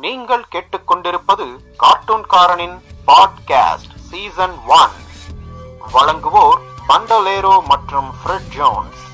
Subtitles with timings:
[0.00, 1.46] நீங்கள் கேட்டுக்கொண்டிருப்பது
[1.78, 4.94] கார்ட்டூன்காரனின் podcast season one.
[5.92, 9.09] வழங்குவோர் பண்டலேரோ மற்றும் Fred Jones.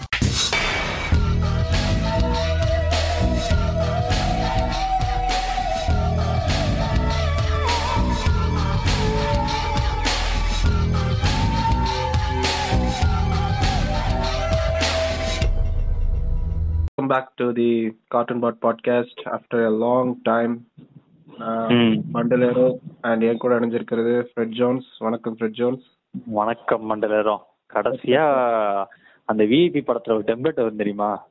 [17.07, 19.09] Welcome back to the Cartoon Bot podcast.
[19.25, 20.69] After a long time.
[22.15, 25.83] மண்டலேரோ and என் கூட அணிஞ்சிருக்கிறது ஃப்ரெட் ஜோன்ஸ் வணக்கம் ஃப்ரெட் ஜோன்ஸ்
[26.27, 28.23] வணக்கம் மண்டலம் கடைசியா
[29.25, 31.27] அந்த விஐபி படத்துல ஒரு டெம்ப்ளேட் வரும் தெரியுமா?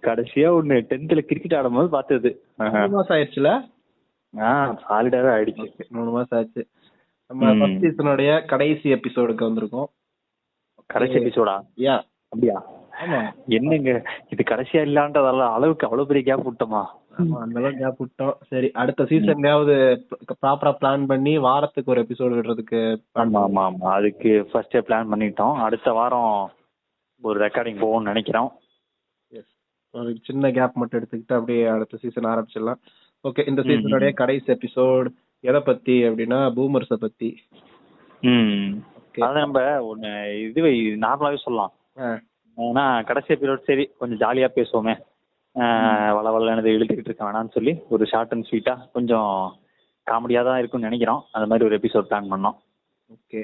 [0.00, 2.44] கடைசியா ஒண்ணு டென்த்ல கிரிக்கெட் ஆடும்போது பார்த்தது.
[2.56, 3.70] மூணு மாசம் ஆயிடுச்சுல?
[4.36, 5.88] ஆஹ் சாலிடாவே ஆயிடுச்சு.
[5.88, 6.66] மூணு மாசம் ஆச்சு.
[7.26, 7.58] நம்ம.
[7.58, 9.84] ஃபர்ஸ்ட் சீசனுடைய கடைசி எபிசோடுக்கு வந்திருக்கோம்.
[10.86, 12.82] கடைசி எபிசோடா யா அப்படியா?
[13.00, 13.32] ஆமா.
[13.46, 14.02] என்னங்க?
[14.28, 16.84] இது கடைசியா இல்லான்றதால அளவுக்கு அவ்வளவு பெரிய கேப் விட்டோமா?
[17.40, 18.34] அந்த கேப் விட்டோம்.
[18.46, 20.04] சரி அடுத்த சீசன்லயாவது
[20.42, 23.82] ப்ராப்பரா பிளான் பண்ணி வாரத்துக்கு ஒரு எபிசோடு விடுறதுக்கு ஆமா ஆமா ஆமா.
[23.82, 25.54] அதுக்கு ஃபர்ஸ்டே பிளான் பண்ணிட்டோம்.
[25.54, 26.50] அடுத்த வாரம்
[27.20, 28.58] ஒரு ரெக்கார்டிங் போவோம்னு நினைக்கிறோம்.
[29.32, 29.44] Yes.
[29.90, 32.80] ஒரு சின்ன கேப் மட்டும் எடுத்துக்கிட்டு அப்படியே அடுத்த சீசன் ஆரம்பிச்சிடலாம்.
[33.24, 34.12] ஓகே இந்த சீசனுடைய.
[34.12, 35.06] கடைசி எபிசோட்
[35.40, 37.38] எதை பத்தி அப்படின்னா பூமர்ஸ பத்தி.
[38.20, 38.72] ம்.
[39.16, 40.62] அதான் நம்ம ஒண்ணு இது
[40.96, 41.72] நார்மலாவே சொல்லலாம்.
[42.58, 44.94] ஏன்னா கடைசி எபிசோட் சரி கொஞ்சம் ஜாலியா பேசுவோமே.
[46.16, 49.32] வள வளன்னு இழுத்துக்கிட்டு இருக்க வேணாம்னு சொல்லி ஒரு ஷார்ட் அண்ட் ஸ்வீட்டா கொஞ்சம்
[50.06, 51.22] காமெடியா தான் இருக்கும்னு நினைக்கிறோம்.
[51.32, 52.56] அந்த மாதிரி ஒரு எபிசோட் பிளான் பண்ணோம்.
[53.10, 53.40] ஓகே.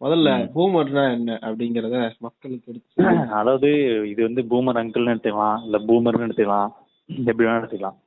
[0.00, 0.28] முதல்ல.
[0.54, 2.96] பூமர்னா என்ன அப்படிங்கறத மக்களுக்கு எடுத்து.
[3.40, 3.70] அதாவது
[4.08, 6.70] இது வந்து பூமர் அங்கிள்னு எடுத்துக்கலாம் இல்ல பூமர்னு எடுத்துக்கலாம்
[7.08, 7.98] எப்படி வேணா எடுத்துக்கலாம்.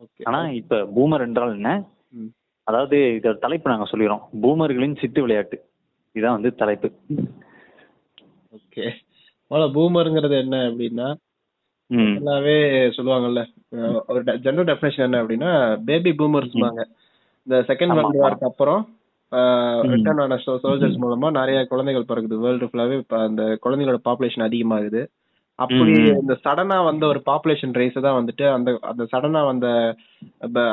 [0.00, 0.22] ஓகே.
[0.24, 1.72] ஆனா இப்ப பூமர் என்றால் என்ன.
[2.66, 4.24] அதாவது இதோட தலைப்பு நாங்க சொல்லிடுறோம்.
[4.42, 5.56] பூமர்களின் சிட்டு விளையாட்டு.
[6.14, 6.88] இதான் வந்து தலைப்பு.
[8.52, 8.84] ஓகே.
[9.50, 11.08] முதல்ல பூமருங்கிறது என்ன அப்படின்னா
[12.16, 12.56] எல்லாவே
[12.96, 13.40] சொல்லுவாங்கல்ல
[14.10, 15.52] ஒரு ஜெனரல் டெஃபினேஷன் என்ன அப்படின்னா
[15.88, 16.82] பேபி பூமர்ஸ்வாங்க
[17.46, 18.22] இந்த செகண்ட் வேர்ல்டு.
[18.24, 18.82] வார்க்கு அப்புறம்.
[19.92, 22.96] ரிட்டர்ன் ஆன சோல்ஜர்ஸ் மூலமா நிறைய குழந்தைகள் பிறகுது வேர்ல்டு ஃபுல்லாவே
[23.26, 25.02] அந்த குழந்தைகளோட பாப்புலேஷன் அதிகமாகுது
[25.58, 25.92] அப்படி.
[26.22, 29.66] இந்த சடனா வந்த ஒரு பாப்புலேஷன் ரேஸ் தான் வந்துட்டு அந்த அந்த சடனா வந்த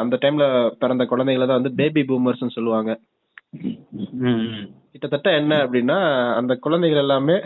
[0.03, 0.45] அந்த டைம்ல
[0.83, 2.91] பிறந்த குழந்தைகளை தான் வந்து பேபி பூமர்ஸ்னு சொல்லுவாங்க.
[4.91, 5.97] கிட்டத்தட்ட என்ன அப்படின்னா
[6.39, 7.37] அந்த குழந்தைகள் எல்லாமே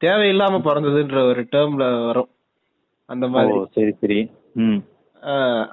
[0.00, 2.30] தேவையில்லாம பிறந்ததுன்ற ஒரு டேர்ம்ல வரும்.
[3.08, 3.58] அந்த மாதிரி.
[3.76, 4.18] சரி சரி.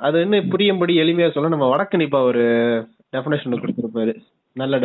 [0.05, 2.43] அது இன்னும் புரியும்படி எளிமையா சொல்ல நம்ம வடக்கணிப்பா ஒரு
[3.13, 4.13] டெஃபினேஷன் கொடுத்திருப்பாரு.
[4.55, 4.79] நல்ல.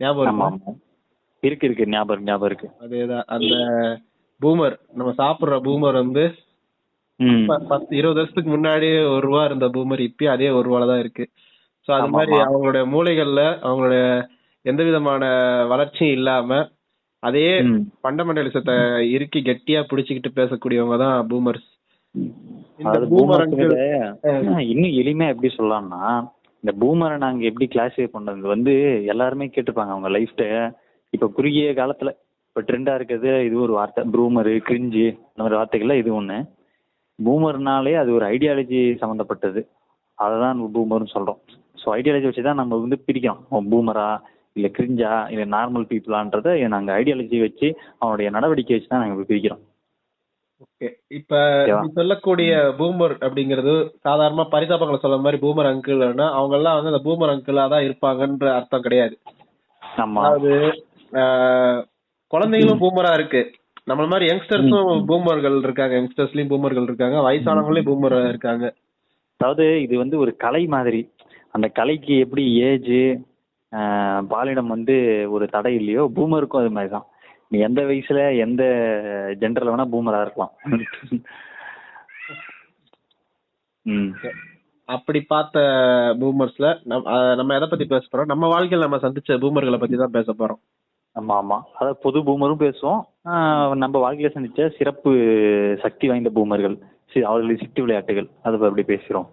[0.00, 0.72] ஞாபகம் இருக்கா?
[1.42, 1.86] இருக்கு.
[1.94, 2.68] ஞாபகம் ஞாபகம் இருக்கு.
[2.84, 3.26] அதேதான்.
[3.34, 3.54] அந்த
[4.40, 6.24] பூமர் நம்ம சாப்பிடுற பூமர் வந்து
[7.70, 11.24] பத்து இருபது வருஷத்துக்கு முன்னாடி ஒரு ரூபா இருந்த பூமர் இப்பயும் அதே ஒரு ரூபால தான் இருக்கு.
[11.88, 12.34] சோ அது மாதிரி.
[12.46, 14.04] அவங்களுடைய மூளைகள்ல அவங்களுடைய
[14.64, 15.24] எந்த விதமான
[15.72, 16.50] வளர்ச்சியும் இல்லாம
[17.24, 17.44] அதே.
[18.00, 18.74] ஃபண்டமெண்டலிசத்தை
[19.14, 21.68] இறுக்கி கெட்டியா பிடிச்சுக்கிட்டு பேசக்கூடியவங்க தான் பூமர்ஸ்
[22.80, 22.96] இந்த
[24.72, 26.00] இன்னும் எளிமையா எப்படி சொல்லலாம்னா
[26.64, 28.72] இந்த பூமரை நாங்க எப்படி கிளாஸிஃபை பண்றது வந்து
[29.12, 30.44] எல்லாருமே கேட்டிருப்பாங்க அவங்க லைஃப்ட
[31.12, 32.12] இப்ப குறுகிய காலத்துல
[32.48, 36.38] இப்ப ட்ரெண்டா இருக்கிறது இது ஒரு வார்த்தை ப்ரூமரு கிரிஞ்சு அந்த மாதிரி வார்த்தைகள்ல இது ஒண்ணு.
[37.18, 39.60] பூமர்னாலே அது ஒரு ஐடியாலஜி சம்மந்தப்பட்டது
[40.18, 41.40] அதை தான் பூமர்னு சொல்றோம்.
[41.78, 43.40] ஸோ ஐடியாலஜி வச்சு தான் நம்ம வந்து பிரிக்கிறோம்.
[43.72, 44.06] பூமரா
[44.56, 47.68] இல்ல கிரிஞ்சா இல்ல நார்மல் பீப்புளான்றத நாங்க ஐடியாலஜி வச்சு
[48.02, 49.62] அவனுடைய நடவடிக்கை வச்சு தான் நாங்க இப்படி பிரிக்கிறோம்.
[50.64, 50.88] ஓகே
[51.18, 51.40] இப்ப
[51.96, 53.74] சொல்லக்கூடிய பூமர் அப்படிங்கிறது
[54.06, 58.84] சாதாரணமா பரிதாபங்களை சொல்ற மாதிரி பூமர் அங்கிள்னா அவங்க எல்லாம் வந்து அந்த பூமர் அங்கிளா தான் இருப்பாங்கன்ற அர்த்தம்
[58.86, 59.16] கிடையாது.
[60.22, 60.52] அதாவது
[62.32, 63.42] குழந்தைகளும் பூமரா இருக்கு.
[63.90, 65.94] நம்மள மாதிரி யங்ஸ்டர்ஸும் பூமர்கள் இருக்காங்க.
[66.00, 67.16] யங்ஸ்டர்ஸ்லயும் பூமர்கள் இருக்காங்க.
[67.26, 68.66] வயசானவங்களையும் பூமர் இருக்காங்க.
[69.40, 71.00] அதாவது இது வந்து ஒரு கலை மாதிரி.
[71.54, 72.94] அந்த கலைக்கு எப்படி ஏஜ்
[74.32, 74.96] பாலினம் வந்து
[75.34, 77.06] ஒரு தடை இல்லையோ பூமருக்கும் அது மாதிரி தான்
[77.50, 78.62] நீ எந்த வயசுல எந்த
[79.40, 80.52] ஜெண்டர்ல வேணா பூமரா இருக்கலாம்.
[84.88, 85.58] அப்படி பார்த்த
[86.20, 86.66] பூமர்ஸ்ல
[87.38, 88.30] நம்ம எதை பத்தி பேச போறோம்?
[88.32, 90.60] நம்ம வாழ்க்கையில நம்ம சந்திச்ச பூமர்களை பத்தி தான் பேச போறோம்.
[91.16, 91.58] ஆமா ஆமா.
[91.78, 93.02] அதாவது பொது பூமரும் பேசுவோம்.
[93.84, 95.12] நம்ம வாழ்க்கையில சந்திச்ச சிறப்பு
[95.84, 96.76] சக்தி வாய்ந்த பூமர்கள்
[97.30, 99.28] அவர்களின் சிட்டு விளையாட்டுகள் அதை அப்படி பேசுறோம்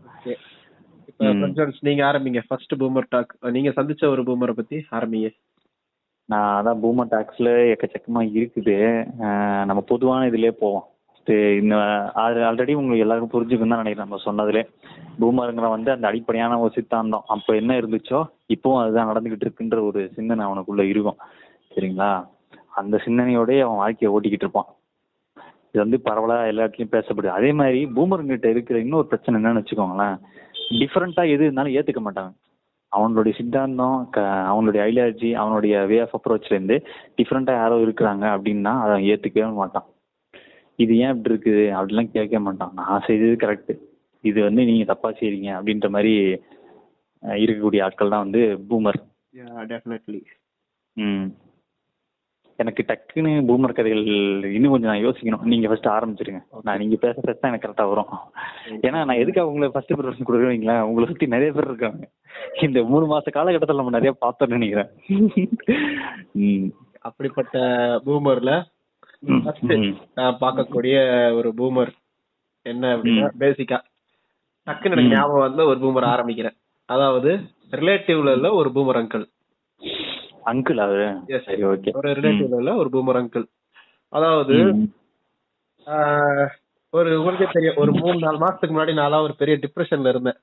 [1.21, 1.41] ம்.
[1.41, 2.41] ஃப்ரெண்ட்ஸ், நீங்க ஆரம்பிங்க.
[2.47, 5.29] ஃபர்ஸ்ட் பூமர் டாக் நீங்க சந்திச்ச ஒரு பூமரை பத்தி ஆரம்பிங்க.
[6.29, 8.77] நான் அதான் பூமர் டாக்ஸ்ல எக்கச்சக்கமா இருக்குது.
[9.69, 10.87] நம்ம பொதுவான இதுலயே போவோம்.
[11.61, 11.75] இந்த
[12.23, 14.05] ஆல்ரெடி உங்களுக்கு எல்லாருக்கும் புரிஞ்சுக்குன்னு தான் நினைக்கிறேன்.
[14.05, 14.63] நம்ம சொன்னதுலே
[15.21, 17.25] பூமருங்கிற வந்து அந்த அடிப்படையான ஒரு சித்தாந்தம்.
[17.35, 18.19] அப்ப என்ன இருந்துச்சோ
[18.53, 21.19] இப்பவும் அதுதான் நடந்துகிட்டு இருக்குன்ற ஒரு சிந்தனை அவனுக்குள்ள இருக்கும்.
[21.75, 22.11] சரிங்களா?
[22.79, 24.69] அந்த சிந்தனையோடய அவன் வாழ்க்கையை ஓட்டிக்கிட்டு இருப்பான்.
[25.71, 27.35] இது வந்து பரவலா எல்லா இடத்துலயும் பேசப்படுது.
[27.37, 30.17] அதே மாதிரி பூமருங்கிட்ட இருக்கிற இன்னொரு பிரச்சனை என்னன்னு வச்சுக்கோங்களேன்.
[30.71, 32.31] டிஃப்ரெண்டா எது இருந்தாலும் ஏத்துக்க மாட்டாங்க.
[32.91, 36.75] அவனுடைய சித்தாந்தம் க- அவனுடைய ஐடியாலஜி அவனுடைய வே ஆஃப் அப்ரோச்ல இருந்து
[37.17, 39.87] டிஃப்ரெண்டா யாரோ இருக்கிறாங்க அப்படின்னா அதை ஏத்துக்கவே மாட்டான்
[40.79, 41.63] இது ஏன் இப்படி இருக்குது?
[41.71, 43.71] அப்படிலாம் கேட்க மாட்டான் நான் செய்தது கரெக்ட்
[44.23, 46.13] இது வந்து நீங்க தப்பா செய்றீங்க அப்படின்ற மாதிரி
[47.43, 48.99] இருக்கக்கூடிய ஆட்கள் தான் வந்து பூமர்
[49.65, 50.19] டெஃபினெட்லி
[50.97, 51.25] ம்.
[52.59, 54.03] எனக்கு டக்குன்னு பூமர் கதைகள்
[54.53, 55.43] இன்னும் கொஞ்சம் நான் யோசிக்கணும்.
[55.43, 56.41] நீங்க ஃபர்ஸ்ட் ஆரம்பிச்சிருங்க.
[56.63, 58.11] நான் நீங்க பேச பேச தான் எனக்கு கரெக்டா வரும்.
[58.85, 62.03] ஏன்னா நான் எதுக்காக உங்களை ஃபர்ஸ்ட் ப்ரிஃபரன்ஸ் கொடுக்குறீங்களா உங்களை சுத்தி நிறைய பேர் இருக்காங்க.
[62.61, 64.89] இந்த மூணு மாச காலகட்டத்தில் நம்ம நிறைய பார்த்தோம்னு நினைக்கிறேன்.
[66.99, 67.57] அப்படிப்பட்ட
[68.05, 68.51] பூமர்ல.
[70.17, 70.95] நான் பார்க்கக்கூடிய
[71.37, 71.91] ஒரு பூமர்
[72.65, 73.77] என்ன அப்படின்னா பேசிக்கா
[74.67, 75.13] டக்குன்னு எனக்கு.
[75.15, 76.57] ஞாபகம் வந்து ஒரு பூமர் ஆரம்பிக்கிறேன்.
[76.85, 77.31] அதாவது
[77.71, 79.25] ரிலேட்டிவ்ல ஒரு பூமர் அங்கிள்
[80.51, 81.07] அங்கிள் அவரு.
[81.45, 83.45] சரி ஓகே ஒரு ரிலேட்டிவ்ல ஒரு பூமர் அங்கிள்
[84.13, 84.55] அதாவது
[86.93, 90.37] ஒரு உங்களுக்கே தெரியும் ஒரு மூணு நாலு மாசத்துக்கு முன்னாடி நான்லாம் ஒரு பெரிய டிப்ரெஷன்ல இருந்தேன்.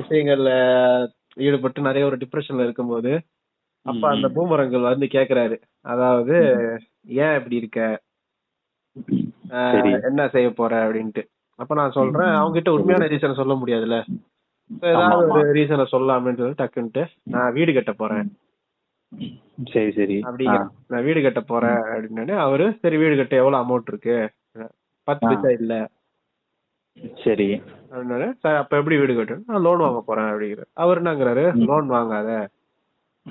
[0.00, 0.50] விஷயங்கள்ல
[1.36, 3.12] ஈடுபட்டு நிறைய ஒரு டிப்ரெஷன்ல இருக்கும்போது
[3.86, 4.08] அப்ப.
[4.08, 5.56] அந்த பூமர் அங்கிள் வந்து கேக்குறாரு.
[5.84, 6.36] அதாவது
[7.20, 7.80] ஏன் இப்படி இருக்க.
[10.08, 10.72] என்ன செய்ய போற?
[10.86, 11.22] அப்படின்ட்டு.
[11.58, 13.98] அப்ப நான் சொல்றேன் அவங்க கிட்ட உண்மையான ரீசனை சொல்ல முடியாதுல்ல.
[14.80, 15.28] ஏதாவது.
[15.28, 18.26] ஒரு ரீசனை சொல்லலாம்னு சொல்லி டக்குன்ட்டு நான் வீடு கட்ட போறேன்.
[19.64, 20.16] சரி சரி.
[20.20, 23.36] அப்படிங்கிற நான் வீடு கட்ட போறேன் அப்படின்னு அவரு சரி வீடு கட்ட.
[23.36, 24.16] எவ்வளவு அமௌண்ட் இருக்கு?
[25.08, 25.26] பத்து.
[25.26, 25.74] பைசா இல்ல.
[27.24, 27.48] சரி.
[27.90, 29.46] அப்படின்னாரு சார் அப்ப எப்படி வீடு கட்டணும்?
[29.46, 30.62] நான் லோன் வாங்க போறேன் அப்படிங்கிற.
[30.74, 31.44] அவர் என்னங்கிறாரு.
[31.64, 32.30] லோன் வாங்காத.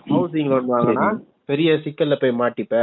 [0.10, 1.08] ஹவுசிங் லோன் வாங்கினா.
[1.46, 2.76] பெரிய சிக்கல்ல போய் மாட்டிப்ப.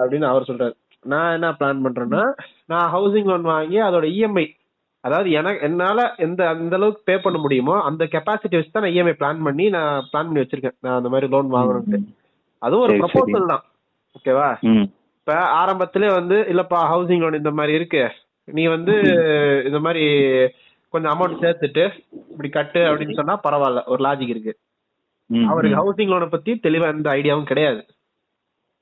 [0.00, 0.74] அப்படின்னு அவர் சொல்றாரு.
[1.04, 2.22] நான் என்ன பிளான் பண்றேன்னா
[2.66, 4.46] நான் ஹவுசிங் லோன் வாங்கி அதோட இஎம்ஐ
[5.04, 9.14] அதாவது எனக்கு என்னால எந்த அந்த அளவுக்கு பே பண்ண முடியுமோ அந்த கெப்பாசிட்டி வச்சு தான் நான் இஎம்ஐ
[9.20, 10.76] பிளான் பண்ணி நான் பிளான் பண்ணி வச்சிருக்கேன்.
[10.80, 11.98] நான் அந்த மாதிரி லோன் வாங்கணும்ட்டு.
[12.62, 12.94] அதுவும் ஒரு.
[13.02, 13.64] ப்ரொபோசல் தான்.
[14.16, 14.48] ஓகேவா
[15.26, 18.10] இப்ப ஆரம்பத்திலே வந்து இல்லப்பா ஹவுசிங் லோன் இந்த மாதிரி இருக்கு.
[18.44, 19.00] நீ வந்து
[19.66, 20.04] இந்த மாதிரி
[20.88, 21.90] கொஞ்சம் அமௌண்ட் சேர்த்துட்டு
[22.28, 24.58] இப்படி கட்டு அப்படின்னு சொன்னா பரவாயில்ல ஒரு லாஜிக் இருக்கு.
[25.46, 25.78] அவருக்கு.
[25.78, 27.86] ஹவுசிங் லோனை பத்தி தெளிவா எந்த ஐடியாவும் கிடையாது.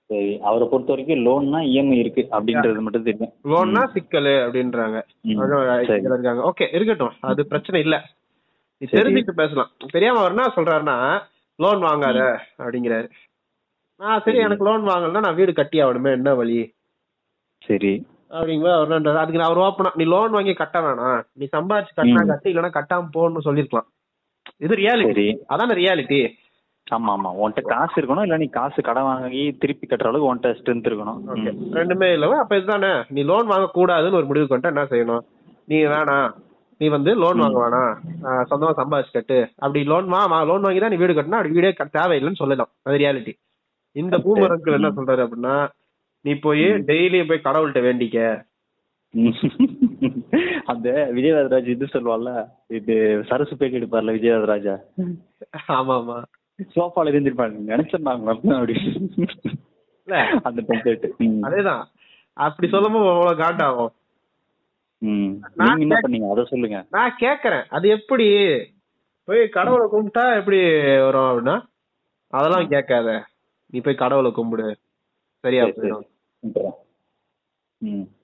[0.07, 3.33] சரி அவரை பொறுத்த வரைக்கும் லோன்னா இஎம்ஐ இருக்கு அப்படின்றது மட்டும் தெரியும்.
[3.45, 5.03] லோன்னா சிக்கல் அப்படின்றாங்க.
[5.23, 6.53] இருக்காங்க.
[6.55, 7.13] ஓகே இருக்கட்டும்.
[7.21, 8.03] அது பிரச்சனை இல்ல.
[8.87, 9.71] தெரிஞ்சுட்டு பேசலாம்.
[9.93, 11.23] தெரியாம அவர் என்ன சொல்றாருன்னா
[11.57, 13.11] லோன் வாங்காத அப்படிங்கிறாரு.
[14.01, 14.39] ஆ சரி.
[14.47, 16.59] எனக்கு லோன் வாங்கலன்னா நான் வீடு கட்டி ஆகணுமே என்ன வழி?
[17.63, 17.93] சரி.
[18.31, 18.73] அப்படிங்களா?
[18.77, 21.21] அவர் என்னன்றாரு அதுக்கு நான் அவர் ஓப்பனா நீ லோன் வாங்கி கட்ட வேணாம்.
[21.33, 22.23] நீ சம்பாதிச்சு கட்டினா.
[22.27, 23.89] கட்டி இல்லைன்னா கட்டாம போன்னு சொல்லிருக்கலாம்.
[24.61, 26.23] இது ரியாலிட்டி அதான ரியாலிட்டி
[26.87, 30.89] ஆமா ஆமா உன்கிட்ட காசு இருக்கணும் இல்ல நீ காசு கடன் வாங்கி திருப்பி கட்டுற அளவுக்கு உன்கிட்ட ஸ்ட்ரென்த்
[30.91, 31.21] இருக்கணும்.
[31.79, 32.91] ரெண்டுமே இல்லவா அப்ப இதுதானே?
[33.09, 35.23] நீ லோன் வாங்க கூடாதுன்னு ஒரு முடிவு கொண்டு என்ன செய்யணும்?
[35.69, 36.29] நீ வேணாம்
[36.81, 37.93] நீ வந்து லோன் வாங்க வேணாம்.
[38.27, 39.39] ஆஹ் சொந்தமா சம்பாதிச்சு கட்டு.
[39.57, 40.21] அப்படி லோன் வா
[40.51, 42.71] லோன் வாங்கி தான் நீ வீடு கட்டினா அப்படி வீடே தேவையில்லைன்னு சொல்லலாம்.
[42.87, 43.35] அது ரியாலிட்டி
[43.97, 45.57] இந்த பூமர் அங்கிள் என்ன சொல்றாரு அப்படின்னா
[46.25, 48.19] நீ போய் டெய்லியும் போய் கடவுள்கிட்ட வேண்டிக்க.
[50.73, 50.87] அந்த
[51.17, 52.31] விஜயராஜ் இது சொல்லுவாள்ல
[52.71, 52.95] இது
[53.29, 54.75] சரசு பேட்டி எடுப்பார்ல விஜயராஜா
[55.75, 56.17] ஆமா ஆமா
[56.75, 58.75] சோஃபால இருந்திருப்பாங்க நினைச்சிருந்தாங்க அப்படி.
[60.47, 61.07] அந்த டெம்ப்ளேட்
[61.47, 61.85] அதேதான்.
[62.37, 63.93] அப்படி சொல்லும்போது அவ்வளவு காண்டாகும்.
[65.83, 66.29] என்ன பண்ணீங்க?
[66.31, 66.79] அதை சொல்லுங்க.
[66.91, 67.65] நான் கேக்குறேன்.
[67.71, 68.27] அது எப்படி?
[69.29, 70.59] போய் கடவுளை கும்பிட்டா எப்படி
[71.07, 71.57] வரும் அப்படின்னா
[72.33, 73.09] அதெல்லாம் கேட்காத.
[73.67, 74.77] நீ போய் கடவுளை கும்பிடு.
[75.41, 75.91] சரியா சரி, சரி.
[75.91, 76.73] போயிடும்.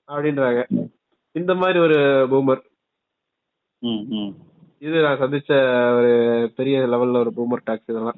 [0.07, 0.87] அப்படின்றாங்க.
[1.31, 2.61] இந்த மாதிரி ஒரு பூமர்.
[4.79, 5.51] இது நான் சந்திச்ச
[5.97, 8.15] ஒரு பெரிய லெவல்ல ஒரு பூமர் டாக்ஸ் இதெல்லாம்.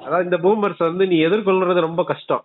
[0.00, 2.44] அதாவது இந்த பூமர்ஸ் வந்து நீ எதிர்கொள்றது ரொம்ப கஷ்டம்.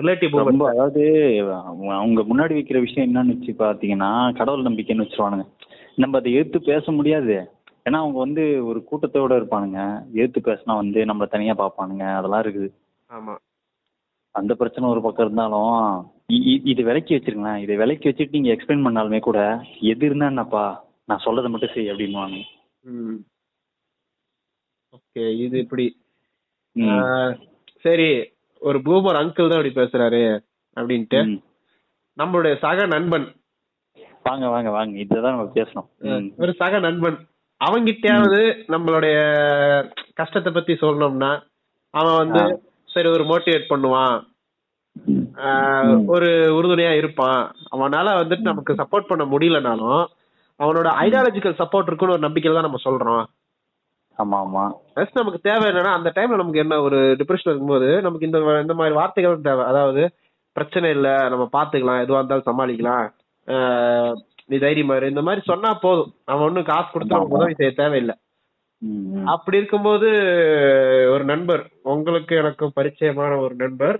[0.00, 5.46] ரிலேட்டிவ் ரொம்ப அதாவது அவங்க- முன்னாடி வைக்கிற விஷயம் என்னன்னு வச்சு பாத்தீங்கன்னா கடவுள் நம்பிக்கைன்னு வச்சிருவானுங்க.
[5.96, 7.50] நம்ம அதை எதிர்த்து பேச முடியாது.
[7.84, 9.80] ஏன்னா அவங்க வந்து ஒரு கூட்டத்தோட இருப்பானுங்க.
[10.18, 12.04] எதிர்த்து பேசினா வந்து நம்மள தனியா பார்ப்பானுங்க.
[12.18, 12.68] அதெல்லாம் இருக்குது.
[13.10, 13.34] ஆமா.
[14.34, 15.78] அந்த பிரச்சனை ஒரு பக்கம் இருந்தாலும்
[16.72, 17.62] இது விலக்கி வச்சிருங்களேன்.
[17.64, 19.38] இதை விலக்கி வச்சுட்டு நீங்க எக்ஸ்பிளைன் பண்ணாலுமே கூட
[19.92, 20.64] எது இருந்தா என்னப்பா
[21.04, 22.38] நான் சொல்லதை மட்டும் செய் அப்படின்னுவாங்க.
[24.96, 25.86] ஓகே இது இப்படி.
[27.84, 28.08] சரி
[28.68, 30.22] ஒரு பூமர் அங்கிள் தான் இப்படி பேசுறாரு
[30.76, 31.20] அப்படின்ட்டு.
[32.16, 33.26] நம்மளுடைய சக நண்பன்.
[34.28, 34.94] வாங்க வாங்க வாங்க.
[35.04, 35.88] இதுதான் நம்ம பேசணும்.
[36.42, 37.18] ஒரு சக நண்பன்.
[37.60, 39.16] அவங்கிட்டயாவது நம்மளுடைய
[40.14, 41.32] கஷ்டத்தை பத்தி சொல்லணும்னா
[41.94, 42.42] அவன் வந்து.
[42.90, 44.16] சரி ஒரு மோட்டிவேட் பண்ணுவான்.
[46.14, 47.42] ஒரு உறுதுணையா இருப்பான்.
[47.74, 50.02] அவனால வந்துட்டு நமக்கு சப்போர்ட் பண்ண முடியலனாலும்
[50.60, 53.22] அவனோட ஐடியாலஜிக்கல் சப்போர்ட் இருக்குன்னு ஒரு நம்பிக்கையில தான் நம்ம சொல்றோம்.
[54.18, 54.64] ஆமா ஆமா.
[54.94, 58.94] ஃபர்ஸ்ட் நமக்கு தேவை என்னன்னா அந்த டைம்ல நமக்கு என்ன ஒரு டிப்ரெஷன் இருக்கும்போது நமக்கு இந்த இந்த மாதிரி
[58.94, 59.64] வார்த்தைகள் தேவை.
[59.64, 60.02] அதாவது
[60.56, 63.06] பிரச்சனை இல்ல நம்ம பாத்துக்கலாம் எதுவா இருந்தாலும் சமாளிக்கலாம்.
[64.50, 66.12] நீ தைரியமா இந்த மாதிரி சொன்னா போதும்.
[66.24, 68.14] அவன் ஒண்ணும் காசு கொடுத்து நமக்கு உதவி செய்ய தேவையில்லை.
[69.24, 70.08] அப்படி இருக்கும்போது
[71.10, 73.96] ஒரு நண்பர் உங்களுக்கு எனக்கு பரிச்சயமான ஒரு நண்பர்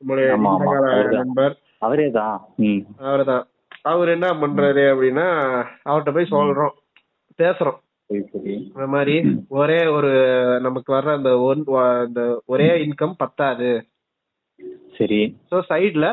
[0.00, 1.10] அவர்தான்.
[1.10, 1.54] நண்பர்.
[1.78, 2.82] அவரே தான் ம்.
[2.98, 3.44] அவர்தான்.
[3.82, 5.26] அவர் என்ன பண்றாரு அப்படின்னா
[5.84, 6.74] அவர்கிட்ட போய் சொல்றோம்.
[7.38, 7.78] பேசுறோம்.
[8.10, 8.54] சரி சரி.
[8.66, 9.14] இந்த மாதிரி
[9.48, 10.10] ஒரே ஒரு
[10.60, 11.64] நமக்கு வர்ற அந்த ஒன்
[11.98, 13.70] அந்த ஒரே இன்கம் பத்தாது.
[14.96, 15.20] சரி.
[15.50, 16.06] ஸோ சைடுல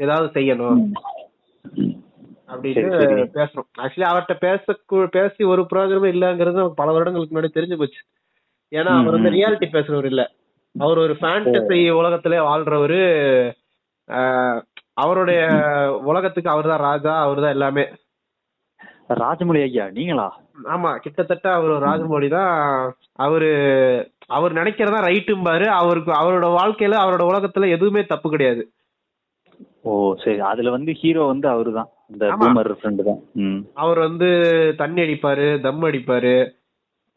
[0.00, 0.82] ஏதாவது செய்யணும்.
[2.48, 3.26] அப்படின்னு.
[3.36, 4.76] பேசுறோம் ஆக்சுவலி அவர்கிட்ட பேச
[5.16, 8.00] பேசி ஒரு பிரயோஜனமும் இல்லங்கிறது நமக்கு பல வருடங்களுக்கு முன்னாடி தெரிஞ்சு போச்சு.
[8.72, 9.34] ஏன்னா அவர் வந்து.
[9.36, 10.22] ரியாலிட்டி பேசுறவர் இல்ல.
[10.74, 13.02] அவர் ஒரு ஃபேண்டசி உலகத்திலே வாழ்றவரு.
[14.94, 15.40] அவருடைய
[16.10, 17.84] உலகத்துக்கு அவர்தான் ராஜா அவர்தான் எல்லாமே.
[19.20, 20.26] ராஜமௌழி ஐயா நீங்களா?
[20.74, 22.54] ஆமா கிட்டத்தட்ட அவர் ராஜமௌழி தான்.
[23.24, 23.50] அவரு
[24.36, 25.66] அவர் நினைக்கிறதா ரைட்டும்பாரு.
[25.80, 28.62] அவருக்கு அவரோட வாழ்க்கையில அவரோட உலகத்துல எதுவுமே தப்பு கிடையாது.
[29.82, 29.92] ஓ
[30.24, 30.40] சரி.
[30.52, 31.90] அதுல வந்து ஹீரோ வந்து ஃப்ரெண்டு தான்
[33.74, 34.40] அவர் வந்து
[34.76, 36.50] தண்ணி அடிப்பாரு தம் அடிப்பாரு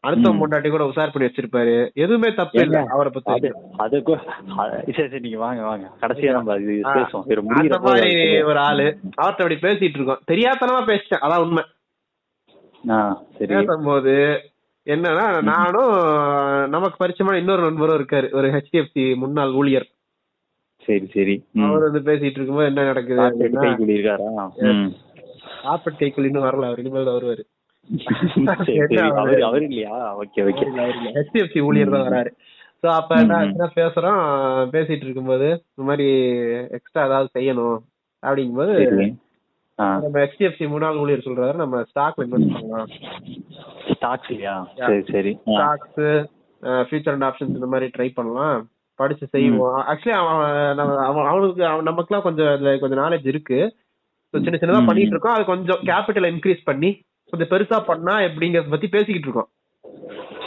[0.00, 0.30] அடுத்த.
[0.30, 1.92] பொண்டாட்டி கூட உசார் பண்ணி வச்சிருப்பாரு.
[1.92, 3.32] எதுவுமே தப்பு இல்ல அவரை பத்தி.
[3.32, 4.26] அது அது கொ-
[4.58, 5.90] அ- சரி சரி நீங்க வாங்க வாங்க.
[6.00, 7.22] கடைசியா நம்ம இது பேசுவோம்.
[7.54, 8.98] அந்த மாதிரி ஒரு ஆளு.
[9.06, 10.20] அவர்ட்ட அப்படி பேசிட்டு இருக்கோம்.
[10.30, 11.20] தெரியாதனமா பேசிட்டேன்.
[11.20, 11.64] அதான் உண்மை.
[13.46, 14.40] பேசும்போது
[14.84, 18.34] என்னன்னா நானும் நமக்கு பரிச்சயமான இன்னொரு நண்பரும் இருக்காரு.
[18.34, 19.86] ஒரு ஹெச்டிஎஃப்சி முன்னாள் ஊழியர்.
[20.80, 21.34] சரி சரி.
[21.66, 23.62] அவர் வந்து பேசிட்டு இருக்கும்போது என்ன நடக்குது அப்படின்னா.
[25.64, 27.42] காப்பட் கைக்குள் இன்னும் வரல அவர் இனிமேல் வருவாரு.
[29.46, 29.64] அவரு?
[29.68, 29.94] இல்லையா?
[30.22, 30.66] Okay okay.
[31.16, 32.30] ஹெச்டிஎஃப்சி ஊழியர் தான் வராரு.
[32.82, 34.20] சோ அப்ப என்ன பேசுறோம்?
[34.72, 36.06] பேசிட்டு இருக்கும்போது இந்த மாதிரி
[36.70, 37.78] எக்ஸ்ட்ரா ஏதாவது செய்யணும்
[38.22, 38.74] அப்படிங்கும்போது
[39.98, 42.90] நம்ம ஹெச்டிஎஃப்சி முன்னாள் ஊழியர் சொல்றாரு நம்ம ஸ்டாக் இன்வெஸ்ட் பண்ணலாம்.
[43.92, 44.56] ஸ்டாக்ஸ் இல்லையா?
[44.80, 45.32] சரி சரி.
[45.50, 46.00] ஸ்டாக்ஸ்
[46.88, 48.58] ஃபியூச்சர் அண்ட் ஆப்ஷன்ஸ் இந்த மாதிரி ட்ரை பண்ணலாம்.
[49.00, 49.78] படிச்சு செய்வோம்.
[49.80, 50.18] ஆக்சுவலி
[51.08, 53.60] அவன் அவனுக்கு அவன் நமக்குலாம் கொஞ்சம் அதுல கொஞ்சம் நாலேஜ் இருக்கு.
[54.32, 54.86] சின்ன சின்னதா.
[54.86, 55.34] பண்ணிட்டு இருக்கோம்.
[55.34, 56.90] அது கொஞ்சம் கேபிட்டல் இன்க்ரீஸ் பண்ணி
[57.30, 59.48] கொஞ்சம் பெருசா பண்ணா எப்படிங்கறத பத்தி பேசிக்கிட்டு இருக்கோம்.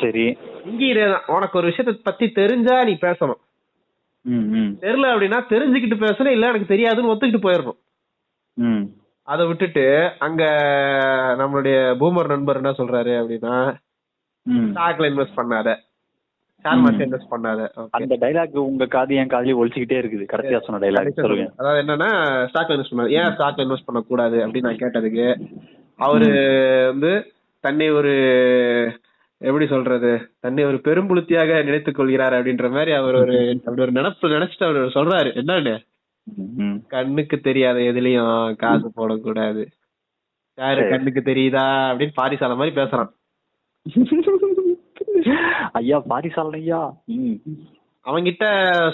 [0.02, 0.26] சரி.
[0.66, 3.42] இதேதான் உனக்கு ஒரு விஷயத்த பத்தி தெரிஞ்சா நீ பேசணும்.
[4.82, 7.80] தெரியல அப்படின்னா தெரிஞ்சுக்கிட்டு பேசணும் இல்ல எனக்கு தெரியாதுன்னு ஒத்துக்கிட்டு போயிடணும்.
[9.24, 10.44] அதை விட்டுட்டு அங்க
[11.40, 13.56] நம்மளுடைய பூமர் நண்பர் என்ன சொல்றாரு அப்படின்னா
[14.50, 15.70] ஸ்டாக்ல இன்வெஸ்ட் பண்ணாத.
[16.64, 16.72] ஷேர்.
[16.72, 17.88] மார்க்கெட் இன்வெஸ்ட் பண்ணாத.
[17.90, 20.28] அந்த டைலாக் உங்க காது என் காதுலயே ஒழிச்சுக்கிட்டே இருக்குது.
[20.34, 21.52] கடைசியா சொன்ன டைலாக் சொல்லுங்க.
[21.58, 22.10] அதாவது என்னன்னா
[22.54, 23.10] ஸ்டாக்ல இன்வெஸ்ட் பண்ணாது.
[23.10, 25.50] ஏன் ஸ்டாக்ல இன்வெஸ்ட் பண்ண கூடாது அப்படின்னு நான் கேட்டதுக்கு
[25.96, 26.26] அவரு
[26.88, 28.14] வந்து தன்னை ஒரு
[29.38, 30.32] எப்படி சொல்றது?
[30.40, 35.28] தன்னை ஒரு பெரும்புளுத்தியாக நினைத்துக் கொள்கிறார் அப்படின்ற மாதிரி அவர் ஒரு அப்படி ஒரு நினைப்பு நினைச்சிட்டு அவர் சொல்றாரு.
[35.28, 35.86] என்னன்னு?
[36.88, 39.66] கண்ணுக்கு தெரியாத எதுலயும் காசு போடக்கூடாது.
[40.56, 40.90] யாரு.
[40.90, 43.10] கண்ணுக்கு தெரியுதா அப்படின்னு பாரிசால மாதிரி பேசுறான்.
[45.74, 46.94] ஐயா பாரிசாலன் ஐயா
[48.06, 48.46] அவன்கிட்ட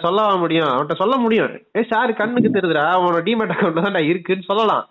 [0.01, 0.67] சொல்லவா முடியும்?
[0.67, 1.59] அவன்கிட்ட சொல்ல முடியும்.
[1.75, 2.88] ஏ சார் கண்ணுக்கு தெரியுதுடா.
[2.95, 4.89] அவனோட டிமெட் அக்கௌண்ட் தான்டா இருக்குன்னு சொல்லலாம்.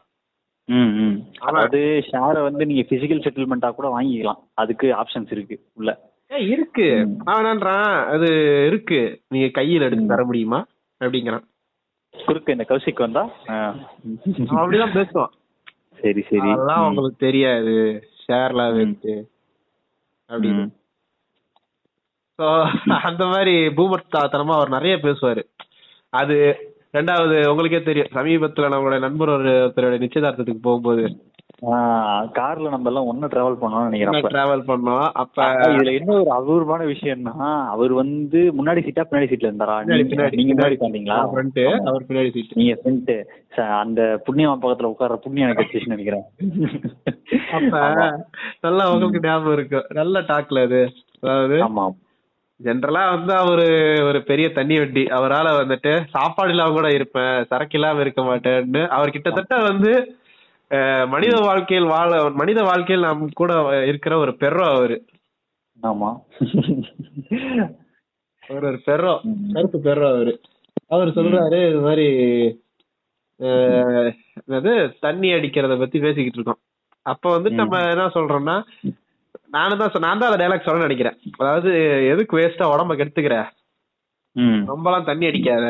[1.39, 4.39] அதாவது ஷேரை வந்து நீங்க பிசிக்கல் செட்டில்மெண்டா கூட வாங்கிக்கலாம்.
[4.55, 6.11] அதுக்கு ஆப்ஷன்ஸ் இருக்கு உள்ள.
[6.29, 7.17] இருக்கு.
[7.27, 8.27] அவனான்றான் அது
[8.67, 9.21] இருக்கு.
[9.29, 10.67] நீங்க கையில எடுத்து தர முடியுமா?
[11.01, 11.45] அப்படிங்கிறான்.
[12.27, 13.31] குறுக்க இந்த கௌசிக் வந்தா?
[13.47, 15.29] அப்படிதான் பேசுவான்.
[16.01, 16.51] சரி சரி.
[16.51, 16.89] அதெல்லாம்.
[16.89, 18.03] உங்களுக்கு தெரியாது.
[18.27, 18.81] ஷேர்லாம் ம்.
[18.81, 19.29] இருக்கு.
[20.29, 20.78] அப்படின்னு.
[23.03, 25.43] அந்த மாதிரி பூமர் தனமா அவர் நிறைய பேசுவாரு.
[26.09, 26.57] அது
[26.93, 28.09] ரெண்டாவது உங்களுக்கே தெரியும்.
[28.15, 31.23] சமீபத்துல நம்மளோட நண்பர் ஒரு ஒருத்தரோட நிச்சயதார்த்தத்துக்கு போகும்போது.
[32.33, 34.23] கார்ல நம்ம எல்லாம் ஒண்ணு டிராவல் பண்ணோம்னு நினைக்கிறேன்.
[34.25, 35.09] டிராவல் பண்ணோம்.
[35.13, 39.85] அப்ப இதுல என்ன ஒரு அபூர்வமான விஷயம்னா அவர் வந்து முன்னாடி சீட்டா பின்னாடி சீட்ல இருந்தாரா?
[39.85, 43.25] நீங்க- முன்னாடி உட்காந்தீங்களா அவர் பின்னாடி சீட் நீங்க ஃப்ரண்ட்
[43.79, 46.25] அந்த புண்ணியமா பக்கத்துல உட்கார்ற எனக்கு கிடைச்சிச்சுன்னு நினைக்கிறேன்.
[47.53, 47.79] அப்ப.
[48.61, 50.89] நல்லா உங்களுக்கு ஞாபகம் இருக்கும் நல்ல டாக்ல அது.
[51.21, 51.91] அதாவது ஆமா.
[52.61, 53.67] ஜென்ரலா வந்து அவரு
[54.03, 55.03] ஒரு பெரிய தண்ணி வண்டி.
[55.17, 57.45] அவரால வந்துட்டு சாப்பாடு இல்லாம கூட இருப்பேன்.
[57.45, 59.93] சரக்கு இல்லாம இருக்க மாட்டேன்னு அவர் கிட்டத்தட்ட வந்து
[61.09, 63.53] மனித வாழ்க்கையில் வாழ மனித வாழ்க்கையில் நம் கூட
[63.87, 64.97] இருக்கிற ஒரு பெர்ரோ அவரு.
[65.83, 66.11] ஆமா.
[68.43, 69.13] அவர் ஒரு பெர்ரோ.
[69.23, 69.53] ம்.
[69.53, 70.33] கருப்பு பெர்ரோ அவரு.
[70.89, 72.07] அவர் சொல்றாரு இது மாதிரி
[73.41, 76.61] என்னது தண்ணி அடிக்கிறத பத்தி பேசிக்கிட்டு இருக்கோம்.
[77.07, 77.55] அப்ப வந்து ம்.
[77.55, 78.57] நம்ம என்ன சொல்றோம்னா
[79.51, 81.17] நானும் தான் நான் தான் அந்த டைலாக் சொல்ல நினைக்கிறேன்.
[81.39, 81.71] அதாவது
[82.09, 83.37] எதுக்கு வேஸ்டா உடம்ப கெடுத்துக்கிற.
[84.71, 85.67] ரொம்பலாம் தண்ணி அடிக்காத.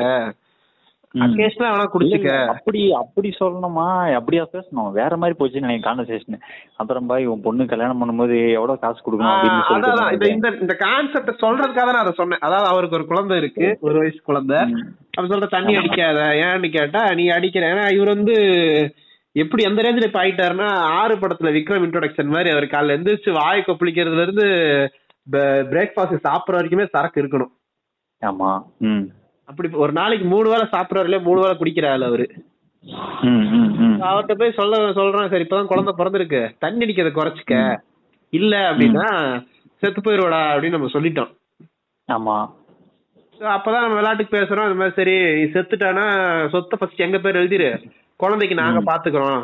[1.15, 2.31] அக்கேஷனா வேணா குடிச்சுக்க.
[2.47, 3.87] அப்படி அப்படி சொல்லணுமா?
[4.15, 6.43] அப்படியா பேசணும் வேற மாதிரி போச்சு எனக்கு கான்வர்சேஷன்
[6.77, 11.89] அப்புறம் பாய் உன் பொண்ணு கல்யாணம் பண்ணும்போது எவ்வளவு காசு கொடுக்கணும் அப்படின்னு இந்த இந்த இந்த கான்செப்ட் சொல்றதுக்காக
[11.93, 12.39] நான் அதை சொன்னேன்.
[12.39, 14.59] அதாவது அவருக்கு ஒரு குழந்தை இருக்கு ஒரு வயசு குழந்தை.
[14.65, 14.85] ம்.
[15.17, 16.21] அப்ப சொல்ற தண்ணி அடிக்காத.
[16.45, 17.67] ஏன்னு கேட்டா நீ அடிக்கிற.
[17.75, 18.37] ஏன்னா இவர் வந்து
[19.39, 20.69] எப்படி எந்த ரேஞ்சில் இப்ப ஆயிட்டாருன்னா
[20.99, 24.47] ஆறு படத்துல விக்ரம் இன்ட்ரோடக்ஷன் மாதிரி அவர் காலைல எந்திரிச்சு வாய் கொப்பளிக்கிறதுல இருந்து
[25.73, 27.53] பிரேக்ஃபாஸ்ட் சாப்பிடுற வரைக்குமே சரக்கு இருக்கணும்.
[28.23, 28.51] ஆமா
[28.89, 29.05] ம்.
[29.49, 32.27] அப்படி ஒரு நாளைக்கு மூணு வேளை சாப்பிடறதுல மூணு வேளை குடிக்கிற ஆள் அவரு
[34.07, 36.41] அவர்கிட்ட போய் சொல்ல சொல்றேன் சரி இப்பதான் குழந்தை பிறந்திருக்கு.
[36.59, 37.55] தண்ணி அடிக்கிறத குறைச்சிக்க.
[38.33, 39.07] இல்ல அப்படின்னா
[39.83, 41.31] செத்து போயிருவாடா அப்படின்னு நம்ம சொல்லிட்டோம்.
[42.09, 42.37] ஆமா.
[43.55, 45.17] அப்பதான் நம்ம விளையாட்டுக்கு பேசுறோம் இந்த மாதிரி சரி
[45.55, 46.05] செத்துட்டானா
[46.49, 47.71] சொத்தை ஃபர்ஸ்ட் எங்க பேர் எழுதிரு.
[48.19, 49.43] குழந்தைக்கு நாங்க பாத்துக்கிறோம்.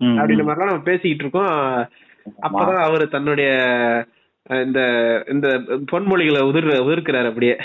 [0.00, 0.44] அப்படின்ற.
[0.46, 1.52] மாதிரிலாம் நம்ம பேசிக்கிட்டு இருக்கோம்.
[2.46, 3.50] அப்பதான் அவரு தன்னுடைய
[4.64, 4.80] இந்த
[5.32, 5.48] இந்த
[5.92, 7.56] பொன்மொழிகளை உதிர் உதிர்க்கிறாரு அப்படியே?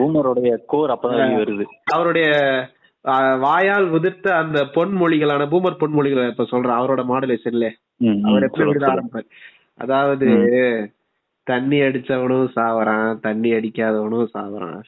[0.00, 1.64] பூமருடைய கோர் அப்பதான் வருது.
[1.92, 2.28] அவருடைய
[3.44, 6.78] வாயால் உதிர்த்த அந்த பொன்மொழிகளான பூமர் பொன்மொழிகளை இப்ப சொல்றேன்.
[6.80, 7.66] அவரோட மாடுலேஷன்ல
[8.28, 8.70] அவர் எப்படி.
[8.92, 9.28] ஆரம்பிப்பார்
[9.76, 10.28] அதாவது
[11.46, 14.82] தண்ணி அடிச்சவனும் சாவறான் தண்ணி அடிக்காதவனும் சாவறான்.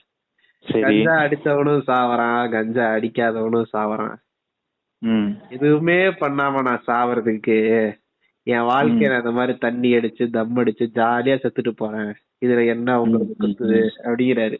[0.73, 4.16] கஞ்சா அடிச்சவனும் சாவறான் கஞ்சா அடிக்காதவனும் சாவறான்.
[5.50, 7.56] எதுவுமே பண்ணாம நான் சாவறதுக்கு
[8.42, 12.14] என் வாழ்க்கையில அந்த மாதிரி தண்ணி அடிச்சு தம் அடிச்சு ஜாலியா செத்துட்டு போறேன்.
[12.46, 14.58] இதுல என்ன உங்களுக்கு குத்துது அப்படிங்கிறாரு.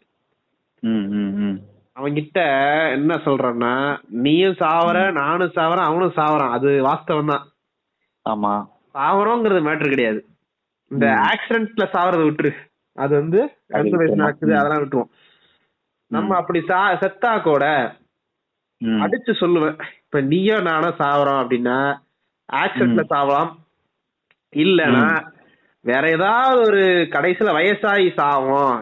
[1.95, 2.39] அவன்கிட்ட
[2.91, 6.49] என்ன சொல்றேன்னா நீயும் சாவற நானும் சாவறேன் அவனும் சாவறான்.
[6.49, 7.47] அது வாஸ்தவம் தான்.
[8.29, 8.53] ஆமா.
[8.93, 10.25] சாவறோங்கிறது மேட்ரு கிடையாது.
[10.91, 11.05] இந்த.
[11.05, 12.51] ஆக்சிடென்ட்ல சாவறத விட்டுரு.
[12.93, 14.23] அது வந்து கன்சர்வேஷன்.
[14.23, 14.53] ஆக்குது.
[14.53, 15.16] அதெல்லாம் விட்டுருவோம்.
[16.11, 17.63] நம்ம அப்படி சா செத்தா கூட
[19.01, 19.77] அடிச்சு சொல்லுவேன்.
[20.03, 21.77] இப்ப நீயோ நானோ சாவறோம் அப்படின்னா
[22.49, 23.49] ஆக்சிடென்ட்ல சாவலாம்.
[24.53, 25.05] இல்லனா
[25.85, 26.83] வேற ஏதாவது ஒரு
[27.15, 28.77] கடைசியில வயசாகி சாவோம்.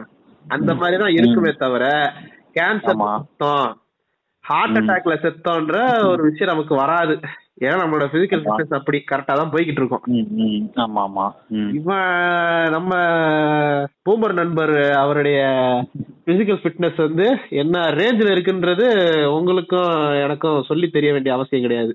[0.46, 1.86] அந்த மாதிரி தான் இருக்குமே தவிர
[2.58, 3.10] கேன்சர் ஆமா.
[3.16, 3.70] செத்தோம்.
[4.44, 5.76] ஹார்ட் அட்டாக்ல செத்தோன்ற
[6.12, 7.16] ஒரு விஷயம் நமக்கு வராது.
[7.64, 8.44] ஏன்னா நம்மளோட பிசிக்கல்.
[8.46, 10.06] ஃபிட்னஸ் அப்படி கரெக்டா தான் போய்கிட்டு இருக்கோம்.
[10.86, 11.26] ஆமா ஆமா.
[11.80, 12.10] இவன்
[12.76, 12.92] நம்ம
[14.06, 15.40] பூமர் நண்பர் அவருடைய
[16.28, 17.26] பிசிக்கல் ஃபிட்னஸ் வந்து
[17.62, 18.86] என்ன ரேஞ்சில் இருக்குன்றது
[19.38, 19.92] உங்களுக்கும்
[20.24, 21.94] எனக்கும் சொல்லி தெரிய வேண்டிய அவசியம் கிடையாது.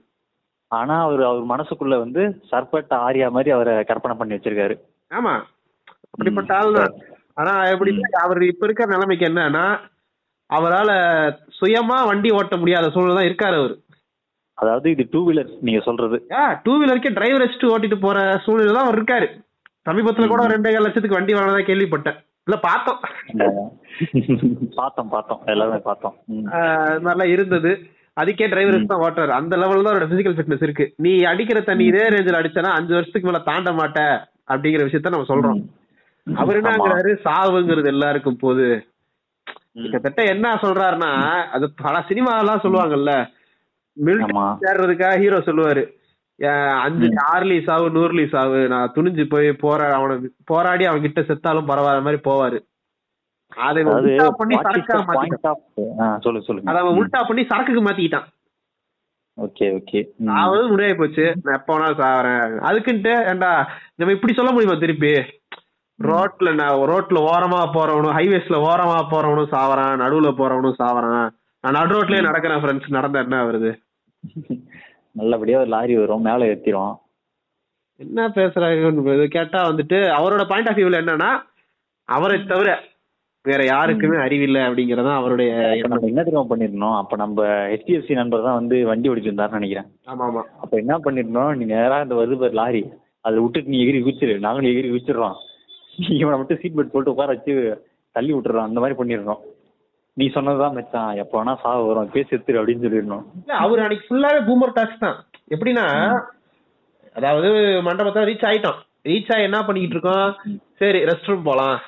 [0.71, 4.75] ஆனா அவர் அவர் மனசுக்குள்ள வந்து சர்பட்ட ஆரியா மாதிரி அவரை கற்பனை பண்ணி வச்சிருக்காரு.
[5.11, 5.33] ஆமா.
[6.13, 6.95] அப்படிப்பட்ட ஆள் தான்
[7.41, 7.91] ஆனா எப்படி
[8.25, 9.65] அவர் இப்ப இருக்கிற நிலைமைக்கு என்னன்னா
[10.51, 10.91] அவரால
[11.59, 13.75] சுயமா வண்டி ஓட்ட முடியாத சூழ்நிலை தான் இருக்காரு அவரு.
[14.59, 16.17] அதாவது இது டூ வீலர் நீங்க சொல்றது.
[16.65, 19.29] டூ வீலருக்கே டிரைவர் வச்சுட்டு ஓட்டிட்டு போற சூழ்நிலை தான் அவர் இருக்காரு.
[19.89, 22.19] சமீபத்துல கூட ரெண்டே லட்சத்துக்கு வண்டி வாங்கினதா கேள்விப்பட்டேன்.
[22.51, 23.01] இல்ல பார்த்தோம்.
[24.79, 25.41] பார்த்தோம் பார்த்தோம்.
[25.47, 26.15] எல்லாமே பார்த்தோம்.
[27.05, 27.73] மாதிரிலாம் இருந்தது.
[28.17, 29.33] அதுக்கே டிரைவர் தான் ஓட்டுறாரு.
[29.41, 30.87] அந்த லெவல்ல தான் அவரோட பிசிக்கல் ஃபிட்னஸ் இருக்கு.
[30.97, 34.01] நீ அடிக்கிற தண்ணி இதே ரேஞ்சில் அடிச்சனா அஞ்சு வருஷத்துக்கு மேல தாண்ட மாட்ட
[34.53, 35.61] அப்படிங்கிற விஷயத்த நம்ம சொல்றோம்.
[36.27, 38.67] அவர் என்னங்கிறாரு சாவுங்கிறது எல்லாருக்கும் போது.
[39.83, 41.13] கிட்டத்தட்ட என்ன சொல்றாருன்னா
[41.57, 43.13] அது பல சினிமா எல்லாம் சொல்லுவாங்கல்ல.
[44.27, 44.47] ஆமா.
[44.65, 45.85] சேர்றதுக்காக ஹீரோ சொல்லுவாரு.
[46.41, 51.71] "ஏன் அஞ்சு ஆறுலி சாவு நூறுலி சாவு நான் துணிஞ்சு போய் போரா அவனை போராடி அவன் கிட்ட செத்தாலும்
[51.71, 52.59] பரவாயில்ல மாதிரி போவாரு.
[53.63, 56.69] அதை உல்டா பண்ணி சரக்கா மாத்திட்டான் சொல்லு சொல்லுங்க.
[56.71, 58.29] அதை அவன் உல்டா பண்ணி சரக்குக்கு மாத்திக்கிட்டான்.
[59.39, 60.01] Okay okay.
[60.29, 63.51] சாவது முடியாது போச்சு நான் எப்ப வேணாலும் சாவறேன் அதுக்குன்ட்டு ஏண்டா
[63.99, 65.13] நம்ம இப்படி சொல்ல முடியுமா திருப்பி?
[65.99, 71.29] ரோட்ல நான் ரோட்ல ஓரமா போறவனும் ஹைவேஸ்ல ஓரமா போறவனும் சாவறான் நடுவுல போறவனும் சாவறான்.
[71.65, 73.73] நான் நடு ரோட்லயே நடக்கிறேன் ஃப்ரெண்ட்ஸ் நடந்தா என்ன வருது
[75.17, 76.95] நல்லபடியா ஒரு லாரி வரும் மேல ஏத்திரும்.
[78.01, 81.31] என்ன பேசுறாங்க கேட்டா வந்துட்டு அவரோட பாயிண்ட் ஆஃப் வியூல என்னன்னா
[82.09, 82.71] அவரை தவிர
[83.45, 85.51] வேற யாருக்குமே அறிவில்லை அப்படிங்கறதான் அவருடைய
[85.83, 86.97] என்ன தெரியுமா பண்ணிருந்தோம்?
[87.03, 89.89] அப்ப நம்ம ஹெச்டிஎஃப்சி நண்பர் தான் வந்து வண்டி ஓடிட்டு இருந்தாருன்னு நினைக்கிறேன்.
[90.11, 91.53] ஆமா ஆமா அப்ப என்ன பண்ணிருந்தோம்?
[91.57, 92.83] நீ நேரா இந்த வருது பாரு லாரி.
[93.21, 95.39] அதை விட்டுட்டு நீ எகிரி குச்சிரு நாங்களும் எகிரி குச்சிடுறோம்
[96.21, 97.55] இவனை மட்டும் சீட் பெல்ட் போட்டு உட்கார வச்சு
[98.17, 99.41] தள்ளி விட்டுறோம் அந்த மாதிரி பண்ணிருந்தோம்.
[100.21, 102.13] நீ சொன்னதுதான் மச்சான் எப்ப வேணா சாவு வரும்.
[102.15, 103.19] பேசி செத்துரு அப்படின்னு இல்ல
[103.65, 105.19] அவர் அன்னைக்கு ஃபுல்லாவே பூமர் டாக்ஸ் தான்.
[105.55, 105.87] எப்படின்னா
[107.19, 107.49] அதாவது
[107.87, 108.81] மண்டபத்தை ரீச் ஆயிட்டோம்.
[109.09, 110.59] ரீச் ஆகி என்ன பண்ணிக்கிட்டு இருக்கோம்?
[110.81, 111.79] சரி ரெஸ்ட் ரூம் போலாம்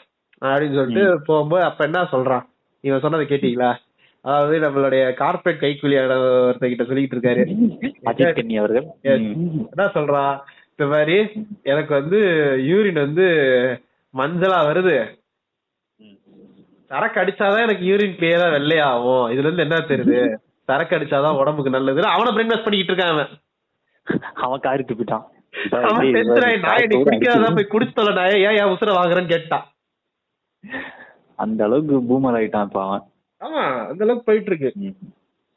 [0.42, 2.44] அப்படின்னு சொல்லிட்டு போகும்போது அப்ப என்ன சொல்றான்?
[2.86, 3.70] இவன் சொன்னதை கேட்டீங்களா?
[4.24, 6.16] அதாவது நம்மளுடைய கார்பரேட் கைக்கூலியான
[6.48, 7.44] ஒருத்தகிட்ட சொல்லிட்டு இருக்காரு
[8.62, 8.86] அவர்கள்.
[9.04, 10.34] என்ன சொல்றான்?
[10.72, 11.16] இந்த மாதிரி
[11.72, 12.20] எனக்கு வந்து
[12.70, 13.26] யூரின் வந்து
[14.20, 14.96] மஞ்சளா வருது.
[16.92, 19.26] சரக்கு அடிச்சாதான் எனக்கு யூரின் கிளியரா வெள்ளையாகும்.
[19.34, 20.34] இதுல இருந்து என்ன தெரியுது?
[20.64, 22.06] சரக்கு அடிச்சாதான் உடம்புக்கு நல்லது.
[22.06, 23.30] அவனை பிரெயின் வாஷ் பண்ணிக்கிட்டு இருக்கான் அவன்.
[24.34, 25.24] அவன் காரி துப்பிட்டான்.
[27.54, 29.64] போய் குடிச்சு தொலை நாயை ஏன் என் உசுர வாங்குறேன்னு கேட்டான்.
[31.36, 33.02] அந்த அளவுக்கு பூமர் ஆயிட்டான் இப்ப அவன்.
[33.44, 34.94] ஆமா அந்த அளவுக்கு போயிட்டு இருக்கு.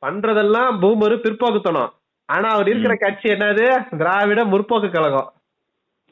[0.02, 1.94] பண்றதெல்லாம் பூமரு பிற்போக்குத்தனம்.
[2.26, 3.98] ஆனா அவர் இருக்கிற கட்சி என்னது?
[3.98, 5.32] திராவிட முற்போக்கு கழகம்.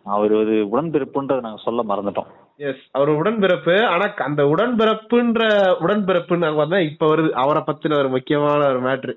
[0.03, 2.31] அவர் ஒரு உடன்பிறப்புன்றதை நாங்க சொல்ல மறந்துட்டோம்.
[2.59, 5.41] எஸ் அவர் உடன்பிறப்பு ஆனா அந்த உடன்பிறப்புன்ற
[5.83, 9.13] உடன்பிறப்புன்னு வந்தா இப்ப வருது அவரை பத்தின ஒரு முக்கியமான ஒரு மேட்ரு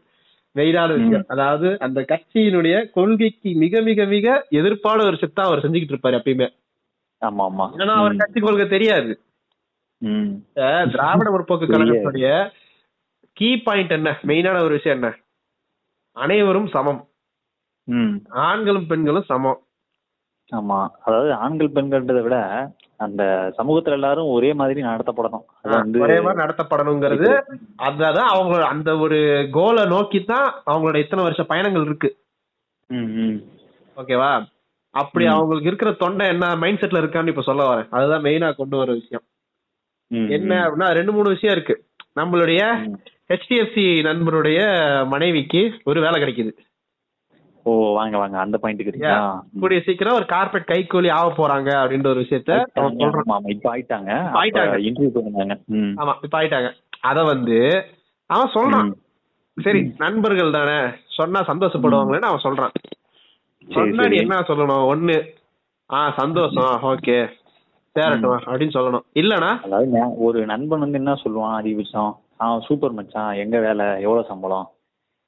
[0.56, 1.26] மெயினான விஷயம்.
[1.28, 6.48] அதாவது அந்த கட்சியினுடைய கொள்கைக்கு மிக மிக மிக எதிர்ப்பான ஒரு சித்தா அவர் செஞ்சுக்கிட்டு இருப்பாரு எப்பயுமே.
[7.22, 9.12] ஆமா ஆமா ஏன்னா அவர் கட்சி கொள்கை தெரியாது.
[10.92, 12.28] திராவிட முற்போக்கு கழகத்துடைய
[13.36, 14.10] கீ பாயிண்ட் என்ன?
[14.28, 15.08] மெயினான ஒரு விஷயம் என்ன?
[16.16, 17.00] அனைவரும் சமம்.
[18.46, 19.60] ஆண்களும் பெண்களும் சமம்.
[20.52, 20.78] ஆமா.
[21.04, 22.36] அதாவது ஆண்கள் பெண்கள்ன்றதை விட
[22.96, 23.22] அந்த
[23.58, 25.46] சமூகத்துல எல்லாரும் ஒரே மாதிரி நடத்தப்படணும்.
[26.00, 27.30] ஒரே மாதிரி நடத்தப்படணுங்கிறது.
[27.86, 32.10] அதான் அவங்க அந்த ஒரு கோலை நோக்கி தான் அவங்களோட இத்தனை வருஷ பயணங்கள் இருக்கு.
[33.96, 34.30] ஓகேவா
[34.94, 35.24] அப்படி.
[35.26, 37.88] அவங்களுக்கு இருக்கிற தொண்டை என்ன மைண்ட் செட்ல இருக்கான்னு இப்ப சொல்ல வரேன்.
[37.90, 39.24] அதுதான் மெயினா கொண்டு வர விஷயம்.
[40.36, 41.74] என்ன அப்படின்னா ரெண்டு மூணு விஷயம் இருக்கு.
[42.20, 42.60] நம்மளுடைய.
[43.28, 44.60] ஹெச்டிஎஃப்சி நண்பருடைய
[45.06, 46.52] மனைவிக்கு ஒரு வேலை கிடைக்குது.
[47.68, 52.64] ஓ வாங்க வாங்க அந்த பாயிண்ட்டுக்கு கூடிய சீக்கிரம் ஒரு கார்பரேட் கைக்கூலி ஆக போறாங்க அப்படின்ற ஒரு விஷயத்த
[52.74, 54.10] ஆமா இப்ப ஆயிட்டாங்க.
[54.34, 54.76] ஆயிட்டாங்க.
[54.78, 55.94] இன்டர்வியூ பண்ணிருந்தாங்க ம்.
[55.96, 56.72] ஆமா இப்ப ஆயிட்டாங்க.
[57.00, 57.84] அத வந்து
[58.26, 58.92] அவன் சொல்றான்.
[59.62, 60.90] சரி நண்பர்கள் தானே.
[61.06, 62.74] சொன்னா சந்தோஷப்படுவாங்களேன்னு அவன் சொல்றான்.
[63.68, 64.16] சொன்னா நீ.
[64.16, 64.86] என்ன சொல்லணும்?
[64.92, 65.28] ஒண்ணு.
[65.92, 66.78] ஆ சந்தோஷம்.
[66.82, 67.28] ஓகே.
[67.92, 68.40] சேரட்டும்.
[68.46, 69.04] அப்படின்னு சொல்லணும்.
[69.14, 71.56] இல்லனா அதாவது ஒரு நண்பன் வந்து என்ன சொல்லுவான்?
[71.62, 73.34] அதிகபட்சம் அவன் சூப்பர் மச்சான்.
[73.34, 73.86] எங்க வேலை?
[73.86, 74.70] எவ்வளவு சம்பளம்?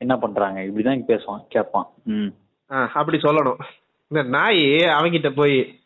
[0.00, 0.60] என்ன பண்றாங்க?
[0.60, 1.86] இப்படிதான் பேசுவான் கேட்பான்.
[2.04, 2.26] ம்.
[2.66, 3.56] அப்படி சொல்லணும்.
[4.08, 5.80] இந்த நாய் அவங்கிட்ட போய்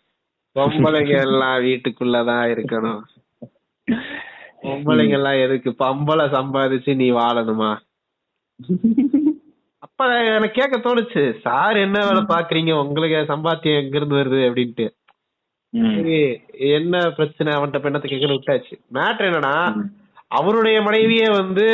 [0.55, 3.01] பொம்பளைங்க எல்லாம் வீட்டுக்குள்ளதான் இருக்கணும்.
[4.63, 5.75] பொம்பளைங்க எல்லாம் எதுக்கு?
[5.79, 7.77] பொம்பளை சம்பாதிச்சு நீ வாழணுமா?
[9.79, 12.87] அப்ப எனக்கு கேட்க தோணுச்சு சார் என்ன வேலை பாக்குறீங்க?
[12.87, 14.69] உங்களுக்கு சம்பாத்தியம் எங்க இருந்து வருது?
[15.73, 16.49] அப்படின்ட்டு.
[16.51, 17.53] என்ன பிரச்சனை?
[17.53, 18.73] அவன்கிட்ட பெண்ணத்தை கேட்கணும் விட்டாச்சு.
[18.93, 19.87] மேட்ரு என்னன்னா
[20.29, 21.67] அவருடைய மனைவியே வந்து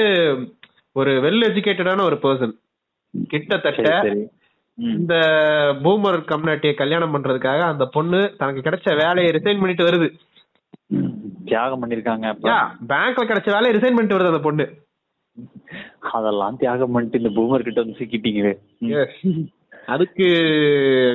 [0.98, 2.54] ஒரு வெல் எஜுகேட்டடான ஒரு பர்சன்
[3.32, 3.90] கிட்டத்தட்ட.
[4.78, 5.14] இந்த
[5.84, 10.08] பூமர் கம்யூனிட்டியை கல்யாணம் பண்றதுக்காக அந்த பொண்ணு தனக்கு கிடைச்ச வேலையை ரிசைன் பண்ணிட்டு வருது.
[11.50, 12.26] தியாகம் பண்ணிருக்காங்க
[12.90, 14.66] பேங்க்ல கிடைச்ச வேலையை ரிசைன் பண்ணிட்டு வருது அந்த பொண்ணு.
[16.16, 18.54] அதெல்லாம் தியாகம் பண்ணிட்டு இந்த பூமர் கிட்ட வந்து சிக்கிட்டீங்களே.
[19.94, 20.26] அதுக்கு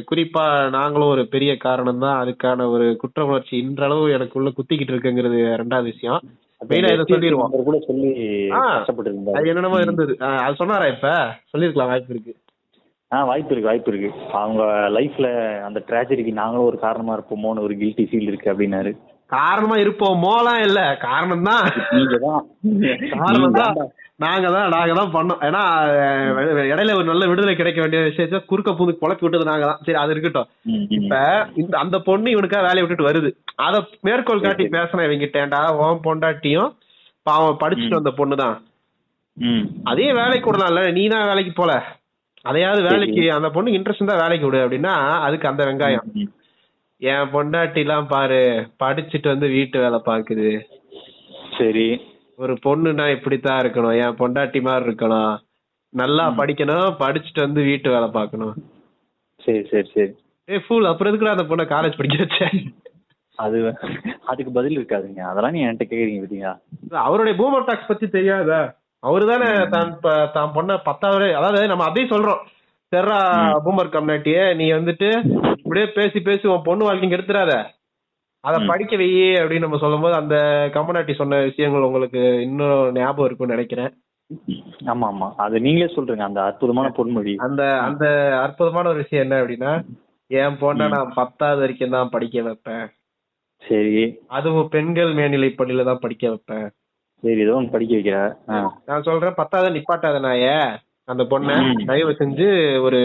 [0.10, 0.44] குறிப்பா
[0.76, 6.22] நாங்களும் ஒரு பெரிய காரணம் தான் அதுக்கான ஒரு குற்ற உணர்ச்சி இன்றளவு எனக்குள்ள குத்திக்கிட்டு இருக்குங்கிறது ரெண்டாவது விஷயம்.
[6.70, 8.10] மெயினா இதை சொல்லிடுவோம் கூட சொல்லி.
[8.56, 10.14] கஷ்டப்பட்டு என்னென்னமோ இருந்தது.
[10.46, 11.10] அது சொன்னாரா இப்ப?
[11.52, 12.34] சொல்லிருக்கலாம் வாய்ப்பு இருக்கு.
[13.12, 14.10] ஆ வாய்ப்பு இருக்கு வாய்ப்பு இருக்கு.
[14.42, 14.62] அவங்க
[14.98, 15.28] லைஃப்ல
[15.68, 18.92] அந்த ட்ராஜடிக்கு நாங்களும் ஒரு காரணமா இருப்போமோன்னு ஒரு கில்ட்டி ஃபீல் இருக்கு அப்படின்னாரு.
[19.30, 22.42] காரணமா இருப்போமோலாம் இல்ல காரணம் தான் நீங்க தான்.
[23.18, 23.78] காரணம் தான்.
[24.20, 25.40] நாங்க தான் நாங்க தான் பண்ணோம்.
[25.48, 25.62] ஏன்னா
[26.72, 30.14] இடையில ஒரு நல்ல விடுதலை கிடைக்க வேண்டிய விஷயத்த குறுக்க பூந்து குழப்பி விட்டது நாங்க தான் சரி அது
[30.14, 30.50] இருக்கட்டும்.
[30.98, 31.14] இப்ப
[31.62, 33.32] இந்த அந்த பொண்ணு இவனுக்கா வேலையை விட்டுட்டு வருது.
[33.68, 35.62] அத மேற்கோள் காட்டி பேசினேன் இவங்கிட்டேன்டா.
[35.86, 36.72] உன் பொண்டாட்டியும்
[37.26, 38.56] பாவம் படிச்சுட்டு வந்த பொண்ணு தான்
[39.92, 40.82] அதே வேலைக்கு விடலாம்ல.
[41.00, 41.74] நீ தான் வேலைக்கு போல.
[42.46, 44.96] அதையாவது வேலைக்கு அந்த பொண்ணு இன்ட்ரெஸ்ட் தான் வேலைக்கு விடு அப்படின்னா
[45.26, 46.08] அதுக்கு அந்த வெங்காயம்.
[47.02, 48.42] என் பொண்டாட்டி எல்லாம் பாரு
[48.82, 50.50] படிச்சுட்டு வந்து வீட்டு வேலை பாக்குது
[51.60, 51.88] சரி.
[52.42, 53.96] ஒரு பொண்ணுனா இப்படித்தான் இருக்கணும்.
[54.04, 55.34] என் பொண்டாட்டி மாதிரி இருக்கணும்.
[55.94, 56.88] நல்லா படிக்கணும்.
[57.02, 58.56] படிச்சுட்டு வந்து வீட்டு வேலை பார்க்கணும்.
[59.46, 60.14] சரி சரி சரி.
[60.50, 62.58] ஏ ஃபூல் அப்புறம் எதுக்குடா அந்த பொண்ணை காலேஜ் படிக்க வச்சேன்
[63.38, 63.58] அது
[64.32, 65.22] அதுக்கு பதில் இருக்காதுங்க.
[65.30, 68.62] அதெல்லாம் நீ என்கிட்ட கேக்குறீங்க பாத்தீங்களா அவருடைய பூமர் டாக்ஸ் பத்தி தெரியாதா.
[69.04, 69.94] அவரு தானே தான்
[70.36, 72.44] தான் பொண்ண பத்தாவது அதாவது நம்ம அதையும் சொல்றோம்.
[72.92, 73.20] செர்ரா
[73.66, 75.10] பூமர் கம்யூனிட்டியே நீ வந்துட்டு
[75.62, 77.54] இப்படியே பேசி பேசி உன் பொண்ணு வாழ்க்கைக்கு எடுத்துறாத
[78.44, 78.56] அத.
[78.70, 80.36] படிக்க வை அப்படின்னு நம்ம சொல்லும்போது அந்த
[80.74, 83.92] கம்யூனிட்டி சொன்ன விஷயங்கள் உங்களுக்கு இன்னும் ஞாபகம் இருக்கும்னு நினைக்கிறேன்.
[84.92, 86.26] ஆமா ஆமா அது நீங்களே சொல்றீங்க.
[86.30, 87.34] அந்த அற்புதமான பொன்மொழி.
[87.48, 88.06] அந்த அந்த
[88.44, 89.72] அற்புதமான ஒரு விஷயம் என்ன அப்படின்னா
[90.32, 92.86] என் பொண்ணை நான் பத்தாவது வரைக்கும் தான் படிக்க வைப்பேன்.
[93.62, 93.98] சரி.
[94.28, 96.68] அதுவும் பெண்கள் மேல்நிலை பள்ளியில தான் படிக்க வைப்பேன்.
[97.24, 98.18] சரி ஏதோ ஒன்று படிக்க வைக்கிற.
[98.88, 100.48] நான் சொல்றேன் பத்தாவது நிப்பாட்டாத நாய
[101.08, 101.56] அந்த பொண்ணை.
[101.86, 102.48] தயவு செஞ்சு
[102.82, 103.00] ஒரு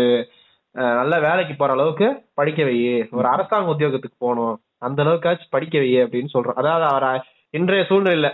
[0.99, 2.79] நல்ல வேலைக்கு போற அளவுக்கு படிக்க வை
[3.19, 4.57] ஒரு அரசாங்க உத்தியோகத்துக்கு போகணும்.
[4.83, 6.59] அந்த அளவுக்காச்சும் படிக்க வை அப்படின்னு சொல்றோம்.
[6.61, 8.29] அதாவது அவர் இன்றைய சூழ்நிலையில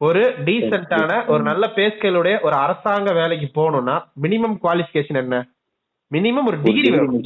[0.00, 5.36] ஒரு டீசென்டான ஒரு நல்ல பேஸ்களுடைய ஒரு அரசாங்க வேலைக்கு போகணும்னா மினிமம் குவாலிஃபிகேஷன் என்ன?
[6.12, 7.22] மினிமம் ஒரு டிகிரி வேணும்.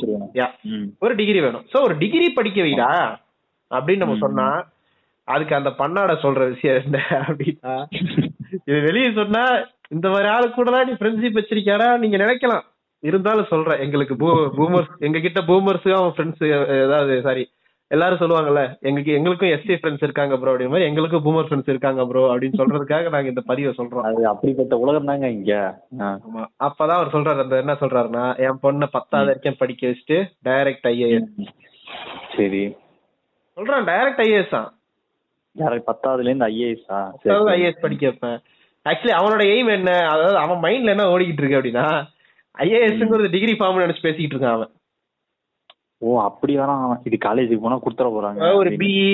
[1.04, 1.64] ஒரு டிகிரி வேணும்.
[1.72, 2.90] சோ ஒரு டிகிரி படிக்க வைடா?
[3.70, 4.18] அப்படின்னு நம்ம.
[4.24, 4.46] சொன்னா
[5.28, 7.74] அதுக்கு அந்த பன்னாட சொல்ற விஷயம் என்ன அப்படின்னா
[8.68, 9.42] இது வெளியே சொன்னா
[9.88, 11.88] இந்த மாதிரி ஆளு கூட நீ ஃப்ரெண்ட்ஷிப் வச்சிருக்கியாடா?
[12.02, 12.64] நீங்க நினைக்கலாம்.
[13.02, 14.14] இருந்தாலும் சொல்றேன் எங்களுக்கு
[14.58, 16.42] பூமர்ஸ் எங்க கிட்ட பூமர்ஸ் அவன் ஃப்ரெண்ட்ஸ்
[16.84, 17.44] ஏதாவது சாரி
[17.90, 22.22] எல்லாரும் சொல்லுவாங்கல்ல எங்களுக்கு எங்களுக்கும் எஸ்டி ஃப்ரெண்ட்ஸ் இருக்காங்க ப்ரோ அப்படிங்கிற மாதிரி எங்களுக்கும் பூமர் ஃப்ரெண்ட்ஸ் இருக்காங்க ப்ரோ
[22.33, 24.05] அப்படின்னு சொல்றதுக்காக நாங்க இந்த பதிவை சொல்றோம்.
[24.11, 25.55] அது அப்படிப்பட்ட உலகம் தாங்க இங்க.
[26.66, 31.29] அப்பதான் அவர் சொல்றாரு அந்த என்ன சொல்றாருன்னா என் பொண்ணை பத்தாவது வரைக்கும் படிக்க வச்சுட்டு டைரக்ட் ஐஏஎஸ்
[32.37, 32.62] சரி.
[33.57, 34.70] சொல்றான் டைரக்ட் ஐஏஎஸ் தான்
[35.90, 38.38] பத்தாவதுல இருந்து ஐஏஎஸ்ஆ அதாவது ஐஏஎஸ் படிக்க வைப்பேன்.
[38.87, 39.90] ஆக்சுவலி அவனோட எய்ம் என்ன?
[40.12, 41.87] அதாவது அவன் மைண்ட்ல என்ன ஓடிக்கிட்டு இருக்கு அப்படின்னா
[42.55, 44.72] ஐஏஎஸ்ங்கிறது டிகிரி ஃபார்ம் நினைச்சு பேசிக்கிட்டு இருக்கான் அவன்.
[46.02, 47.02] ஓ அப்படி வரான் அவன்.
[47.08, 48.40] இது காலேஜுக்கு போனா குடுத்துற போறாங்க.
[48.60, 49.08] ஒரு பிஇ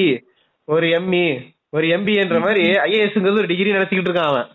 [0.68, 1.27] ஒரு எம்இ
[1.77, 4.49] ஒரு எம்பிஏன்ற மாதிரி ஐஏஎஸ்ங்கிறது ஒரு டிகிரி நினைச்சுக்கிட்டு இருக்கான் அவன்.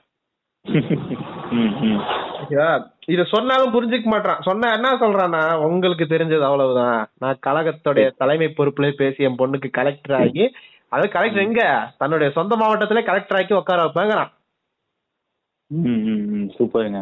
[3.14, 7.00] இத சொன்னாலும் புரிஞ்சுக்க மாட்டான் சொன்னா என்ன சொல்றான்னா உங்களுக்கு தெரிஞ்சது அவ்வளவுதான்.
[7.22, 10.46] நான் கழகத்துடைய தலைமை பொறுப்புல பேசி என் பொண்ணுக்கு கலெக்டர் ஆகி
[10.92, 11.64] அது கலெக்டர் எங்க?
[12.02, 14.32] தன்னுடைய சொந்த மாவட்டத்திலே கலெக்டர் ஆக்கி உட்கார வைப்பாங்கிறான்.
[16.56, 17.02] சூப்பருங்க.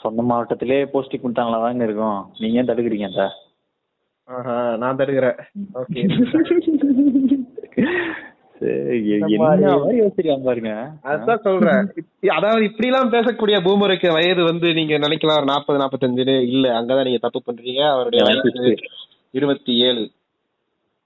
[0.00, 2.18] சொந்த மாவட்டத்திலே போஸ்டிங் கொடுத்தாங்களா தாங்க இருக்கும்.
[2.40, 3.28] நீங்க ஏன் தடுக்கிறீங்க
[4.28, 5.38] நான் தடுக்கிறேன்
[5.80, 6.02] ஓகே
[12.36, 16.36] அதாவது இப்படி எல்லாம் பேசக்கூடிய பூமருக்கு வயது வந்து நீங்க நினைக்கலாம் ஒரு நாற்பது நாற்பத்தஞ்சுன்னு.
[16.52, 17.82] இல்ல அங்கதான் நீங்க தப்பு பண்றீங்க.
[17.94, 18.76] அவருடைய வயசு
[19.30, 20.04] இருபத்தி ஏழு.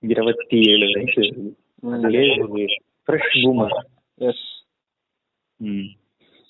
[0.02, 1.24] இருபத்தி ஏழு வயசு.
[1.94, 2.68] அதுலயே
[3.08, 3.76] ஃப்ரெஷ் பூமர்
[4.18, 4.46] எஸ்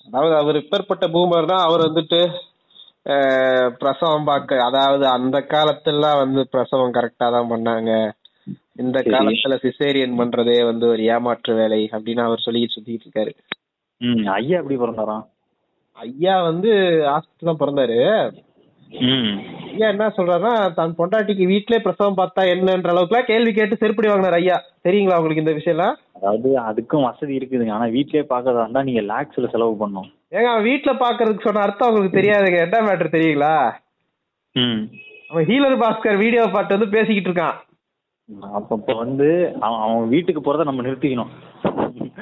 [0.07, 1.65] அதாவது அவர் இப்பேற்பட்ட பூமர் தான்.
[1.67, 2.21] அவர் வந்துட்டு
[3.79, 7.91] பிரசவம் பார்க்க அதாவது அந்த காலத்துல வந்து பிரசவம் கரெக்டா தான் பண்ணாங்க.
[8.75, 8.97] இந்த.
[9.13, 13.33] காலத்துல சிசேரியன் பண்றதே வந்து ஒரு ஏமாற்று வேலை அப்படின்னு அவர் சொல்லி சுத்திட்டு இருக்காரு.
[14.35, 15.25] ஐயா எப்படி பிறந்தாராம்
[15.97, 16.69] ஐயா வந்து
[17.09, 17.97] ஹாஸ்பிட்டல் தான் பிறந்தாரு.
[19.71, 24.57] ஐயா என்ன சொல்றாருன்னா தன் பொண்டாட்டிக்கு வீட்லயே பிரசவம் பார்த்தா என்னன்ற அளவுக்குலாம் கேள்வி கேட்டு செருப்படி வாங்கினார் ஐயா.
[24.87, 25.97] தெரியுங்களா உங்களுக்கு இந்த விஷயம்லாம்?
[26.17, 27.75] அதாவது அதுக்கும் வசதி இருக்குதுங்க.
[27.77, 32.19] ஆனா வீட்லயே பாக்கறதா இருந்தா நீங்க லேக்ஸ்ல செலவு பண்ணும் ஏங்க அவன் வீட்ல பாக்குறதுக்கு சொன்ன அர்த்தம் உங்களுக்கு
[32.19, 32.59] தெரியாதுங்க.
[32.59, 33.55] என்ன மேட்டர் தெரியுங்களா?
[35.29, 37.57] அவன் ஹீலர் பாஸ்கர் வீடியோ பார்த்து வந்து பேசிக்கிட்டு இருக்கான்.
[38.53, 39.27] அப்ப வந்து
[39.59, 41.31] அவன் அவன் வீட்டுக்கு போறத நம்ம நிறுத்திக்கணும்.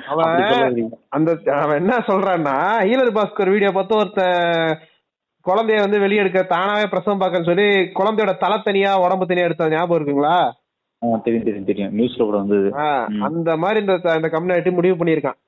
[0.07, 0.93] அவன்.
[1.09, 4.77] அந்த அவன் என்ன சொல்றான்னா ஹீலர் பாஸ்கர் வீடியோ பார்த்து ஒருத்தன்
[5.45, 7.67] குழந்தைய வந்து வெளியே எடுக்க தானாவே பிரசவம் பார்க்கன்னு சொல்லி
[7.99, 10.37] குழந்தையோட தலை தனியா உடம்பு தனியா எடுத்த ஞாபகம் இருக்குங்களா?
[11.21, 11.93] தெரியும் தெரியும் தெரியும்.
[11.97, 12.69] நியூஸ்ல கூட வந்தது.
[13.09, 13.21] ம்.
[13.21, 15.39] அந்த மாதிரி இந்த இந்த கம்யூனிட்டி முடிவு பண்ணியிருக்கான்.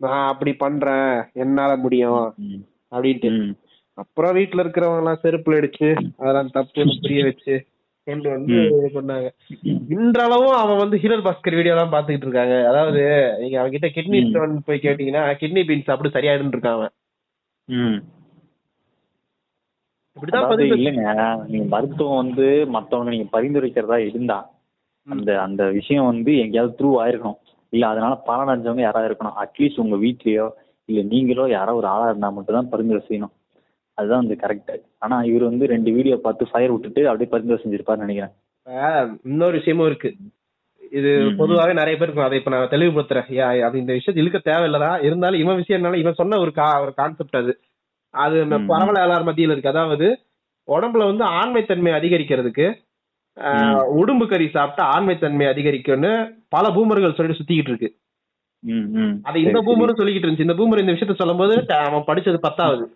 [0.00, 1.10] நான் அப்படி பண்றேன்
[1.42, 2.26] என்னால முடியும்.
[2.92, 3.30] அப்படின்ட்டு.
[3.98, 7.54] அப்புறம் வீட்டுல இருக்கிறவங்க எல்லாம் செருப்புல அடிச்சு அதெல்லாம் தப்புன்னு புரிய வச்சு
[8.06, 9.28] கொண்டு வந்து இது பண்ணாங்க
[9.94, 13.00] இன்றளவும் அவன் வந்து ஹீரல் பாஸ்கர் வீடியோ எல்லாம் பாத்துக்கிட்டு இருக்காங்க அதாவது
[13.40, 14.28] நீங்க அவன்கிட்ட கிட்னி ம்.
[14.28, 16.92] ஸ்டோன் போய் கேட்டீங்கன்னா கிட்னி பீன்ஸ் அப்படி சரியாயிடும் இருக்கான் அவன்.
[20.16, 21.06] இப்படிதான் இல்லைங்க
[21.48, 24.38] நீங்க மருத்துவம் வந்து மத்தவங்க நீங்க பரிந்துரைக்கிறதா இருந்தா
[25.06, 27.40] அந்த அந்த விஷயம் வந்து எங்கேயாவது த்ரூ ஆயிருக்கணும்
[27.72, 29.36] இல்ல அதனால பலன் அடைஞ்சவங்க யாராவது இருக்கணும்.
[29.42, 30.46] அட்லீஸ்ட் உங்க வீட்லயோ
[30.88, 33.34] இல்ல நீங்களோ யாரோ ஒரு ஆளா இருந்தா மட்டும் தான் பரிந்துரை செய்யணும்.
[33.98, 38.34] அதுதான் வந்து கரெக்ட் ஆனா இவர் வந்து ரெண்டு வீடியோ பார்த்து ஃபயர் விட்டுட்டு அப்படியே பரிந்துரை செஞ்சிருப்பாருன்னு நினைக்கிறேன்.
[39.24, 40.10] இன்னொரு விஷயமும் இருக்கு.
[40.92, 41.10] இது.
[41.38, 42.24] பொதுவாகவே நிறைய பேர் இருக்கும்.
[42.24, 43.28] அதை இப்ப நான் தெளிவுபடுத்துறேன்.
[43.60, 47.36] அது இந்த விஷயத்தை இழுக்க தேவையில்லதான் இருந்தாலும் இவன் விஷயம் என்னன்னா இவன் சொன்ன ஒரு கா ஒரு கான்செப்ட்
[47.36, 47.52] அது.
[48.14, 48.68] அது இந்த ம்.
[48.68, 49.68] பரவல எல்லார் மத்தியில் இருக்கு.
[49.68, 50.06] அதாவது
[50.68, 52.66] உடம்புல வந்து ஆண்மைத்தன்மை அதிகரிக்கிறதுக்கு
[53.40, 57.96] உடும்பு கறி சாப்பிட்டா ஆண்மைத்தன்மை அதிகரிக்கும்னு பல பூமர்கள் சொல்லிட்டு சுத்திக்கிட்டு இருக்கு.
[59.22, 59.62] அது இந்த.
[59.62, 60.40] பூமரும் சொல்லிக்கிட்டு இருந்துச்சு.
[60.40, 62.92] இந்த பூமர் இந்த விஷயத்த சொல்லும்போது ட- அவன் படிச்சது பத்தாவது.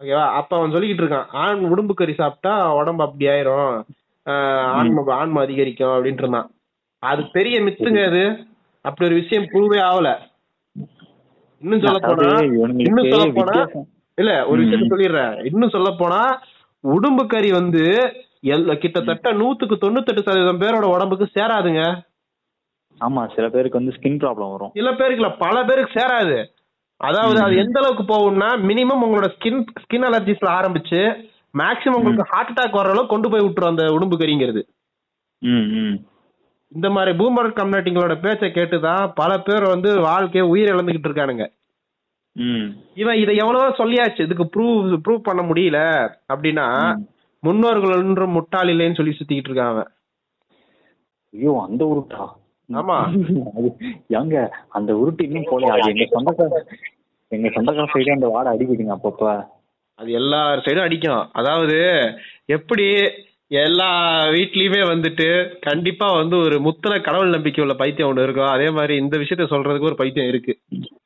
[0.00, 0.26] ஓகேவா?
[0.26, 3.82] அப்ப அவன் சொல்லிக்கிட்டு இருக்கான் ஆண் உடம்பு கறி சாப்பிட்டா உடம்பு அப்படி ஆயிரும்.
[4.24, 6.50] ஆன்ம ஆன்ம அதிகரிக்கும் அப்படின்ட்டு இருந்தான்.
[6.98, 8.46] அது பெரிய மித்துங்க அது.
[8.80, 10.16] அப்படி ஒரு விஷயம் ப்ரூவே ஆகல.
[11.60, 12.38] இன்னும் சொல்ல போனா
[12.76, 13.66] இன்னும் சொல்ல போனா.
[14.14, 14.62] இல்ல ஒரு.
[14.62, 15.44] விஷயத்த சொல்லிடுறேன்.
[15.44, 16.42] இன்னும் சொல்ல போனா
[16.80, 18.12] உடம்பு கறி வந்து
[18.82, 21.82] கிட்டத்தட்ட நூத்துக்கு தொண்ணூத்தெட்டு சதவீதம் பேரோட உடம்புக்கு சேராதுங்க.
[23.00, 24.72] ஆமா சில பேருக்கு வந்து ஸ்கின் ப்ராப்ளம் வரும்.
[24.78, 26.38] சில பேருக்கு இல்ல பல பேருக்கு சேராது.
[27.00, 27.58] அதாவது அது.
[27.62, 31.00] எந்த அளவுக்கு போகும்னா மினிமம் உங்களோட ஸ்கின் ஸ்கின் அலர்ஜிஸ்ல ஆரம்பிச்சு
[31.54, 34.62] மேக்ஸிமம் உங்களுக்கு ஹார்ட் அட்டாக் வர அளவுக்கு கொண்டு போய் விட்டுரும் அந்த உடம்பு கறிங்கிறது
[36.72, 41.44] இந்த மாதிரி பூமர் கம்யூனிட்டிங்களோட பேச்சை கேட்டுதான் பல பேர் வந்து வாழ்க்கையை உயிர் இழந்துகிட்டு இருக்கானுங்க
[42.96, 45.78] இவன் இதை எவ்வளவோ சொல்லியாச்சு இதுக்கு ப்ரூவ் ப்ரூவ் பண்ண முடியல
[46.32, 46.66] அப்படின்னா.
[47.42, 49.90] முன்னோர்கள் ஒன்றும் முட்டாள் இல்லைன்னு சொல்லி சுத்திக்கிட்டு இருக்கான் அவன்.
[51.34, 52.24] ஐயோ அந்த உருட்டா.
[52.68, 52.96] ஆமா.
[54.16, 54.36] ஏங்க
[54.70, 56.58] அந்த உருட்டு இன்னும் போல அது எங்க சொந்தக்கார
[57.32, 59.22] எங்க சொந்தக்கார சைடு அந்த வாடை அடிக்குதுங்க அப்பப்ப.
[59.98, 61.22] அது எல்லா சைடும் அடிக்கும்.
[61.32, 61.76] அதாவது
[62.48, 62.84] எப்படி
[63.60, 63.88] எல்லா
[64.34, 65.26] வீட்லயுமே வந்துட்டு
[65.66, 69.90] கண்டிப்பா வந்து ஒரு முத்தின கடவுள் நம்பிக்கை உள்ள பைத்தியம் ஒண்ணு இருக்கும் அதே மாதிரி இந்த விஷயத்த சொல்றதுக்கு
[69.90, 70.54] ஒரு பைத்தியம் இருக்கு.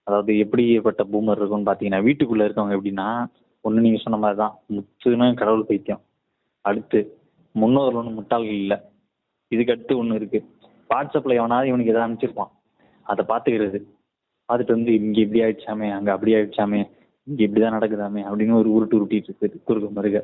[0.06, 3.08] அதாவது எப்படிப்பட்ட பூமர் இருக்கும்னு பாத்தீங்கன்னா வீட்டுக்குள்ள இருக்கவங்க எப்படின்னா
[3.64, 6.02] ஒண்ணு நீங்க சொன்ன மாதிரி தான் முத்துன கடவுள் பைத்தியம்.
[6.64, 7.00] அடுத்து
[7.54, 8.74] முன்னோர்கள் ஒன்றும் முட்டாள்கள் இல்ல.
[9.52, 10.38] இதுக்கு அடுத்து ஒண்ணு இருக்கு.
[10.90, 12.52] வாட்ஸ்அப்ல எவனாவது இவனுக்கு எதாவது அனுப்பிச்சிருப்பான்.
[13.06, 13.78] அதை பாத்துக்கிறது
[14.48, 16.80] பார்த்துட்டு வந்து இங்க இப்படி ஆயிடுச்சாமே அங்க அப்படி ஆயிடுச்சாமே
[17.26, 20.20] இங்க இப்படிதான் நடக்குதாமே அப்படின்னு ஒரு உருட்டு உருட்டிட்டு இருக்குது குறுக்க மருக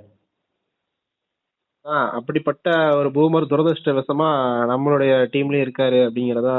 [1.85, 4.29] ஆ அப்படிப்பட்ட ஒரு பூமர் துரதிருஷ்டவசமா
[4.70, 6.57] நம்மளுடைய டீம்லயும் இருக்காரு அப்படிங்கறதா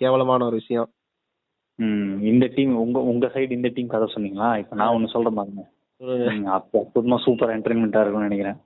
[0.00, 0.88] கேவலமான ஒரு விஷயம்.
[2.30, 4.48] இந்த டீம் உங்க உங்க சைடு இந்த டீம் கதை சொன்னீங்களா?
[4.62, 5.62] இப்ப நான் ஒண்ணு சொல்றேன் பாருங்க.
[6.56, 8.58] அப்ப அற்புதமா சூப்பர் என்டர்டைன்மெண்டா இருக்கும்னு நினைக்கிறேன்.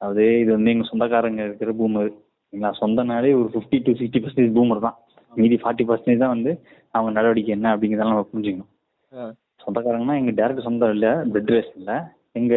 [0.00, 2.10] அது இது வந்து எங்க சொந்தக்காரங்க இருக்கிற பூமர்
[2.52, 4.96] எங்களா சொந்தனாலே ஒரு fifty to sixty percentage boomer தான்.
[5.32, 6.52] மீதி ஃபார்ட்டி பர்சன்டேஜ் தான் வந்து
[6.94, 8.70] அவங்க நடவடிக்கை என்ன அப்படிங்கிறதெல்லாம் நம்ம புரிஞ்சுக்கணும்.
[9.60, 11.94] சொந்தக்காரங்கன்னா எங்க டேரக்ட் சொந்தம் இல்ல பிளட் ரிலேஷன் இல்ல.
[12.32, 12.54] எங்க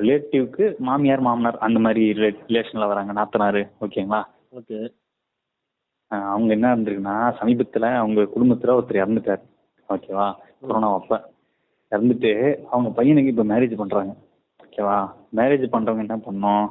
[0.00, 2.04] ரிலேட்டிவ்க்கு மாமியார் மாமனார் அந்த மாதிரி
[2.48, 4.20] ரிலேஷன்ல வராங்க நாத்தனாரு ஓகேங்களா?
[4.52, 4.78] ஓகே.
[6.10, 9.42] அவங்க என்ன இருந்திருக்குன்னா சமீபத்துல அவங்க குடும்பத்துல ஒருத்தர் இறந்துட்டாரு.
[9.88, 10.26] ஓகேவா?
[10.60, 11.14] கொரோனா அப்ப
[11.92, 12.32] இறந்துட்டு
[12.70, 14.12] அவங்க பையனுக்கு இப்ப மேரேஜ் பண்றாங்க.
[14.74, 14.96] ஓகேவா?
[15.38, 16.64] மேரேஜ் பண்றவங்க என்ன பண்ணோம்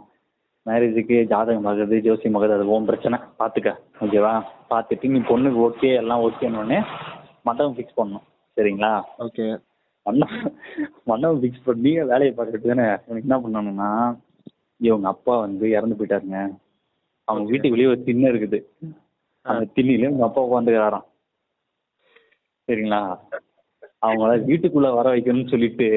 [0.65, 3.17] மேரேஜுக்கு ஜாதகம் பார்க்கறது ஜோசியம் பார்க்கறது அது ஓம் பிரச்சனை.
[3.39, 3.69] பாத்துக்க
[4.05, 4.33] ஓகேவா?
[4.71, 6.79] பார்த்துட்டு நீ பொண்ணுக்கு ஓகே எல்லாம் ஓகேன்னு
[7.47, 8.25] மண்டபம் ஃபிக்ஸ் பண்ணணும்.
[8.57, 8.91] சரிங்களா?
[9.25, 9.45] ஓகே
[10.05, 10.51] மண்டபம்
[11.11, 12.87] மண்டபம் ஃபிக்ஸ் பண்ணி வேலையை பார்க்கறது தானே?
[13.05, 13.89] இவனுக்கு என்ன பண்ணணும்னா
[14.81, 16.39] இவங்க அப்பா வந்து இறந்து போயிட்டாருங்க.
[17.27, 18.59] அவங்க வீட்டுக்கு வெளியே ஒரு திண்ணை இருக்குது.
[19.45, 21.07] அந்த திண்ணில உங்க அப்பா உட்காந்துக்கிறாராம்
[22.67, 23.01] சரிங்களா?
[24.05, 25.87] அவங்கள வீட்டுக்குள்ள வர வைக்கணும்னு சொல்லிட்டு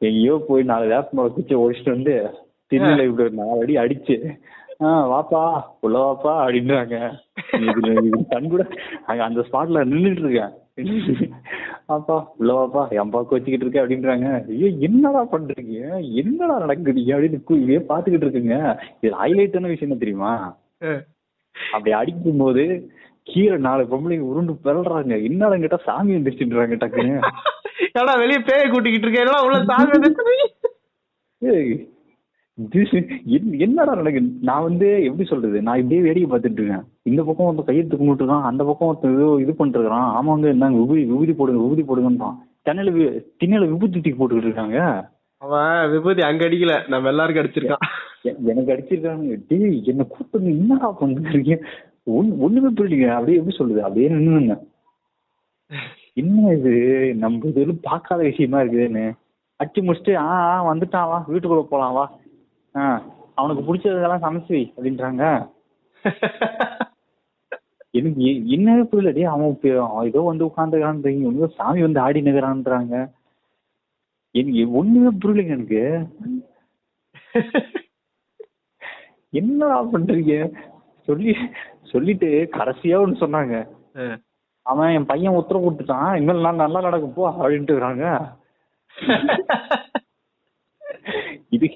[0.00, 2.14] எங்கேயோ போய் நாலு வேப்பமரம் குச்சி ஒடிச்சிட்டு வந்து
[2.72, 4.16] திண்ணில இப்படி ஒரு நாலு அடி அடிச்சு
[4.82, 5.40] ஆ வாப்பா
[5.84, 6.96] உள்ள வாப்பா அப்படின்றாங்க.
[8.32, 8.64] கண் கூட
[9.08, 10.52] அங்க அந்த ஸ்பாட்ல நின்றுட்டு இருக்கேன்
[11.94, 14.28] அப்பா உள்ள வாப்பா என் பாக்கு வச்சுக்கிட்டு இருக்க அப்படின்றாங்க.
[14.52, 15.78] ஐயோ என்னடா பண்றீங்க?
[16.22, 18.58] என்னடா நடக்குறீங்க அப்படின்னு இதே பாத்துக்கிட்டு இருக்குங்க.
[19.02, 20.32] இது ஹைலைட்டான விஷயம் என்ன தெரியுமா?
[21.56, 22.64] அப்படி அடிக்கும் போது
[23.28, 27.20] கீழே நாலு பொம்பளைங்க உருண்டு பிறல்றாங்க என்னடா கேட்டா சாமி வந்துருச்சுன்றாங்க டக்குன்னு.
[28.00, 30.38] ஏடா வெளிய பேய கூட்டிக்கிட்டு இருக்கேன் உள்ள சாமி
[33.58, 34.22] என்னடா நடக்கு?
[34.40, 35.62] நான் வந்து எப்படி சொல்றது?
[35.62, 36.82] நான் இப்படியே வேடிக்கை பார்த்துட்டு இருக்கேன்.
[37.02, 38.42] இந்த பக்கம் ஒருத்தன் கையெழுத்து கும்பிட்டு இருக்கான்.
[38.42, 40.78] அந்த பக்கம் ஒருத்தன் ஏதோ இது பண்ணிட்டு இருக்கான் ஆமாங்க என்னங்க?
[40.78, 42.34] விபூதி விபூதி போடுங்க விபூதி போடுங்கன்றான்.
[42.64, 45.08] தென்னையில வி- திண்ணையில விபூதி தூக்கி போட்டுக்கிட்டு இருக்காங்க.
[45.38, 46.88] அவன் விபூதி அங்க அடிக்கல.
[46.88, 47.86] நம்ம எல்லாருக்கும் அடிச்சிருக்கான்.
[48.44, 51.62] எனக்கு அடிச்சிருக்காங்க டேய் என்ன கூப்பிட்டு என்னடா பண்றீங்க
[52.16, 53.08] ஒண்ணுமே புரியலீங்க.
[53.12, 54.54] அப்படியே எப்படி சொல்லுது அப்படியே நின்னுங்க.
[56.14, 56.72] என்ன இது?
[57.14, 59.04] நம்ம இது பார்க்காத விஷயமா இருக்குதுன்னு.
[59.60, 62.04] அடிச்சு முடிச்சுட்டு ஆ ஆ, வந்துட்டான் வா வீட்டுக்குள்ள போலாம் வா.
[62.74, 63.02] ஆ
[63.34, 65.22] அவனுக்கு பிடிச்சதெல்லாம் சமைச்சு அப்படின்றாங்க.
[67.90, 68.20] எனக்கு
[68.54, 69.30] என்னவே புரியல.
[69.30, 72.94] அவன் அவன் ஏதோ வந்து உட்காந்துக்கிறான்றீங்க ஒன்று சாமி வந்து ஆடி நிற்கிறான்றாங்க
[74.30, 75.82] எனக்கு ஒண்ணுமே புரியலைங்க எனக்கு.
[79.30, 80.34] என்னடா பண்றீங்க?
[81.08, 81.32] சொல்லி
[81.92, 83.54] சொல்லிட்டு கடைசியா ஒண்ணு சொன்னாங்க.
[84.66, 86.10] அவன் என் பையன் உத்தரவு கொடுத்துட்டான்.
[86.18, 88.06] இனிமேல் நான் நல்லா நடக்கும் போ அப்படின்ட்டு இருக்காங்க
[91.56, 91.66] இது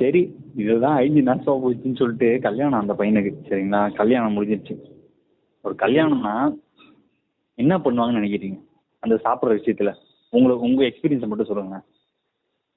[0.00, 0.20] சரி
[0.60, 3.80] இதுதான் ஐந்து நாசமா போச்சுன்னு சொல்லிட்டு கல்யாணம் அந்த பையனுக்கு சரிங்களா?
[4.00, 4.74] கல்யாணம் முடிஞ்சிருச்சு.
[5.64, 6.34] ஒரு கல்யாணம்னா
[7.58, 8.58] என்ன பண்ணுவாங்கன்னு நினைக்கிறீங்க?
[9.02, 9.90] அந்த சாப்பிடுற விஷயத்துல.
[10.32, 11.78] உங்களுக்கு உங்க எக்ஸ்பீரியன்ஸ் மட்டும் சொல்லுங்க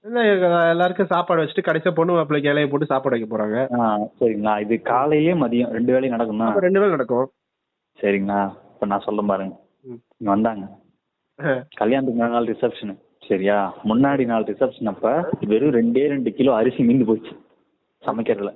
[0.06, 0.20] என்ன,
[0.74, 3.58] எல்லாருக்கும் சாப்பாடு வச்சுட்டு கடைசியா பொண்ணு மாப்பிள்ளைக்கு இலைய போட்டு சாப்பாடு வைக்க போறாங்க.
[4.20, 4.54] சரிங்களா.
[4.66, 6.46] இது காலையிலே மதியம் ரெண்டு வேளையும் நடக்குமா?
[6.52, 7.28] அப்ப ரெண்டு பேரும் நடக்கும்.
[8.00, 8.40] சரிங்களா.
[8.74, 9.56] இப்ப நான் சொல்ல பாருங்க.
[10.20, 10.66] இங்க வந்தாங்க.
[11.82, 12.96] கல்யாணத்துக்கு நாள் ரிசப்ஷனு
[13.30, 13.58] சரியா?
[13.90, 15.10] முன்னாடி நாள் ரிசப்ஷன் அப்ப
[15.52, 17.34] வெறும் ரெண்டே ரெண்டு கிலோ அரிசி மீந்து போச்சு.
[18.04, 18.54] சமைக்கிறதுல.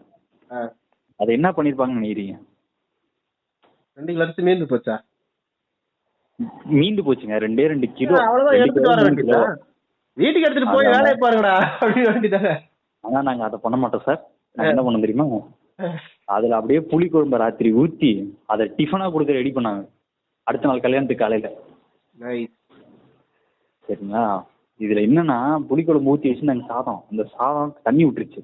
[1.20, 2.36] அது என்ன பண்ணிருப்பாங்கன்னு நினைக்கிறீங்க?
[3.98, 4.96] ரெண்டு கிலோ அரிசி மீந்து போச்சா?
[6.80, 7.38] மீந்து போச்சுங்க.
[7.48, 8.18] ரெண்டே ரெண்டு கிலோ.
[8.30, 9.60] அவ்வளவுதான்.
[10.18, 10.92] வீட்டுக்கு எடுத்துட்டு போய்.
[10.96, 12.54] வேலையை பாருங்கடா அப்படின்னு வேண்டியதானே
[13.04, 14.22] ஆனா நாங்க அதை பண்ண மாட்டோம் சார்.
[14.56, 15.26] நாங்க என்ன பண்ணோம் தெரியுமா?
[16.36, 18.12] அதுல அப்படியே புளி குழம்பு ராத்திரி ஊத்தி
[18.54, 19.84] அதை டிஃபனா கொடுக்க ரெடி பண்ணாங்க.
[20.48, 21.50] அடுத்த நாள் கல்யாணத்துக்கு காலையில.
[23.88, 24.26] சரிங்களா?
[24.80, 25.38] இதுல என்னன்னா
[25.70, 27.02] புளிக்குழம்பு ஊத்தி வச்சு நாங்க சாதம்.
[27.12, 28.42] அந்த சாதம் தண்ணி விட்டுருச்சு.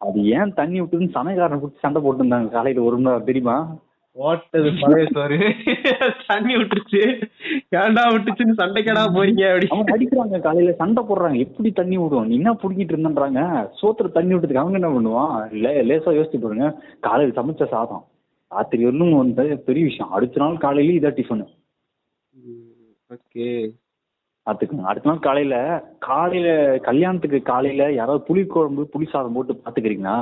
[0.00, 2.48] அது ஏன் தண்ணி விட்டுதுன்னு சமையல்காரனை கூப்பிட்டு சண்டை போட்டுருந்தாங்க.
[2.56, 3.56] காலையில ஒரு மணி நேரம் தெரியுமா?
[4.16, 5.38] ஓட்டது பழைய சோறு
[6.26, 7.00] தண்ணி விட்டுருச்சு.
[7.78, 9.66] ஏன்டா விட்டுச்சுன்னு சண்டைக்கடா போறீங்க அப்படி.
[9.70, 11.38] அவங்க அடிக்கிறாங்க காலையில சண்டை போடுறாங்க.
[11.38, 12.26] எப்படி தண்ணி விடுவோம்?
[12.26, 13.40] நீ என்ன புடிக்கிட்டு இருந்தன்றாங்க?
[13.82, 15.50] சோத்துல தண்ணி விட்டதுக்கு அவங்க என்ன பண்ணுவான்?
[15.50, 16.68] லே லேசா யோசிச்சு பாருங்க.
[17.00, 18.04] காலையில சமைச்ச சாதம்.
[18.50, 20.12] ராத்திரி வரலும் வந்து பெரிய விஷயம்.
[20.12, 21.46] அடுத்த நாள் காலையில இதான் டிஃபனு
[23.10, 23.48] ஓகே.
[24.46, 25.56] பாத்துக்கோங்க அடுத்த நாள் காலையில
[25.98, 26.48] காலையில
[26.78, 30.16] கல்யாணத்துக்கு காலையில யாராவது புளி குழம்பு புளி சாதம் போட்டு பாத்துக்கிறீங்களா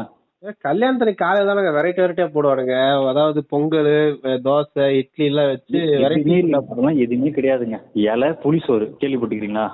[0.66, 2.76] கல்யாணத்துல காலையில தானே வெரைட்டி வெரைட்டியா போடுவானுங்க.
[3.10, 3.90] அதாவது பொங்கல்
[4.46, 6.36] தோசை இட்லி எல்லாம் வச்சு வெரைட்டி
[7.04, 7.78] எதுவுமே கிடையாதுங்க.
[7.92, 9.66] இலை புளி சோறு கேள்விப்பட்டிருக்கீங்களா?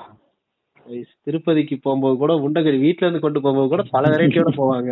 [1.22, 4.90] திருப்பதிக்கு போகும்போது கூட உண்டகரி வீட்ல இருந்து கொண்டு போகும்போது கூட பல வெரைட்டியோட போவாங்க.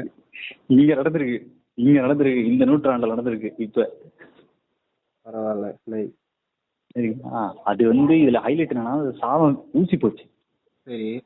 [0.66, 1.38] இங்க நடந்திருக்கு.
[1.74, 2.44] இங்க நடந்திருக்கு.
[2.44, 3.86] இந்த நூற்றாண்டுல நடந்திருக்கு இப்ப.
[5.26, 5.68] பரவாயில்ல.
[6.90, 7.54] சரிங்களா?
[7.64, 10.24] அது வந்து இதுல ஹைலைட் என்னன்னா சாதம் ஊசி போச்சு.
[10.86, 11.22] சரி.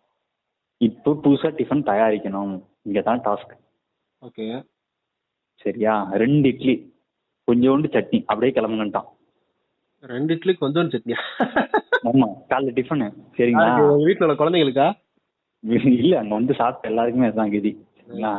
[0.80, 2.54] இப்போ புதுசா டிஃபன் தயாரிக்கணும்.
[2.82, 3.56] இங்க தான் டாஸ்க்
[4.22, 4.46] ஓகே.
[5.54, 5.94] சரியா?
[6.12, 6.74] ரெண்டு இட்லி.
[7.48, 8.18] கொஞ்சோண்டு சட்னி.
[8.26, 9.08] அப்படியே கிளம்புங்கன்ட்டான்.
[10.00, 11.20] ரெண்டு இட்லி கொஞ்சம் சட்னியா?
[12.04, 12.28] ஆமா.
[12.50, 13.06] காலைல டிஃபனு
[13.36, 13.70] சரிங்களா?
[14.06, 14.86] வீட்டுல உள்ள குழந்தைங்களுக்கா
[15.98, 17.86] இல்ல அங்க வந்து சாப்பிட்ட எல்லாருக்குமே அதுதான் கதி.
[17.98, 18.32] சரிங்களா.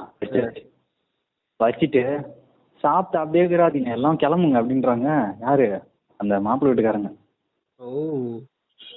[1.60, 2.04] வச்சுட்டு
[2.84, 5.10] சாப்பிட்டு அப்படியே இருக்கிறாதீங்க எல்லாம் கிளம்புங்க அப்படின்றாங்க.
[5.42, 5.68] யாரு?
[6.18, 7.10] அந்த மாப்பிள்ளை வீட்டுக்காரங்க.
[7.80, 7.88] ஓ.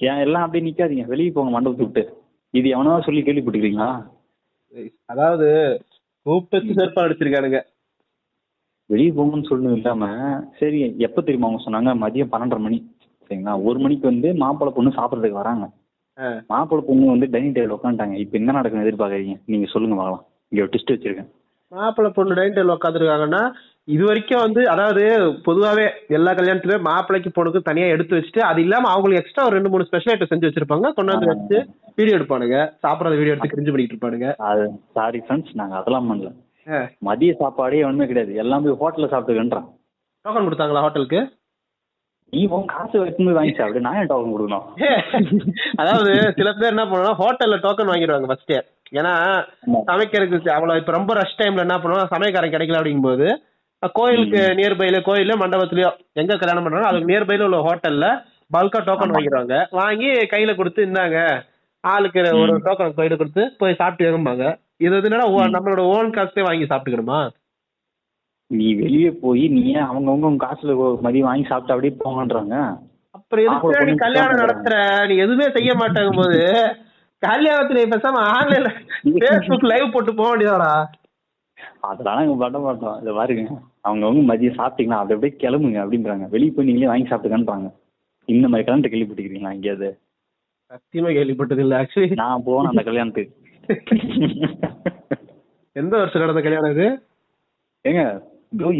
[0.01, 1.07] ஏன் எல்லாம் அப்படியே நிக்காதீங்க.
[1.07, 2.05] வெளியே போங்க மண்டபத்தை விட்டு.
[2.51, 3.90] இது எவனோ சொல்லி கேள்விப்பட்டிருக்கீங்களா.
[5.05, 5.49] அதாவது
[6.24, 7.62] கூப்பிட்டு செருப்பா அடிச்சிருக்கானுங்க.
[8.87, 10.06] வெளியே போங்கன்னு சொல்லணும் இல்லாம
[10.58, 11.96] சரி எப்ப தெரியுமா அவங்க சொன்னாங்க?
[11.96, 12.96] மதியம் பன்னெண்டரை மணி.
[13.28, 13.62] சரிங்களா?
[13.62, 15.70] ஒரு மணிக்கு வந்து மாப்பிள்ளை பொண்ணு சாப்பிட்றதுக்கு வராங்க.
[16.18, 16.44] ஆ.
[16.48, 18.14] மாப்பிள்ளை பொண்ணு வந்து டைனிங் டேபிள் உட்காந்துட்டாங்க.
[18.16, 19.40] இப்போ என்ன நடக்குன்னு எதிர்பார்க்கறீங்க?
[19.46, 20.26] நீங்க சொல்லுங்க பார்க்கலாம்.
[20.48, 21.30] இங்க ஒரு டிஸ்ட் வச்சிருக்கேன்.
[21.72, 23.42] மாப்பிள்ளை பொண்ணு டைனிங் டேபிள் உட்காந்துருக்காங்கன்னா
[23.88, 25.03] இது வரைக்கும் வந்து அதாவது
[25.46, 25.85] பொதுவாவே
[26.16, 30.12] எல்லா கல்யாணத்துலயும் மாப்பிள்ளைக்கு பொண்ணுக்கு தனியா எடுத்து வச்சுட்டு அது இல்லாம அவங்களுக்கு எக்ஸ்ட்ரா ஒரு ரெண்டு மூணு ஸ்பெஷல்
[30.12, 30.88] ஐட்டம் செஞ்சு வச்சிருப்பாங்க.
[30.98, 31.57] கொண்டாந்து வச்சு
[31.98, 32.59] வீடியோ எடுப்பானுங்க.
[32.85, 34.29] சாப்பிடாத வீடியோ எடுத்து கிரிஞ்சு பண்ணிட்டு இருப்பானுங்க.
[34.48, 34.64] அது
[34.98, 36.31] சாரி ஃப்ரெண்ட்ஸ் நாங்க அதெல்லாம் பண்ணல.
[37.09, 38.35] மதிய சாப்பாடே ஒண்ணுமே கிடையாது.
[38.42, 39.68] எல்லாம் ஹோட்டல்ல சாப்பிட்டுக்கன்றான்
[40.24, 41.20] டோக்கன் கொடுத்தாங்களா ஹோட்டலுக்கு
[42.33, 44.65] நீ உன் காசு போய் வாங்கி சாப்பிடு நான் டோக்கன் கொடுக்கணும்?
[45.81, 48.54] அதாவது சில பேர் என்ன பண்ணுவாங்க ஹோட்டல்ல டோக்கன் வாங்கிடுவாங்க ஃபர்ஸ்ட்
[48.92, 49.12] ஏன்னா.
[49.88, 53.28] சமைக்கிறதுக்கு அவ்வளவு இப்ப ரொம்ப ரஷ் டைம்ல என்ன பண்ணுவாங்க சமையக்காரன் கிடைக்கல அப்படிங்கும்போது
[53.96, 58.06] கோயிலுக்கு நியர்பைல கோயில்ல மண்டபத்திலயோ எங்க கல்யாணம் பண்றாங்க அதுக்கு நியர்பைல உள்ள ஹோட்டல்ல
[58.50, 59.12] பல்கா டோக்கன்.
[59.14, 59.56] வாங்கிடுவாங்க.
[59.72, 61.18] வாங்கி கையில கொடுத்து இந்தாங்க
[61.85, 64.46] ஆளுக்கு ஒரு டோக்கன் கையில கொடுத்து போய் சாப்பிட்டு வாங்குவாங்க
[64.80, 67.20] இது என்னன்னா நம்மளோட ஓன் காசே வாங்கி சாப்பிட்டுக்கணுமா?
[68.50, 70.72] நீ வெளியே போய் நீ அவங்கவுங்க உங்க காசுல
[71.04, 72.56] மதியம் வாங்கி சாப்பிட்டு அப்படியே போங்கன்றாங்க?
[73.14, 74.74] அப்புறம் எதுக்கு நீ கல்யாணம் நடத்துற?
[75.08, 76.40] நீ எதுவுமே செய்ய மாட்டாங்க போது
[77.25, 78.70] கல்யாணத்துல பேசாம ஆன்லைன்ல
[79.22, 80.72] பேஸ்புக் லைவ் போட்டு போக வேண்டியதாடா.
[81.88, 83.44] அதெல்லாம் நாங்க பண்ண மாட்டோம் இதை பாருங்க.
[83.87, 86.27] அவங்கவுங்க மதியம் சாப்பிட்டீங்களா அப்படி அப்படியே கிளம்புங்க அப்படின்றாங்க.
[86.35, 87.68] வெளியே போய் நீங்களே வாங்கி சாப்பிட்டுக்கன்றாங்க
[88.29, 89.54] இந்த மாதிரி கல்யாணத்தை கேள்விப்பட்டிருக்கீங்களா?
[89.56, 89.88] எங்கேயாவது
[90.70, 93.33] சத்தியமா கேள்விப்பட்டது இல்ல ஆக்சுவலி நான் போனேன் அந்த கல்யாணத்துக்கு.
[95.77, 96.87] எந்த வருஷம் நடந்த கல்யாணம் இது?
[97.85, 98.02] ஏங்க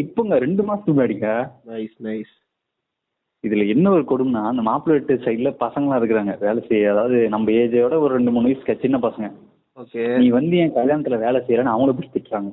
[0.03, 1.29] இப்போங்க ரெண்டு மாசத்துக்கு முன்னாடிங்க.
[1.71, 2.33] நைஸ் நைஸ்
[3.47, 6.35] இதுல என்ன ஒரு கொடுமைனா அந்த மாப்பிள்ளை வீட்டு சைடுல பசங்களாம் இருக்கிறாங்க.
[6.45, 9.29] வேலை செய்ய அதாவது நம்ம ஏஜோட ஒரு ரெண்டு மூணு வயசுக்கு சின்ன பசங்க.
[9.83, 10.03] ஓகே.
[10.23, 12.51] நீ வந்து என் கல்யாணத்துல வேலை செய்யறேன்னு அவங்கள பிடிச்சி திட்டுறாங்க?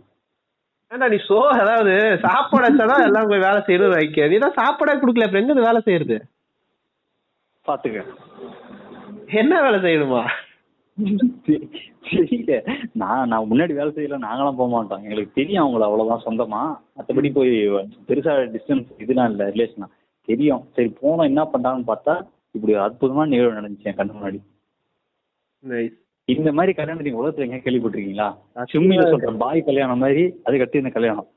[0.92, 1.94] ஏன்டா நீ சோ அதாவது
[2.26, 4.28] சாப்பாடு வச்சாதான் எல்லாம் போய் வேலை செய்யறது வைக்க.
[4.32, 6.18] நீ தான் சாப்பாடே கொடுக்கல அப்புறம் எங்க வேலை செய்யறது?
[7.66, 8.02] பாத்துக்க.
[9.42, 10.24] என்ன வேலை செய்யணுமா?
[12.10, 12.56] தெரியல.
[13.02, 15.04] நான் நான் முன்னாடி வேலை செய்யல நாங்களாம் போக மாட்டோம்.
[15.06, 16.62] எங்களுக்கு தெரியும் அவங்கள அவ்வளவுதான் சொந்தமா.
[16.98, 17.54] மற்றபடி போய்
[18.10, 19.88] பெருசா டிஸ்டன்ஸ் இதெல்லாம் இல்ல ரிலேஷனா
[20.30, 20.64] தெரியும்.
[20.76, 22.16] சரி போனோம் என்ன பண்றாங்கன்னு பார்த்தா
[22.56, 24.40] இப்படி அற்புதமான நிகழ்வு நடந்துச்சு என் கண்ணு முன்னாடி.
[26.34, 28.28] இந்த மாதிரி கல்யாணம் நீங்க உலகத்துல எங்க கேள்விப்பட்டிருக்கீங்களா?
[28.74, 31.30] சும்மியில சொல்ற பாய் கல்யாணம் மாதிரி அதுக்கடுத்து இந்த கல்யாணம்.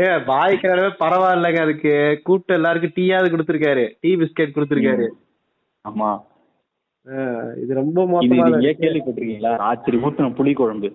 [0.00, 1.92] ஏ பாய் கல்யாணமே பரவாயில்லைங்க அதுக்கு.
[2.26, 3.84] கூப்பிட்டு எல்லாருக்கும் டீயாவது கொடுத்துருக்காரு.
[4.00, 5.06] டீ பிஸ்கெட் கொடுத்துருக்காரு.
[5.84, 6.10] ஆமா.
[7.62, 9.52] இது ரொம்ப மோசமா ஏன் கேள்விப்பட்டிருக்கீங்களா?
[9.64, 10.90] ராத்திரி ஊத்துன புளி குழம்பு.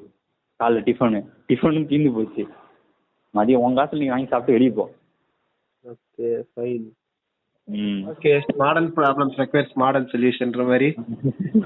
[0.60, 2.44] காலைல டிஃபனு டிஃபனும் தீர்ந்து போச்சு.
[3.34, 4.86] மதியம் உங்க காசுல நீங்க வாங்கி சாப்பிட்டு வெளியே போ.
[6.50, 6.86] ஃபைன்
[7.68, 8.02] ம்.
[8.08, 10.90] Okay modern problems requires modern சொல்யூஷன்ற மாதிரி.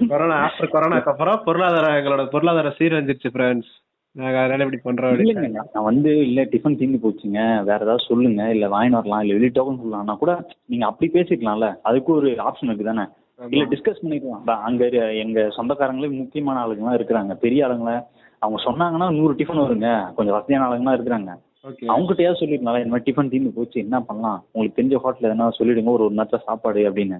[0.07, 3.71] கொரோனா ஆஃப்டர் கொரோனாக்கு அப்புறம் பொருளாதார எங்களோட பொருளாதார சீரழிஞ்சிருச்சு ஃப்ரெண்ட்ஸ்
[4.15, 7.39] நாங்க அதனால இப்படி பண்றோம் இல்லைங்க நான் நான் வந்து இல்ல டிஃபன் தீர்ந்து போச்சுங்க.
[7.63, 8.49] வேற ஏதாவது சொல்லுங்க.
[8.49, 9.21] இல்ல வாங்கிட்டு வரலாம்.
[9.21, 10.33] இல்ல வெளியே டோக்கன் சொல்லலாம்னா கூட
[10.65, 11.79] நீங்க அப்படி பேசிக்கலாம்ல.
[11.81, 13.05] அதுக்கு ஒரு ஆப்ஷன் இருக்கு தானே
[13.49, 14.45] இல்ல டிஸ்கஸ் பண்ணிக்கலாம்.
[14.61, 14.83] அங்க
[15.23, 17.33] எங்க சொந்தக்காரங்களே முக்கியமான ஆளுங்கலாம் இருக்கிறாங்க.
[17.35, 17.93] பெரிய ஆளுங்கள
[18.41, 19.87] அவங்க சொன்னாங்கன்னா நூறு டிஃபன் வருங்க.
[20.15, 21.31] கொஞ்சம் வசதியான ஆளுங்கலாம் இருக்கிறாங்க.
[21.63, 24.39] அவங்ககிட்டயாவது சொல்லிருக்கலாம் இந்த மாதிரி டிஃபன் தீர்ந்து போச்சு என்ன பண்ணலாம்?
[24.51, 27.17] உங்களுக்கு தெரிஞ்ச ஹோட்டல் எதனா சொல்லிடுங்க ஒரு ஒரு நேரத்தில் சாப்பாடு அப்படின்னு.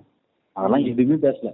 [0.56, 1.50] அதெல்லாம் எதுவுமே பேசல.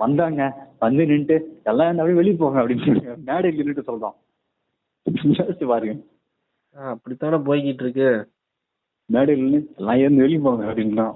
[0.00, 0.42] வந்தாங்க
[0.84, 1.36] வந்து நின்னுட்டு
[1.70, 4.16] எல்லாம் என்ன அப்படியே வெளியே போங்க அப்படின்னு மேடையில் நின்றுட்டு சொல்றோம்.
[5.38, 5.94] யோசிச்சு பாருங்க.
[6.92, 8.08] அப்படித்தானே போய்கிட்டு இருக்கு.
[9.10, 11.06] மேடையில் எல்லாம் ஏந்து வெளியே போங்க அப்படின்னா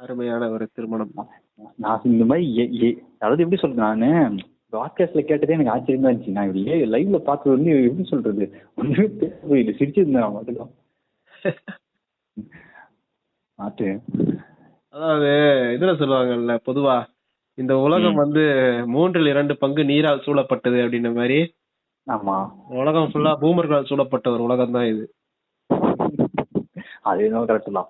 [0.00, 1.14] அருமையான ஒரு திருமணம்.
[1.82, 2.88] நான் இந்த மாதிரி
[3.18, 4.10] அதாவது எப்படி சொல்றது நானு
[4.74, 6.34] பாட்காஸ்ட்ல கேட்டதே எனக்கு ஆச்சரியமா இருந்துச்சு.
[6.36, 6.62] நான் இப்படி
[6.94, 8.44] லைவ்ல பார்த்தது வந்து எப்படி சொல்றது?
[9.20, 10.72] பேச போயிட்டு சிரிச்சிருந்தேன் மட்டும்
[13.58, 13.88] பார்த்து
[14.94, 15.30] அதாவது
[15.76, 16.96] இதுல சொல்லுவாங்கல்ல பொதுவா
[17.58, 18.42] இந்த உலகம் வந்து
[18.86, 21.38] மூன்றில் இரண்டு பங்கு நீரால் சூழப்பட்டது அப்படின்ற மாதிரி.
[22.06, 22.36] ஆமா.
[22.80, 25.04] உலகம் ஃபுல்லா பூமர்களால் சூழப்பட்ட ஒரு உலகம் தான் இது.
[27.02, 27.88] அது என்னவோ கரெக்ட் தான்.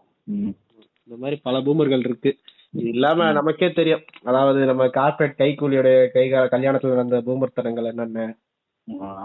[1.08, 2.30] இந்த மாதிரி பல பூமர்கள் இருக்கு.
[2.74, 4.04] இது இல்லாம நமக்கே தெரியும்.
[4.22, 8.26] அதாவது நம்ம கார்பரேட் கைக்கூலியோட கை கல்யாணத்துல நடந்த பூமர்த்தனங்கள் என்னென்ன.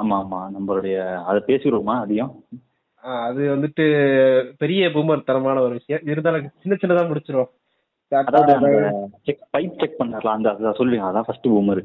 [0.02, 0.98] ஆமா ஆமா நம்மளுடைய
[1.30, 2.34] அதை பேசிடுவோமா அதையும்
[3.04, 3.86] ஆஹ் அது வந்துட்டு
[4.58, 6.04] பெரிய பூமர்த்தனமான ஒரு விஷயம்.
[6.12, 7.52] இருந்தாலும் சின்ன சின்னதா முடிச்சிருவோம்.
[9.28, 11.06] செக் பைப் செக் பண்ணார்ல அந்த அதை சொல்லுங்க.
[11.10, 11.84] அதான் ஃபர்ஸ்ட் பூமர்.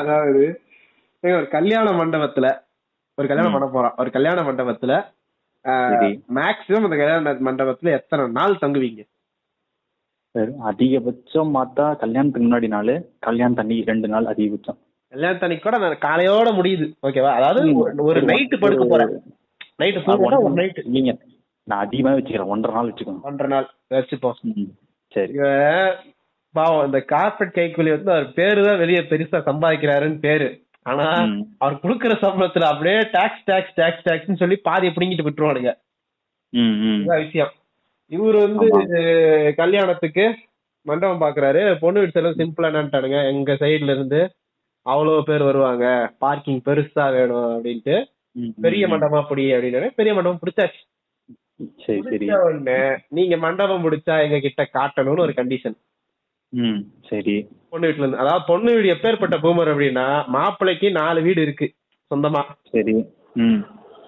[0.00, 0.42] அதாவது
[1.22, 2.46] ஒரு கல்யாண மண்டபத்துல
[3.18, 3.54] ஒரு கல்யாணம்.
[3.56, 3.96] பண்ண போறோம்.
[4.02, 4.94] ஒரு கல்யாண மண்டபத்துல
[6.34, 9.06] மேக்சிமம் அந்த கல்யாண மண்டபத்துல எத்தனை நாள் தங்குவீங்க?
[10.30, 14.78] சரி, அதிகபட்சம் பார்த்தா கல்யாணத்துக்கு முன்னாடி நாள் கல்யாணம் தண்ணி ரெண்டு நாள் அதிகபட்சம்.
[15.10, 16.92] கல்யாணத்தன்னைக்கு கூட நான் காலையோட முடியுது.
[17.02, 17.64] ஓகேவா அதாவது.
[17.64, 19.22] ஒரு- நைட்டு படுக்க போறேன்.
[19.78, 21.18] நைட்டு தூங்க ஒரு நைட்டு இல்லைங்க.
[21.62, 22.46] நான் அதிகமாக வச்சுக்கிறேன்.
[22.46, 23.20] ஒன்றரை நாள் வச்சுக்கோங்க.
[23.22, 23.70] ஒன்றரை நாள்.
[23.90, 24.66] வச்சுப்போம்
[25.08, 25.32] சரி.
[26.52, 30.63] பாவம் இந்த கார்பரேட் கைக்கூலி வந்து அவர் பேரு தான் வெளியே பெருசா சம்பாதிக்கிறாருன்னு பேரு.
[30.84, 31.08] ஆனா.
[31.58, 35.70] அவர் கொடுக்குற சம்பளத்துல அப்படியே டாக்ஸ் டாக்ஸ் டாக்ஸ் டாக்ஸ்னு சொல்லி பாதியை பிடிங்கிட்டு விட்டுருவானுங்க.
[37.22, 37.52] விஷயம்.
[38.10, 38.66] இவர் வந்து
[39.56, 40.24] கல்யாணத்துக்கு
[40.86, 41.62] மண்டபம் பாக்குறாரு.
[41.80, 43.18] பொண்ணு வீட்டு செலவு சிம்பிளா என்னன்ட்டானுங்க.
[43.32, 44.20] எங்க சைடுல இருந்து
[44.86, 45.84] அவ்வளவு பேர் வருவாங்க.
[46.18, 47.96] பார்க்கிங் பெருசா வேணும் அப்படின்ட்டு.
[48.60, 48.88] பெரிய.
[48.88, 50.82] மண்டபமா பிடி அப்படின்னு பெரிய மண்டபம் பிடிச்சாச்சு.
[51.86, 52.26] சரி சரி.
[53.08, 55.76] நீங்க மண்டபம் பிடிச்சா எங்க கிட்ட காட்டணும்னு ஒரு கண்டிஷன்
[57.02, 57.36] சரி.
[57.74, 61.66] பொண்ணு வீட்டுல இருந்து அதாவது பொண்ணு வீடு எப்பேற்பட்ட பூமர் அப்படின்னா மாப்பிள்ளைக்கு நாலு வீடு இருக்கு
[62.10, 62.42] சொந்தமா.
[62.72, 62.94] சரி.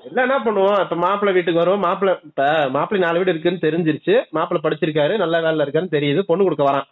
[0.08, 0.80] இல்ல என்ன பண்ணுவோம்?
[0.84, 1.84] இப்ப மாப்பிள்ளை வீட்டுக்கு வருவோம்.
[1.86, 2.42] மாப்பிள்ளை இப்ப
[2.74, 4.14] மாப்பிள்ளை நாலு வீடு இருக்குன்னு தெரிஞ்சிருச்சு.
[4.36, 6.20] மாப்பிள்ளை படிச்சிருக்காரு நல்ல வேலையில இருக்காருன்னு தெரியுது.
[6.28, 6.86] பொண்ணு கொடுக்க வரான்.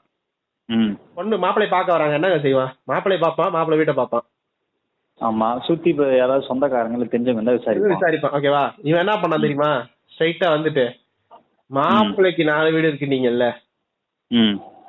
[1.16, 2.16] பொண்ணு மாப்பிள்ளை பார்க்க வராங்க.
[2.18, 2.72] என்னங்க செய்வான்?
[2.91, 4.27] மாப்பிள்ளை பார்ப்பான் மாப்பிள்ளை வீட்டை பார்ப்பான்.
[5.20, 5.49] ஆமா.
[5.66, 8.35] சுத்தி இப்ப யாராவது சொந்தக்காரங்களை தெரிஞ்சவங்க இருந்தா விசாரிப்பான்.
[8.39, 8.64] ஓகேவா?
[8.89, 9.70] இவன் என்ன பண்ணான் தெரியுமா?
[10.14, 10.87] ஸ்ட்ரைட்டா வந்துட்டு
[11.70, 13.47] மாப்பிள்ளைக்கு நாலு வீடு இருக்கு நீங்கல்ல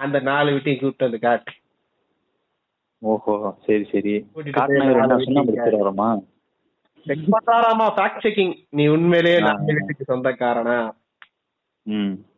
[0.04, 1.52] அந்த நாலு வீட்டையும் கூப்பிட்டு வந்து காட்டு.
[3.06, 3.34] ஓஹோ
[3.66, 4.14] சரி சரி.
[7.32, 9.40] பண்றாராமா ஃபேக்ட் செக்கிங் நீ உண்மையிலேயே.
[9.40, 10.78] நாலு வீட்டுக்கு சொந்தக்காரனா?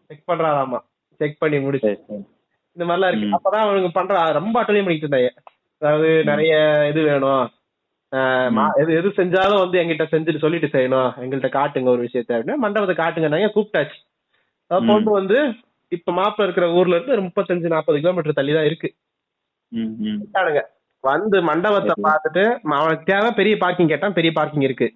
[0.07, 0.79] செக் பண்றாராமா?
[1.19, 1.91] செக் பண்ணி முடிச்சு.
[2.77, 3.37] இந்த மாதிரிலாம் இருக்கு.
[3.37, 4.31] அப்பதான் அவனுக்கு பண்ற.
[4.31, 5.29] ரொம்ப அட்டலியம் பண்ணிட்டு இருந்தாங்க
[5.81, 6.53] அதாவது நிறைய
[6.89, 7.45] இது வேணும்.
[8.81, 11.09] எது எது செஞ்சாலும் வந்து எங்கிட்ட செஞ்சுட்டு சொல்லிட்டு செய்யணும்.
[11.23, 12.55] எங்கள்கிட்ட காட்டுங்க ஒரு விஷயத்த அப்படின்னு.
[12.55, 13.97] மண்டபத்தை காட்டுங்க கூப்பிட்டாச்சு.
[14.67, 14.93] அதாவது ம்.
[14.93, 15.39] பொண்ணு வந்து
[15.91, 18.89] இப்ப மாப்பிள்ள இருக்கிற ஊர்ல இருந்து முப்பத்தஞ்சு நாற்பது கிலோமீட்டர் தள்ளி தான் இருக்கு.
[19.71, 20.61] கூப்பிட்டானுங்க
[21.03, 21.93] வந்து மண்டபத்தை.
[22.07, 22.43] பார்த்துட்டு
[22.77, 24.87] அவனுக்கு தேவை பெரிய பார்க்கிங் கேட்டான் பெரிய பார்க்கிங் இருக்கு.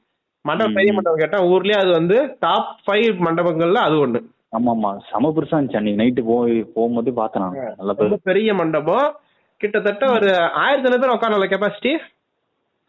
[0.45, 0.93] மண்டபம் பெரிய.
[0.97, 4.21] மண்டபம் கேட்டான் ஊர்லயே அது வந்து டாப் ஃபைவ் மண்டபங்கள்ல அது ஒண்ணு.
[4.57, 9.05] ஆமா ஆமா செம பெருசா இருந்துச்சு அன்னைக்கு நைட்டு போய் போகும்போது பார்த்தேன் நல்ல பெரிய மண்டபம்.
[9.61, 10.29] கிட்டத்தட்ட ஒரு
[10.61, 11.93] ஆயிரத்தி ஐநூறு பேர் உட்காரல கெப்பாசிட்டி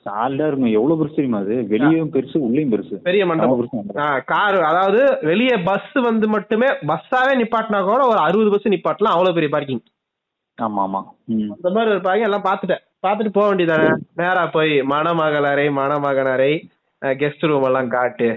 [0.07, 0.73] சாலிடா இருக்கும்.
[0.79, 1.57] எவ்வளவு பெருசு தெரியுமா அது?
[1.73, 2.95] வெளியும் பெருசு உள்ளேயும் பெருசு.
[3.09, 3.93] பெரிய மண்டபம்.
[4.33, 9.17] கார் அதாவது வெளியே பஸ் வந்து மட்டுமே பஸ்ஸாவே நிப்பாட்டினா கூட ஒரு அறுபது பஸ் நிப்பாட்டலாம்.
[9.17, 9.83] அவ்வளவு பெரிய பார்க்கிங்
[10.65, 11.01] ஆமா ஆமா
[11.55, 12.83] அந்த மாதிரி பார்க்கிங் எல்லாம் பார்த்துட்டேன்.
[13.07, 13.89] பார்த்துட்டு போக வேண்டியதானே
[14.21, 16.53] நேரா போய் மணமகள் அறை மணமகன் அறை
[17.03, 18.29] கெஸ்ட் ரூம் எல்லாம் காட்டு.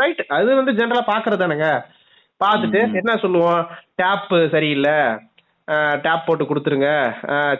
[0.00, 1.68] ரைட் அது வந்து ஜென்ரலா பாக்குறது தானேங்க.
[2.40, 2.80] பார்த்துட்டு.
[3.00, 3.60] என்ன சொல்லுவோம்?
[4.00, 4.94] டேப் சரியில்லை.
[6.04, 6.88] டேப் போட்டு கொடுத்துருங்க.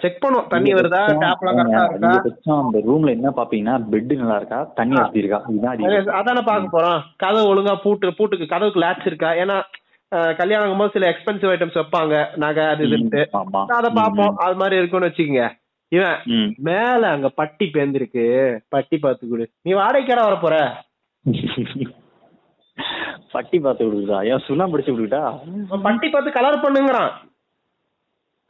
[0.03, 0.49] செக் பண்ணுவோம்.
[0.55, 1.03] தண்ணி வருதா?
[1.25, 1.83] டேப்லாம் கரெக்டா
[2.23, 2.55] இருக்கா?
[2.65, 4.61] அந்த ரூம்ல என்ன பாப்பீங்கன்னா பெட் நல்லா இருக்கா?
[4.79, 5.41] தண்ணி வசதி இருக்கா?
[6.21, 7.03] அதானே பார்க்க போறோம்.
[7.25, 9.31] கதவு ஒழுங்கா பூட்டு பூட்டுக்கு கதவுக்கு லேட்ச் இருக்கா?
[9.43, 9.59] ஏன்னா
[10.39, 13.21] கல்யாணம் போது சில எக்ஸ்பென்சிவ் ஐட்டம்ஸ் வைப்பாங்க நகை அது இதுன்ட்டு
[13.79, 14.37] அதை பார்ப்போம்.
[14.45, 15.45] அது மாதிரி இருக்கும்னு வச்சுக்கோங்க.
[15.89, 16.19] இவன்.
[16.69, 18.25] மேல அங்க பட்டி பேந்திருக்கு.
[18.75, 19.47] பட்டி பார்த்து கொடு.
[19.63, 20.57] நீ வாடகைக்கடை வர போற?
[23.33, 25.23] பட்டி பார்த்து விடுதா ஏன் சுண்ணாம்பு படிச்சு விடுதா
[25.87, 27.13] பட்டி பார்த்து கலர் பண்ணுங்கிறான்.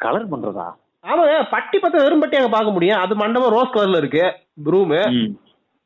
[0.01, 0.67] கலர் பண்றதா?
[1.05, 3.03] ஆமாங்க பட்டி பார்த்து வெறும் பட்டி அங்க பார்க்க முடியும்.
[3.05, 4.25] அது மண்டபம் ரோஸ் கலர்ல இருக்கு.
[4.73, 5.01] ரூமு.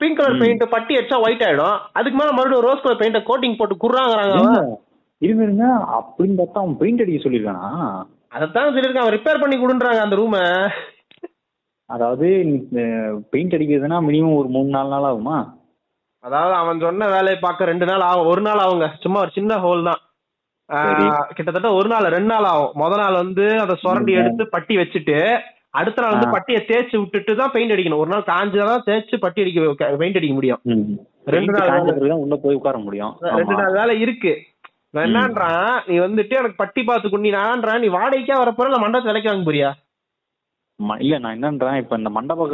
[0.00, 0.40] Pink colour.
[0.42, 1.76] பெயிண்ட் பட்டி அடிச்சா ஒயிட் ஆயிடும்.
[1.98, 4.62] அதுக்கு மேல மறுபடியும் ரோஸ் கலர் பெயிண்ட் கோட்டிங் போட்டு குடுறாங்கறாங்க என்ன?
[5.22, 5.64] இருங்க
[5.98, 7.68] அப்படின்னு பார்த்தா அவன் பெயிண்ட் அடிக்க சொல்லியிருக்கானா?
[8.34, 9.14] அதைத்தான் சொல்லியிருக்கான்.
[9.16, 10.42] ரிப்பேர் பண்ணி கொடுன்றாங்க அந்த ரூமை
[11.90, 12.26] அதாவது
[13.32, 15.36] பெயிண்ட் அடிக்கிறதுனா மினிமம் ஒரு மூணு நாலு நாள் ஆகுமா?
[16.24, 18.28] அதாவது அவன் சொன்ன வேலையை பார்க்க ரெண்டு நாள் ஆகும்.
[18.32, 18.86] ஒரு நாள் ஆகுங்க.
[19.02, 20.00] சும்மா ஒரு சின்ன ஹோல் தான்.
[21.36, 22.72] கிட்டத்தட்ட ஒரு நாள் ரெண்டு நாள் ஆகும்.
[22.82, 24.12] முத நாள் வந்து அதை சுரண்டி.
[24.20, 25.18] எடுத்து பட்டி வச்சுட்டு
[25.80, 26.34] அடுத்த நாள் வந்து.
[26.34, 28.02] பட்டியை தேய்ச்சி விட்டுட்டு தான் பெயிண்ட் அடிக்கணும்.
[28.04, 30.62] ஒரு நாள் காஞ்சாதான் தேய்ச்சி பட்டி அடிக்க பெயிண்ட் அடிக்க முடியும்.
[31.36, 33.14] ரெண்டு நாள் உள்ள போய் உட்கார முடியும்.
[33.40, 33.56] ரெண்டு.
[33.60, 34.34] நாள் வேலை இருக்கு.
[34.94, 35.04] ம்.
[35.04, 39.46] என்னன்றான் நீ வந்துட்டு எனக்கு பட்டி பார்த்து குண்டி நான்றான் நீ வாடகைக்கா வரப்போற இல்ல மண்டபத்தை விலைக்கு வாங்க
[39.46, 39.70] போறியா?
[41.00, 42.46] இல்ல நான் என்னன்றேன் இப்ப இந்த மண்டப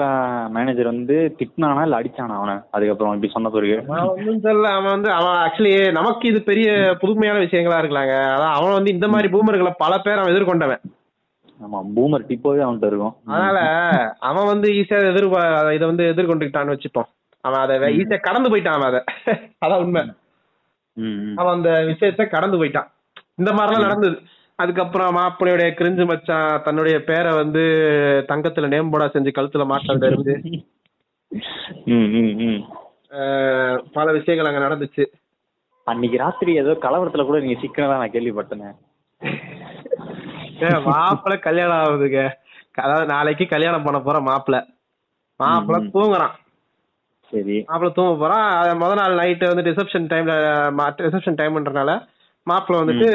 [0.55, 2.55] மேனேஜர் வந்து திட்டினானா இல்ல அடிச்சானா அவனை?
[2.75, 3.77] அதுக்கப்புறம் இப்படி சொன்ன பிறகு.
[4.11, 6.69] ஒன்றும் தெரியல அவன் வந்து அவன் ஆக்சுவலி நமக்கு இது பெரிய
[7.01, 10.83] புதுமையான விஷயங்களா இருக்கலாங்க அதான் அவன் வந்து இந்த மாதிரி பூமர்களை பல பேர் அவன் எதிர்கொண்டவன்.
[11.61, 13.15] ஆமா பூமர் டிப்போவே அவன்கிட்ட இருக்கும்.
[13.29, 13.59] அதனால
[14.29, 15.29] அவன் வந்து ஈஸியா எதிர்
[15.75, 17.09] இதை வந்து எதிர்கொண்டுக்கிட்டான்னு வச்சுப்போம்.
[17.45, 19.01] அவன் அதை ஈஸியா கடந்து போயிட்டான் அவன் அதை.
[19.65, 20.03] அதான் உண்மை.
[21.37, 22.89] அவன் அந்த விஷயத்த கடந்து போயிட்டான்.
[23.37, 24.17] இந்த மாதிரிலாம் நடந்தது.
[24.59, 27.63] அதுக்கப்புறம் மாப்பிள்ளையுடைய கிரிஞ்சு மச்சான் தன்னுடைய பேரை வந்து
[28.29, 30.35] தங்கத்துல நேம்போடா செஞ்சு கழுத்துல மாட்டதுல இருந்து
[31.87, 32.61] ம், ம், ம்.
[33.11, 35.05] அஹ், பல விஷயங்கள் அங்க நடந்துச்சு.
[35.87, 38.77] அன்னைக்கு ராத்திரி ஏதோ கலவரத்துல கூட நீங்க சிக்கனதா நான் கேள்விப்பட்டேன்.
[40.85, 42.21] மாப்பிள்ளை கல்யாணம் ஆகுதுங்க.
[42.75, 44.61] அதாவது நாளைக்கு கல்யாணம் பண்ண போற மாப்பிள்ளை.
[45.41, 45.91] மாப்பிள்ளை.
[45.95, 46.35] தூங்குறான்.
[47.31, 47.65] சரி.
[47.67, 50.35] மாப்பிள்ளை தூங்க போறான் முத நாள் நைட்டு வந்து ரிசப்ஷன் டைம்ல
[50.99, 52.07] ரிசப்ஷன் டைம்ன்றனால
[52.43, 53.11] மாப்பிள்ளை வந்துட்டு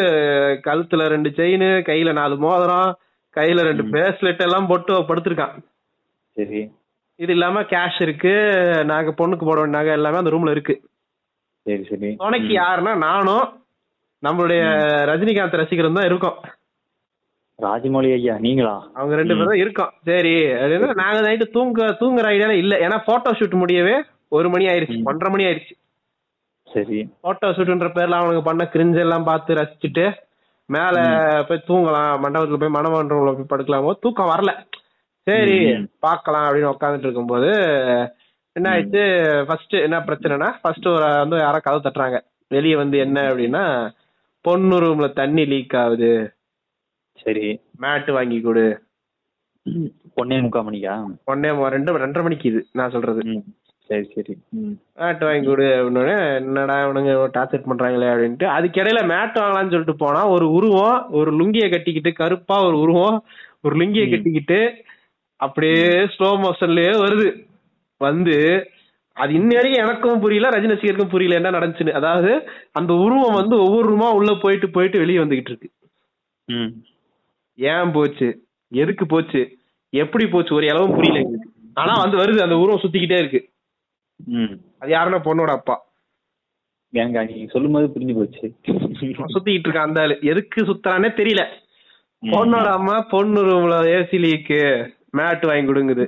[0.66, 2.97] கழுத்துல ரெண்டு செயின் கையில நாலு மோதிரம்
[3.36, 3.84] கையில ரெண்டு.
[3.84, 5.57] பிரேஸ்லெட் எல்லாம் போட்டு படுத்திருக்கான்.
[6.32, 6.72] சரி.
[7.16, 8.32] இது இல்லாம கேஷ் இருக்கு.
[8.86, 10.82] நாங்க பொண்ணுக்கு போட வேண்டிய நகை எல்லாமே அந்த ரூம்ல இருக்கு.
[11.63, 12.16] சரி சரி.
[12.16, 12.61] துணைக்கு ம்.
[12.61, 13.63] யாருன்னா நானும்.
[14.24, 14.61] நம்மளுடைய
[15.09, 16.36] ரஜினிகாந்த் ரசிகரும் தான் இருக்கோம்.
[17.61, 18.87] ராஜமௌழி ஐயா நீங்களா?
[18.93, 19.35] அவங்க ரெண்டு.
[19.35, 19.93] பேரும் இருக்கோம்.
[20.03, 20.33] சரி
[20.93, 22.77] நாங்க நைட்டு தூங்க தூங்குற ஐடியால இல்ல.
[22.77, 25.03] ஏன்னா போட்டோ ஷூட் முடியவே ஒரு மணி ஆயிருச்சு.
[25.03, 25.75] ஒன்றரை மணி ஆயிருச்சு.
[26.73, 27.09] சரி.
[27.21, 30.13] போட்டோ ஷூட்ன்ற பேர்ல அவனுக்கு பண்ண கிரிஞ்சு எல்லாம் பார்த்து ரசிச்சுட்டு
[30.65, 30.95] மேல
[31.47, 34.51] போய் தூங்கலாம் மண்டபத்துல போய் மணமன்றம்ல போய் படுக்கலாம் போது தூக்கம் வரல.
[35.23, 35.87] சரி.
[35.99, 37.47] பார்க்கலாம் அப்படின்னு உட்காந்துட்டு இருக்கும்போது
[38.51, 39.43] என்ன ஆயிடுச்சு?
[39.45, 42.19] ஃபர்ஸ்ட் என்ன பிரச்சனைனா ஃபர்ஸ்ட் ஒரு வந்து யாரோ கதவு தட்டுறாங்க.
[42.47, 43.93] வெளியே வந்து என்ன அப்படின்னா
[44.41, 46.34] பொண்ணு ரூம்ல தண்ணி லீக் ஆகுது.
[47.26, 47.45] சரி
[47.84, 48.65] மேட் வாங்கி கொடு.
[50.17, 50.95] பொன்னே முக்கால் மணிக்கா?
[51.32, 53.21] ஒன்னே ரெண்டு ரெண்டரை மணிக்கு இது நான் சொல்றது.
[53.89, 54.34] சரி சரி.
[54.99, 56.03] மேட் வாங்கி கொடு அப்படின்னு
[56.39, 61.67] என்னடா இவனுங்க டார்ச்சர் பண்றாங்களே அப்படின்ட்டு அதுக்கு இடையில மேட் வாங்கலாம்னு சொல்லிட்டு போனா ஒரு உருவம் ஒரு லுங்கிய
[61.73, 63.17] கட்டிக்கிட்டு கருப்பா ஒரு உருவம்
[63.65, 64.05] ஒரு லுங்கிய.
[64.13, 64.59] கட்டிக்கிட்டு
[65.39, 67.28] அப்படியே ஸ்லோ மோஷன்லயே வருது.
[68.01, 68.38] வந்து
[69.17, 71.99] அது இன்ன வரைக்கும் எனக்கும் புரியல ரஜினி ரசிகருக்கும் புரியல என்ன நடந்துச்சுன்னு.
[71.99, 72.32] அதாவது
[72.80, 75.69] அந்த உருவம் வந்து ஒவ்வொரு ரூமா உள்ள போயிட்டு போயிட்டு வெளியே வந்துகிட்டு இருக்கு.
[77.55, 78.47] ஏன் போச்சு?
[78.67, 79.57] எதுக்கு போச்சு?
[79.89, 80.55] எப்படி போச்சு?
[80.55, 81.49] ஒரு இளவும் புரியல எங்களுக்கு.
[81.73, 83.41] ஆனா வந்து வருது அந்த உருவம் சுத்திக்கிட்டே இருக்கு.
[84.79, 85.21] அது யாருன்னா?
[85.27, 85.83] பொண்ணோட அப்பா.
[86.93, 88.55] ஏங்க நீங்க சொல்லும்போது புரிஞ்சு போச்சு.
[89.33, 90.17] சுத்திக்கிட்டு இருக்கான் அந்த ஆளு.
[90.21, 91.43] எதுக்கு சுத்துறானே தெரியல.
[92.23, 94.61] பொண்ணோட அம்மா பொண்ணு ரூம்ல ஏசி லீக்கு
[95.17, 96.05] மேட் வாங்கி கொடுங்குது.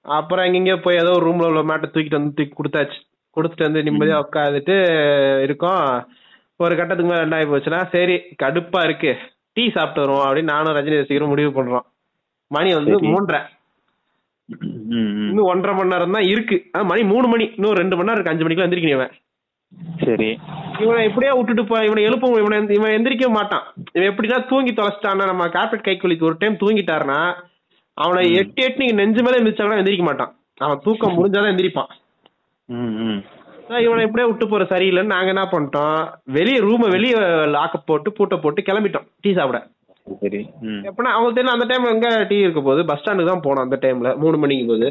[0.00, 2.98] அப்புறம் எங்கெங்கயோ போய் ஏதோ ஒரு ரூம்ல உள்ள மேட்டை தூக்கிட்டு வந்து தூக்கி கொடுத்தாச்சு.
[3.36, 4.76] கொடுத்துட்டு வந்து நிம்மதியா உட்காந்துட்டு
[5.42, 6.08] இருக்கோம்.
[6.56, 9.12] ஒரு கட்டத்துக்கு மேல ஆகி போச்சுன்னா சரி கடுப்பா இருக்கு.
[9.54, 11.86] டீ சாப்பிட்டு வருவோம் அப்படின்னு நானும் ரஜினி ரசிகரும் முடிவு பண்றோம்.
[12.46, 12.98] மணி வந்து.
[13.00, 13.42] மூன்றரை.
[14.70, 16.70] இன்னும் ஒன்றரை மணி நேரம் தான் இருக்கு.
[16.82, 17.44] மணி மூணு மணி.
[17.56, 18.30] இன்னும் ரெண்டு மணி நேரம் இருக்கு.
[18.30, 19.12] அஞ்சு மணிக்கு எந்திரிக்கணும் இவன்.
[20.04, 20.38] சரி.
[20.80, 23.72] இவனை இப்படியே விட்டுட்டு போ இவனை எழுப்பும் இவனை இவன் எந்திரிக்க மாட்டான்.
[23.92, 27.34] இவன் எப்படின்னா தூங்கி தொலைச்சிட்டான்னா நம்ம கார்பெட் கைக்குலிக்கு ஒரு டைம் தூங்கிட்டாருன்னா
[27.94, 30.36] அவனை எட்டு எட்டு நீங்க நெஞ்சு மேல எந்திரிச்சா கூட எந்திரிக்க மாட்டான்.
[30.56, 33.24] அவன் தூக்கம் முடிஞ்சாதான் எந்திரிப்பான்.
[33.84, 35.98] இவனை இப்படியே விட்டு போற சரியில்லைன்னு நாங்க என்ன பண்ணிட்டோம்?
[36.36, 37.16] வெளியே ரூமை வெளியே
[37.54, 39.06] லாக்க போட்டு பூட்டை போட்டு கிளம்பிட்டோம்.
[39.20, 39.60] டீ சாப்பிட.
[40.22, 40.40] சரி,
[40.88, 44.16] எப்படின்னா அவங்களுக்கு தெரியல அந்த டைம் எங்க டீ இருக்க போது பஸ் ஸ்டாண்டுக்கு தான் போனோம் அந்த டைம்ல
[44.22, 44.88] மூணு மணிக்கு போது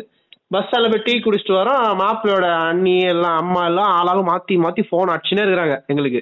[0.53, 1.83] பஸ் ஸ்டாண்ட்ல போய் டீ குடிச்சிட்டு வரோம்.
[2.01, 6.21] மாப்பிள்ளையோட அண்ணி எல்லாம் அம்மா எல்லாம் ஆளாலும் மாத்தி மாத்தி போன் அடிச்சுனே இருக்கிறாங்க எங்களுக்கு.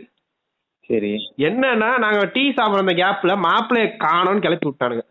[0.90, 1.12] சரி.
[1.48, 5.06] என்னன்னா நாங்க டீ சாப்பிடுற அந்த கேப்ல மாப்பிள்ளைய காணோம்னு கிளப்பி விட்டானுங்க.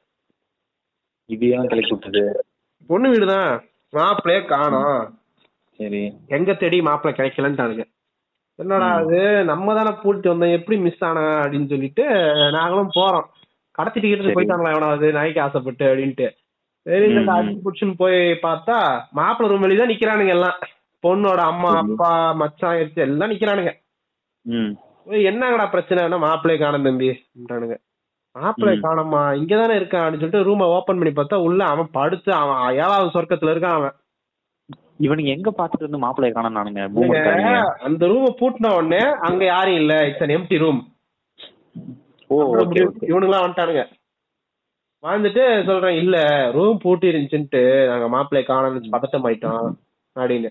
[1.30, 2.22] இது ஏன் கிளப்பி விட்டது?
[2.86, 3.50] பொண்ணு வீடுதான்.
[3.92, 5.00] மாப்பிள்ளைய காணோம்.
[5.80, 6.00] சரி.
[6.28, 7.84] எங்க தேடி மாப்பிள்ளை கிடைக்கலன்ட்டானுங்க
[8.58, 9.18] என்னடா அது?
[9.44, 10.52] நம்ம தானே பூட்டிட்டு வந்தோம்.
[10.52, 12.04] எப்படி மிஸ் ஆனா அப்படின்னு சொல்லிட்டு
[12.52, 13.28] நாங்களும் போறோம்.
[13.78, 14.34] கடத்திட்டு கிட்டு.
[14.36, 16.26] போயிட்டாங்களா எவனாவது நாய்க்கு ஆசைப்பட்டு அப்படின்ட்டு.
[16.86, 17.32] சரி இந்த.
[17.32, 18.76] அடிச்சு புடிச்சுன்னு போய் பார்த்தா
[19.12, 20.58] மாப்பிள்ளை ரூம் வெளியே தான் நிக்கிறானுங்க எல்லாம்.
[21.04, 21.70] பொண்ணோட அம்மா.
[21.82, 23.72] அப்பா மச்சான் எடுத்து எல்லாம் நிக்கிறானுங்க.
[25.26, 26.02] என்னங்கடா பிரச்சனை?
[26.24, 27.76] மாப்பிள்ளைய காணும் தம்பின்றானுங்க
[28.36, 28.82] மாப்பிள்ளை ம்.
[28.82, 29.22] காணோமா?
[29.40, 33.78] இங்கதானே இருக்கான் அப்படின்னு சொல்லிட்டு ரூமை ஓபன் பண்ணி பார்த்தா உள்ள அவன் படுத்து அவன் ஏழாவது சொர்க்கத்துல இருக்கான்
[33.78, 33.94] அவன்.
[35.00, 36.82] இவனுங்க எங்க பாத்துட்டு இருந்து மாப்பிள்ளைய காணோம் நானுங்க
[37.88, 39.94] அந்த ரூமை பூட்டின உடனே அங்க யாரும் இல்ல.
[40.08, 40.80] இட்ஸ் அன் எம்டி ரூம்
[42.30, 42.36] ஓ
[43.10, 43.84] இவனுங்களாம் வந்துட்டானுங்க.
[45.04, 46.16] வந்துட்டு சொல்றேன் இல்ல
[46.56, 49.68] ரூம் பூட்டி இருந்துச்சுன்ட்டு நாங்க மாப்பிள்ளை காணோம்னு பதட்டம் ஆயிட்டோம்
[50.16, 50.50] அப்படின்னு.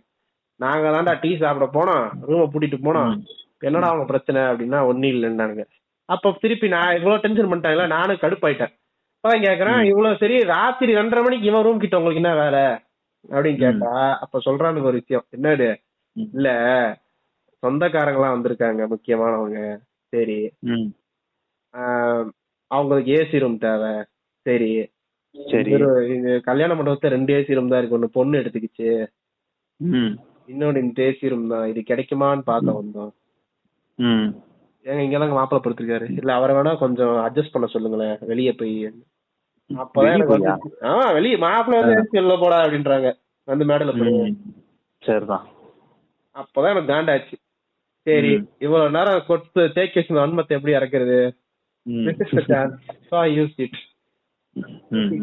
[0.60, 3.14] நாங்க தான்டா டீ சாப்பிட போனோம் ரூமை பூட்டிட்டு போனோம்.
[3.68, 5.64] என்னடா அவங்க பிரச்சனை அப்படின்னா ஒன்னும் இல்லைன்னானுங்க
[6.10, 8.72] அப்ப திருப்பி நான் இவ்வளவு டென்ஷன் பண்ணிட்டாங்களா நானும் கடுப்பாயிட்டேன்.
[9.16, 12.64] அப்பதான் கேக்குறேன் இவ்வளவு சரி ராத்திரி ரெண்டரை மணிக்கு இவன் ரூம் கிட்ட உங்களுக்கு என்ன வேலை?
[13.28, 15.26] அப்படின்னு கேட்டா அப்ப சொல்றானுங்க ஒரு விஷயம்.
[15.38, 15.76] என்னது?
[16.11, 16.30] ம்.
[16.34, 16.49] இல்ல
[17.63, 19.80] சொந்தக்காரங்களாம் வந்திருக்காங்க முக்கியமானவங்க.
[20.07, 20.51] சரி.
[22.67, 24.03] அவங்களுக்கு ஏசி ரூம் தேவை.
[24.45, 24.89] சரி.
[25.51, 25.72] சரி.
[26.39, 27.99] கல்யாண மண்டபத்துல ரெண்டு ஏசி ரூம் தான் இருக்கு.
[27.99, 29.07] ஒண்ணு பொண்ணு எடுத்துக்கிச்சு.
[30.47, 31.67] இன்னொன்னு இந்த ஏசி ரூம் தான்.
[31.67, 33.11] இது கிடைக்குமான்னு பார்க்க வந்தோம்.
[34.84, 38.17] ஏங்க இங்கதாங்க மாப்பிள்ளை படுத்திருக்காரு இல்ல அவரை வேணா கொஞ்சம் அட்ஜஸ்ட் பண்ண சொல்லுங்களேன்.
[38.22, 38.76] வெளியே போய்
[39.70, 43.09] அப்பதான் எனக்கு வந்து வெளியே மாப்பிள்ளை வந்து போடா அப்படின்றாங்க.
[43.47, 44.36] வந்து மேடல ம்.
[45.03, 45.45] சரிதான்.
[46.36, 47.36] அப்பதான் எனக்கு காண்டாச்சு
[48.07, 48.32] சரி.
[48.59, 51.17] இவ்வளவு நேரம் கொட்டு தேக்கி வச்சு வன்மத்தை எப்படி இறக்குறது
[51.86, 52.07] ம்.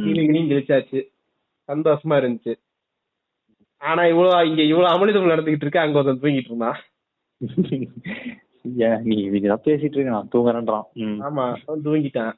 [0.04, 1.00] கீழிங்களையும் கிழிச்சாச்சு.
[1.68, 2.54] சந்தோஷமா இருந்துச்சு.
[3.82, 6.78] ஆனா இவ்வளவு இங்க இவ்வளவு அமளிதம் நடந்துகிட்டு இருக்கு அங்க ஒருத்தன் தூங்கிட்டு இருந்தான்.
[9.04, 10.86] நீ பேசிட்டு இருக்க நான் தூங்குறேன்றான்.
[10.96, 11.44] ஆமா
[11.84, 12.32] தூங்கிட்டான்.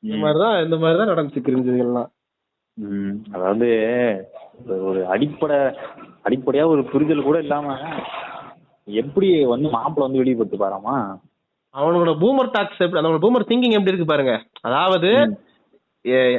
[0.00, 0.16] இந்த.
[0.16, 2.08] மாதிரிதான் இந்த மாதிரிதான் நடந்துச்சு கிரிஞ்சதுகள்லாம்.
[3.32, 3.66] அதாவது
[4.68, 5.56] ஒரு- அடிப்படை
[6.24, 7.78] அடிப்படையா ஒரு புரிதல் கூட இல்லாம
[8.84, 11.20] எப்படி வந்து மாப்பிள்ளை வந்து வெளியே போட்டு பாராமா?
[11.76, 14.44] அவனோட பூமர் டாக்ஸ் எப்படி அவனோட பூமர் திங்கிங் எப்படி இருக்கு பாருங்க.
[14.60, 15.38] அதாவது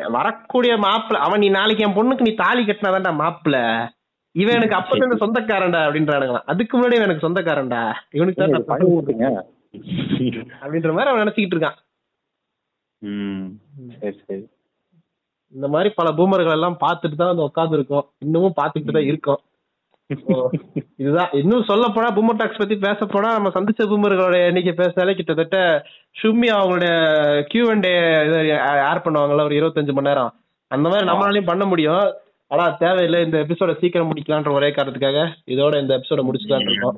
[0.09, 3.87] வரக்கூடிய மாப்பிள்ள அவன் நீ நாளைக்கு என் பொண்ணுக்கு நீ தாலி கட்டினாதான்டா மாப்பிள்ள
[4.31, 6.41] இவன் எனக்கு அப்பதான் இந்த சொந்தக்காரன்டா அப்படின்றானுங்களாம்.
[6.45, 7.93] அதுக்கு முன்னாடி எனக்கு சொந்தக்காரன்டா.
[8.11, 8.65] இவனுக்கு தான்
[10.61, 11.90] அப்படின்ற மாதிரி அவன் நினைச்சுக்கிட்டு இருக்கான்.
[13.99, 14.43] சரி சரி.
[15.53, 18.05] இந்த மாதிரி பல பூமர்கள் எல்லாம் பார்த்துட்டு தான் வந்து உட்கார்ந்து இருக்கோம்.
[18.25, 19.41] இன்னமும் பார்த்துட்டு தான் இருக்கோம்.
[21.01, 21.29] இதுதான்.
[21.31, 25.59] இன்னும் சொல்ல போனா பூமர் டாக்ஸ் பத்தி பேச போனா நம்ம சந்திச்ச பூமர்களோட எண்ணிக்கை பேசினாலே கிட்டத்தட்ட
[26.21, 26.93] ஷும்மி அவங்களுடைய
[27.51, 27.87] கியூ அண்ட்
[28.89, 30.33] ஏர் பண்ணுவாங்கல்ல ஒரு இருபத்தஞ்சு மணி நேரம்.
[30.71, 32.05] அந்த மாதிரி நம்மளாலையும் பண்ண முடியும்.
[32.51, 35.21] ஆனா தேவையில்லை இந்த எபிசோட சீக்கிரம் முடிக்கலான்ற ஒரே காரணத்துக்காக
[35.53, 36.97] இதோட இந்த எபிசோட முடிச்சுதான் இருக்கோம்.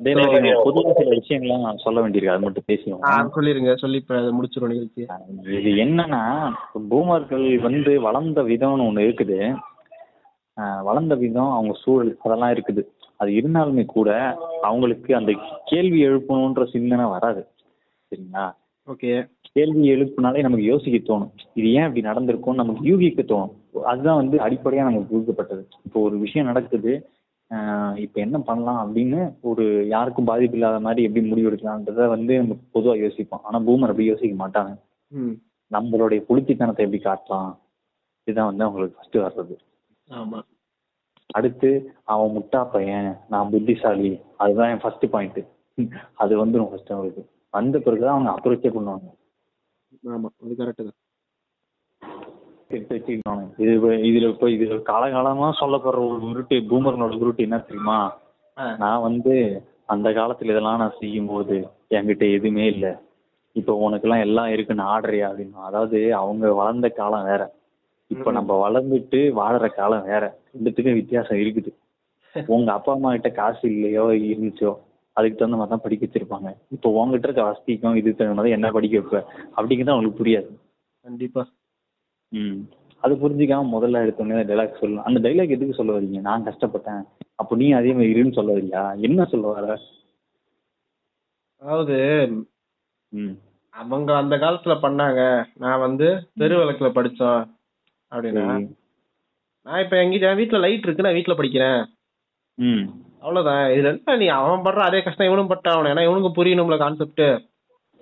[0.00, 2.26] அதே மாதிரி பொதுவாக சில விஷயங்கள்லாம் சொல்ல வேண்டியிருக்கு.
[2.26, 3.04] அது மட்டும் பேசிடுவோம்.
[3.04, 3.76] ஆ, சொல்லிருங்க.
[3.76, 5.06] சொல்லி முடிச்சிரும் நிகழ்ச்சி
[5.44, 6.50] இது என்னன்னா
[6.90, 9.54] பூமர்கள் வந்து வளர்ந்த விதம்னு ஒண்ணு இருக்குது.
[10.84, 12.84] வளர்ந்த விதம் அவங்க சூழல் அதெல்லாம் இருக்குது.
[13.16, 15.32] அது இருந்தாலுமே கூட அவங்களுக்கு அந்த
[15.64, 17.46] கேள்வி எழுப்பணுன்ற சிந்தனை வராது.
[18.10, 18.54] சரிங்களா?
[18.86, 19.30] ஓகே.
[19.52, 21.30] கேள்வி எழுப்புனாலே நமக்கு யோசிக்க தோணும்.
[21.54, 23.78] இது ஏன் இப்படி நடந்திருக்கும்னு நமக்கு யூகிக்க தோணும்.
[23.78, 25.68] அதுதான் வந்து அடிப்படையா நமக்கு கொடுக்கப்பட்டது.
[25.84, 27.10] இப்போ ஒரு விஷயம் நடக்குது.
[28.02, 29.20] இப்போ என்ன பண்ணலாம் அப்படின்னு
[29.50, 33.42] ஒரு யாருக்கும் பாதிப்பு இல்லாத மாதிரி எப்படி முடிவெடுக்கலான்றத வந்து நம்ம பொதுவா யோசிப்போம்.
[33.46, 34.72] ஆனா பூமர் அப்படி யோசிக்க மாட்டாங்க.
[35.70, 37.50] நம்மளுடைய புளித்தித்தனத்தை எப்படி காட்டலாம்?
[38.26, 39.54] இதுதான் வந்து அவங்களுக்கு ஃபர்ஸ்ட் வர்றது.
[41.38, 41.70] அடுத்து
[42.12, 44.12] அவன் முட்டா பையன் நான் புத்திசாலி.
[44.42, 45.40] அதுதான் என் ஃபர்ஸ்ட் பாயிண்ட்
[46.22, 47.22] அது வந்துடும் ஃபர்ஸ்ட் அவங்களுக்கு.
[47.54, 49.08] வந்த பிறகுதான் அவங்க அப்ரோச்சே பண்ணுவாங்க
[50.16, 50.98] ஆமா அது கரெக்ட் தான்.
[52.70, 57.98] இது இப்ப- இதுல இப்போ இது காலகாலமா சொல்லப்படுற ஒரு உருட்டு பூமரனோட உருட்டு என்ன தெரியுமா.
[58.78, 59.34] நான் வந்து
[59.86, 61.56] அந்த காலத்துல இதெல்லாம் நான் செய்யும் போது
[61.90, 62.86] என்கிட்ட எதுவுமே இல்ல.
[63.56, 65.52] இப்போ உனக்கெல்லாம் எல்லாம் இருக்குன்னு ஆடுறியா அப்படின்னு.
[65.60, 67.42] அதாவது அவங்க வளர்ந்த காலம் வேற.
[68.10, 68.30] இப்ப.
[68.30, 70.24] நம்ம வளர்ந்துட்டு வாழற காலம் வேற.
[70.52, 71.70] ரெண்டுத்துக்கும் வித்தியாசம் இருக்குது.
[72.48, 74.70] உங்க அப்பா அம்மா கிட்ட காசு இல்லையோ இருந்துச்சோ
[75.16, 76.54] அதுக்கு தகுந்த மாதிரி தான் படிக்க வச்சிருப்பாங்க.
[76.72, 79.24] இப்போ உங்ககிட்ட இருக்க வசதிக்கும் இது தகுந்த மாதிரி என்ன படிக்க வைப்ப?
[79.56, 80.50] அப்படிங்கிறது அவங்களுக்கு புரியாது.
[81.04, 81.42] கண்டிப்பா.
[83.02, 87.02] அது புரிஞ்சுக்காம முதல்ல எடுத்தோடனே டைலாக் சொல்லலாம் அந்த டைலாக் எதுக்கு சொல்ல வரீங்க நான் கஷ்டப்பட்டேன்.
[87.34, 89.76] அப்போ நீ அதே மாதிரி இருன்னு சொல்ல வரியா என்ன சொல்ல வர?
[91.62, 91.96] அதாவது
[93.12, 93.34] ம்.
[93.74, 95.20] அவங்க அந்த காலத்துல பண்ணாங்க.
[95.54, 96.06] நான் வந்து
[96.38, 97.40] தெரு விளக்குல படிச்சோம்
[98.12, 98.46] அப்படின்னா.
[99.66, 101.80] நான் இப்ப எங்க என் வீட்டுல லைட் இருக்கு நான் வீட்டுல படிக்கிறேன்.
[102.58, 102.84] ம்.
[103.20, 103.70] அவ்வளவுதான்.
[103.70, 107.24] இதுல என்ன நீ அவன் படுற அதே கஷ்டம் இவனும் பட்டான் ஏன்னா இவனுக்கு புரியணும்ல கான்செப்ட்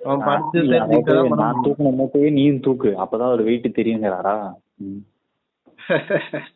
[0.08, 1.62] நான்.
[1.64, 2.90] தூக்குன மூட்டையே நீயும் தூக்கு.
[3.02, 4.36] அப்பதான் ஒரு வெயிட் தெரியுங்கிறாரா.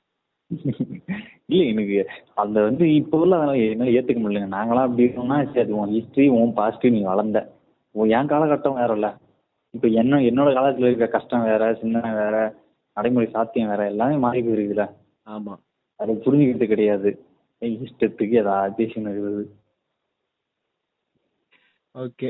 [1.51, 1.99] இல்ல எனக்கு
[2.43, 3.35] அந்த வந்து இப்போ உள்ள
[3.65, 4.55] என்னால ஏத்துக்க முடியலங்க.
[4.55, 7.39] நாங்களாம் அப்படி இருக்கோம்னா சரி அது உன் ஹிஸ்டரி உன் பாசிட்டிவ் நீ வளர்ந்த.
[7.95, 9.09] உன் என் காலகட்டம் வேறல்ல
[9.75, 12.35] இப்ப என்ன என்னோட காலத்துல இருக்க கஷ்டம் வேற சிந்தனை வேற
[12.97, 14.85] நடைமுறை சாத்தியம் வேற எல்லாமே மாறி போயிருக்குல்ல
[15.27, 15.55] ஆமா.
[16.01, 17.11] அதை புரிஞ்சுக்கிறது கிடையாது.
[17.81, 19.43] இஷ்டத்துக்கு ஏதாவது இருக்குது
[21.95, 22.29] ஓகே.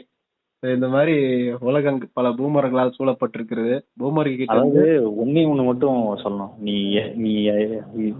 [0.62, 1.14] இந்த மாதிரி
[1.60, 3.76] உலகம் பல பூமர்களால் சூழப்பட்டிருக்கிறது.
[4.00, 4.82] பூமர்கள் அதாவது
[5.22, 6.52] ஒன்னே ஒண்ணு மட்டும் சொல்லணும்.
[6.66, 6.74] நீ
[7.14, 7.32] நீ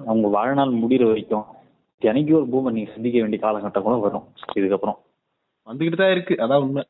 [0.07, 1.47] அவங்க வாழ்நாள் முடிகிற வரைக்கும்
[2.03, 4.25] எனக்கு ஒரு பூமர் நீ சந்திக்க வேண்டிய காலகட்டம் கூட வரும்.
[4.59, 4.99] இதுக்கப்புறம்.
[5.67, 6.35] வந்துகிட்டு தான் இருக்கு.
[6.45, 6.83] அதான் உண்மை.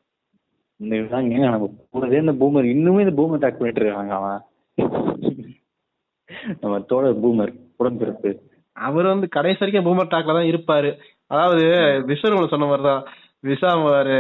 [0.81, 2.69] இந்த இதுதாங்க நம்ம கூடவே இந்த பூமர்.
[2.75, 4.41] இன்னுமே இந்த பூமர் டாக் பண்ணிட்டு இருக்காங்க அவன்.
[6.61, 8.31] நம்ம தோழர் பூமர் உடன்பிறப்பு.
[8.77, 10.91] அவர் வந்து கடைசி வரைக்கும் பூமர் டாக்ல தான் இருப்பாரு.
[11.27, 11.65] அதாவது
[12.09, 12.85] விஸ்வரூபம் சொன்ன மாதிரி
[13.45, 14.17] விசா ஒரு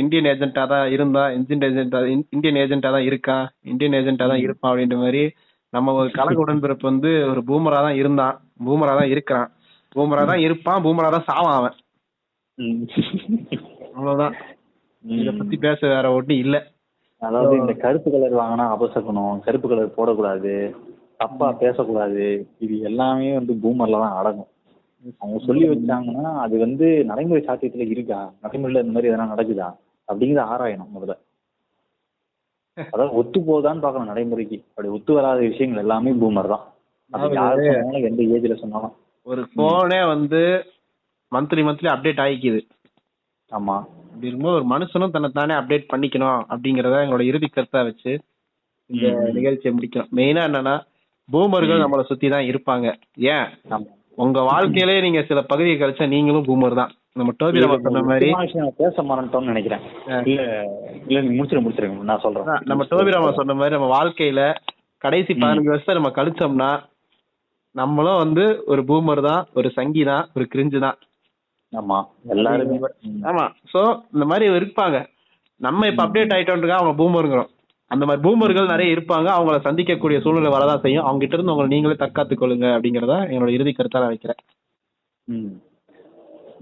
[0.00, 1.98] இந்தியன் ஏஜென்ட்டா தான் இருந்தா இந்தியன் ஏஜென்ட்டா
[2.32, 5.22] இந்தியன் ஏஜென்ட்டா தான் இருக்கான் இந்தியன் ஏஜென்ட்டா தான் இருப்பான் அப்படின்ற மாதிரி
[5.72, 9.50] நம்ம ஒரு கலக உடன்பிறப்பு வந்து ஒரு பூமரா தான் இருந்தான் பூமரா தான் இருக்கிறான்
[9.92, 11.76] பூமரா தான் இருப்பான் பூமரா தான் சாவான் அவன்.
[13.94, 14.34] அவ்வளவுதான்
[15.04, 15.30] இத.
[15.38, 16.56] பத்தி பேச வேற ஒண்ணு இல்ல
[17.22, 20.54] அதாவது இந்த கருப்பு கலர் வாங்கினா அபசகணும் கருப்பு கலர் போடக்கூடாது
[21.20, 22.24] தப்பா பேசக்கூடாது
[22.64, 24.50] இது எல்லாமே வந்து பூமர்ல தான் அடங்கும்
[25.20, 28.18] அவங்க சொல்லி வச்சாங்கன்னா அது வந்து நடைமுறை சாத்தியத்துல இருக்கா?
[28.42, 29.68] நடைமுறையில இந்த மாதிரி எதனா நடக்குதா?
[30.08, 31.14] அப்படிங்கிறத ஆராயணும் முதல்ல.
[32.76, 34.58] அதாவது ஒத்து போதான்னு பார்க்கணும் நடைமுறைக்கு.
[34.68, 36.64] அப்படி ஒத்து வராத விஷயங்கள் எல்லாமே பூமர் தான்.
[38.08, 38.94] எந்த ஏஜ்ல சொன்னாலும்.
[39.26, 40.40] ஒரு போனே வந்து
[41.32, 42.60] மந்த்லி மந்த்லி அப்டேட் ஆகிக்குது
[43.50, 43.76] ஆமா.
[44.06, 48.12] அப்படி இருக்கும்போது ஒரு மனுஷனும் தன்னை தானே அப்டேட் பண்ணிக்கணும் அப்படிங்கறத எங்களோட இறுதி கருத்தா வச்சு
[48.90, 49.06] இந்த.
[49.36, 50.74] நிகழ்ச்சியை முடிக்கணும் மெயினா என்னன்னா
[51.28, 52.86] பூமர்கள் நம்மளை சுத்தி தான் இருப்பாங்க.
[53.34, 53.46] ஏன்?
[53.70, 53.88] ஆமா.
[54.18, 56.90] உங்க வாழ்க்கையிலே நீங்க சில பகுதியை கழிச்சா நீங்களும் பூமர் தான்.
[57.20, 58.28] நம்ம டோபி நம்ம சொன்ன மாதிரி
[58.80, 59.82] பேச மறந்துட்டோம்னு நினைக்கிறேன்.
[60.30, 60.42] இல்ல
[61.08, 62.62] இல்ல நீங்க முடிச்சிருங்க நான் சொல்றேன்.
[62.70, 64.42] நம்ம டோபி ராமா சொன்ன மாதிரி நம்ம வாழ்க்கையில
[65.02, 66.70] கடைசி பதினஞ்சு வருஷம் நம்ம கழிச்சோம்னா
[67.74, 70.98] நம்மளும் வந்து ஒரு பூமர் தான் ஒரு சங்கி தான் ஒரு கிரிஞ்சு தான்.
[71.72, 71.98] ஆமா
[72.34, 72.76] எல்லாருமே.
[73.30, 73.80] ஆமா சோ
[74.14, 74.96] இந்த மாதிரி இருப்பாங்க.
[75.60, 77.50] நம்ம இப்ப அப்டேட் ஆயிட்டோம்ன்றா அவங்க பூமருங்கிறோம்
[77.90, 79.28] அந்த மாதிரி பூமர்கள் நிறைய இருப்பாங்க.
[79.36, 81.04] அவங்கள சந்திக்கக்கூடிய சூழ்நிலை வரதான் செய்யும்.
[81.04, 84.40] அவங்க கிட்ட இருந்து உங்களை நீங்களே தற்காத்துக் கொள்ளுங்க அப்படிங்கறத என்னோட இறுதி கருத்தா நான் வைக்கிறேன்
[85.28, 85.52] ம்.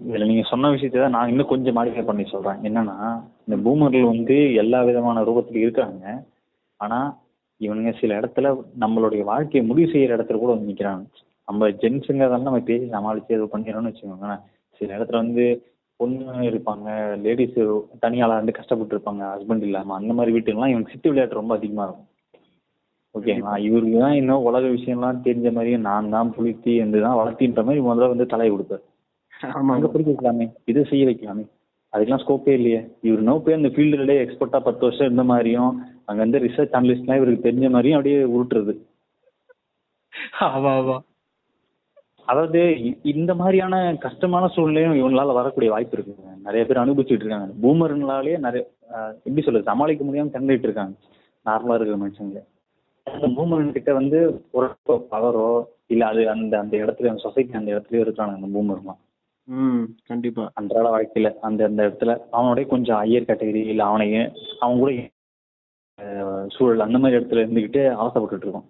[0.08, 2.60] இதுல நீங்க சொன்ன விஷயத்தை தான் நான் இன்னும் கொஞ்சம் மாடிஃபை பண்ணி சொல்றேன்.
[2.62, 2.96] என்னன்னா
[3.46, 6.04] இந்த பூமர்கள் வந்து எல்லா விதமான ரூபத்துல இருக்காங்க.
[6.80, 6.98] ஆனா
[7.60, 8.46] இவனுங்க சில இடத்துல
[8.80, 11.04] நம்மளுடைய வாழ்க்கையை முடிவு செய்யற இடத்துல கூட வந்து நிக்கிறாங்க.
[11.48, 14.42] நம்ம ஜென்ஸுங்கிறதால நம்ம பேசி சமாளிச்சு இது பண்ணிடணும்னு வச்சுக்கோங்களேன்.
[14.80, 15.44] சில இடத்துல வந்து
[16.02, 16.86] பொண்ணு இருப்பாங்க
[17.24, 17.58] லேடிஸ்
[18.04, 22.08] தனியாளா வந்து கஷ்டப்பட்டு இருப்பாங்க ஹஸ்பண்ட் இல்லாம அந்த மாதிரி வீட்டுக்கெல்லாம் இவங்க சிட்டு விளையாட்டு ரொம்ப அதிகமா இருக்கும்.
[23.14, 27.82] ஓகேங்களா இவருக்கு தான் இன்னும் உலக விஷயம்லாம் தெரிஞ்ச மாதிரியும் நான் தான் புளித்தி என்று தான் வளர்த்தின்ற மாதிரி
[27.88, 28.82] முதல்ல வந்து தலையை கொடுப்பாரு.
[29.58, 31.44] ஆமா அங்க படிக்க வைக்கலாமே இதை செய்ய வைக்கலாமே.
[31.92, 32.80] அதுக்கெல்லாம் ஸ்கோப்பே இல்லையே.
[33.06, 35.72] இவர் நோ போய் அந்த ஃபீல்டுலேயே எக்ஸ்பர்ட்டா பத்து வருஷம் இருந்த மாதிரியும்
[36.08, 38.74] அங்க வந்து ரிசர்ச் அனலிஸ்ட்லாம் இவருக்கு தெரிஞ்ச மாதிரியும் அப்படியே உருட்டுறது.
[40.48, 40.96] ஆமா ஆமா.
[42.28, 42.60] அதாவது
[43.12, 47.50] இந்த மாதிரியான கஷ்டமான சூழ்நிலையும் இவங்களால வரக்கூடிய வாய்ப்பு இருக்குங்க நிறைய பேர் அனுபவிச்சுட்டு இருக்காங்க.
[47.62, 48.62] பூமருங்களாலே நிறைய
[49.26, 50.94] எப்படி சொல்றது சமாளிக்க முடியாம திறந்துட்டு இருக்காங்க.
[51.46, 52.40] நார்மலா இருக்கிற மனுஷங்க
[53.06, 54.18] அந்த பூமரன் கிட்ட வந்து
[54.50, 54.66] ஒரு
[55.12, 55.48] பவரோ
[55.86, 59.00] இல்ல அது அந்த அந்த இடத்துல அந்த சொசைட்டி அந்த இடத்துலயே இருக்காங்க அந்த பூமர்லாம்
[59.48, 60.44] ம் கண்டிப்பா.
[60.58, 64.06] அன்றாட வாழ்க்கையில அந்த அந்த இடத்துல அவனுடைய கொஞ்சம் ஹையர் கேட்டகரி இல்ல அவனை
[64.60, 64.92] அவன் கூட
[66.48, 68.68] சூழல் அந்த மாதிரி இடத்துல இருந்துகிட்டு அவசப்பட்டுட்டு இருக்கோம்.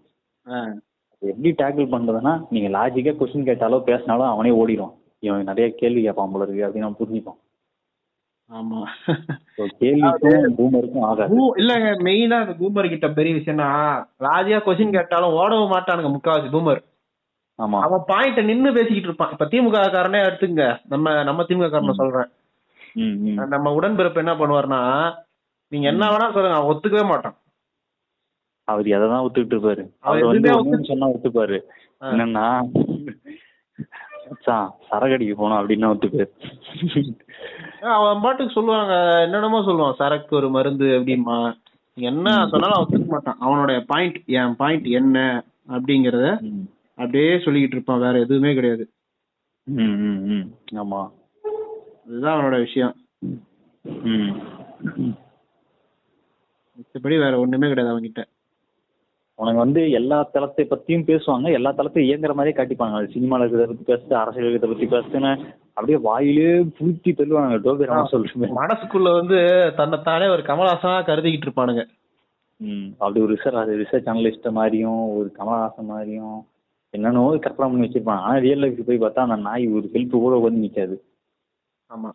[1.23, 6.47] எப்படி டேக்கிள் பண்றதுன்னா நீங்க லாஜிக்கா கொஸ்டின் கேட்டாலோ பேசினாலும் அவனே ஓடிடும் இவன் நிறைய கேள்வி கேட்பான் போல
[6.47, 7.39] இருக்கு அப்படின்னு அவன் புரிஞ்சுப்பான்.
[8.51, 8.79] ஆமா.
[9.83, 11.37] கேள்விக்கும் பூமருக்கும் ஆகாது.
[11.61, 13.69] இல்லங்க மெயினா அந்த பூமர் கிட்ட பெரிய விஷயம்னா
[14.21, 16.83] ராஜியா கொஸ்டின் கேட்டாலும் ஓடவும் மாட்டானுங்க முக்காவாசி பூமர்
[17.59, 17.79] ஆமா.
[17.87, 19.33] அவன் பாயிண்ட நின்னு பேசிக்கிட்டு இருப்பான்.
[19.35, 22.31] இப்ப திமுக காரனே எடுத்துங்க நம்ம நம்ம திமுக காரனை சொல்றேன்.
[23.55, 24.81] நம்ம உடன்பிறப்பு என்ன பண்ணுவாருன்னா
[25.73, 27.37] நீங்க என்ன வேணா சொல்லுங்க அவன் ஒத்துக்கவே மாட்டான்.
[28.65, 29.85] அவர் எதை தான் ஒத்துக்கிட்டு இருப்பாரு?
[30.01, 30.51] அவர் வந்து
[30.83, 31.59] சொன்னா ஒத்துப்பாரு.
[32.01, 32.45] என்னன்னா
[34.29, 36.27] மச்சான் சரகடிக்கு போனோம் அப்படின்னு ஒத்துப்பாரு.
[37.81, 41.39] அவன் பாட்டுக்கு சொல்லுவாங்க என்னென்னமோ சொல்லுவான் சரக்கு ஒரு மருந்து அப்படிமா
[41.97, 43.37] என்ன சொன்னாலும் அவன் ஒத்துக்க மாட்டான்.
[43.39, 46.29] அவனுடைய பாயிண்ட் என் பாயிண்ட் என்ன அப்படிங்கறத.
[46.99, 48.85] அப்படியே சொல்லிக்கிட்டு இருப்பான் வேற எதுவுமே கிடையாது.
[49.67, 50.47] ம், ம், ம்.
[50.75, 51.01] ஆமா.
[52.07, 52.95] அதுதான் அவனோட விஷயம்.
[54.05, 54.33] ம்.
[56.77, 58.23] மிச்சபடி வேற ஒண்ணுமே கிடையாது அவன்கிட்ட.
[59.43, 62.97] உனக்கு வந்து எல்லா தளத்தை பத்தியும் பேசுவாங்க எல்லா தளத்தையும் இயங்குற மாதிரியே காட்டிப்பாங்க.
[62.99, 65.33] அது சினிமால இருக்கிறத பத்தி பேசுது அரசியல் இருக்கிறத பத்தி பேசுன்னு
[65.77, 69.39] அப்படியே வாயிலே புளுத்தி தள்ளுவாங்க டோபி ராமா சொல்றேன் மனசுக்குள்ள வந்து
[69.81, 71.85] தன்னைத்தானே ஒரு கமலஹாசனா கருதிக்கிட்டு இருப்பானுங்க.
[72.61, 76.37] ம் அப்படி ஒரு ரிசர்ச் ரிசர்ச் அனலிஸ்ட் மாதிரியும் ஒரு கமலஹாசன் மாதிரியும்
[76.95, 80.63] என்னென்னவோ கற்பனை பண்ணி வச்சிருப்பான் ஆனா ரியல் லைஃப் போய் பார்த்தா அந்த நாய் ஒரு ஹெல்ப் கூட வந்து
[80.65, 80.97] நிக்காது.
[81.91, 82.11] ஆமா.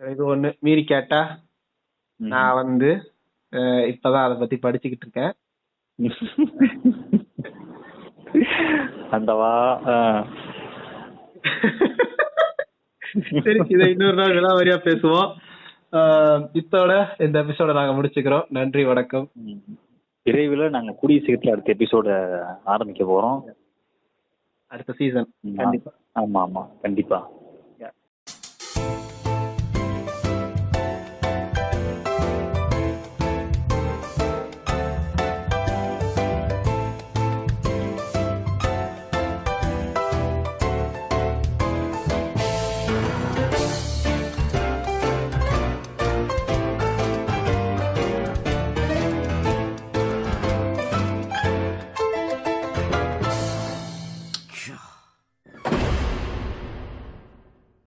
[0.00, 1.20] இது ஒண்ணு மீறி கேட்டா.
[2.20, 2.90] நான் வந்து
[3.90, 5.32] இப்பதான் அதை பத்தி படிச்சுக்கிட்டு இருக்கேன்.
[9.16, 9.52] அந்தவா.
[13.44, 15.30] சரி இதை இன்னொரு நாள் விலாவரியா பேசுவோம்
[16.60, 16.92] இத்தோட
[17.24, 19.26] இந்த எபிசோட நாங்க முடிச்சுக்கிறோம் நன்றி வணக்கம்.
[20.26, 22.08] விரைவில் நாங்க கூடிய சீக்கிரத்தில் அடுத்த எபிசோட
[22.74, 23.38] ஆரம்பிக்க போறோம்
[24.70, 25.28] அடுத்த சீசன்.
[25.56, 25.90] கண்டிப்பா
[26.22, 27.18] ஆமா ஆமா கண்டிப்பா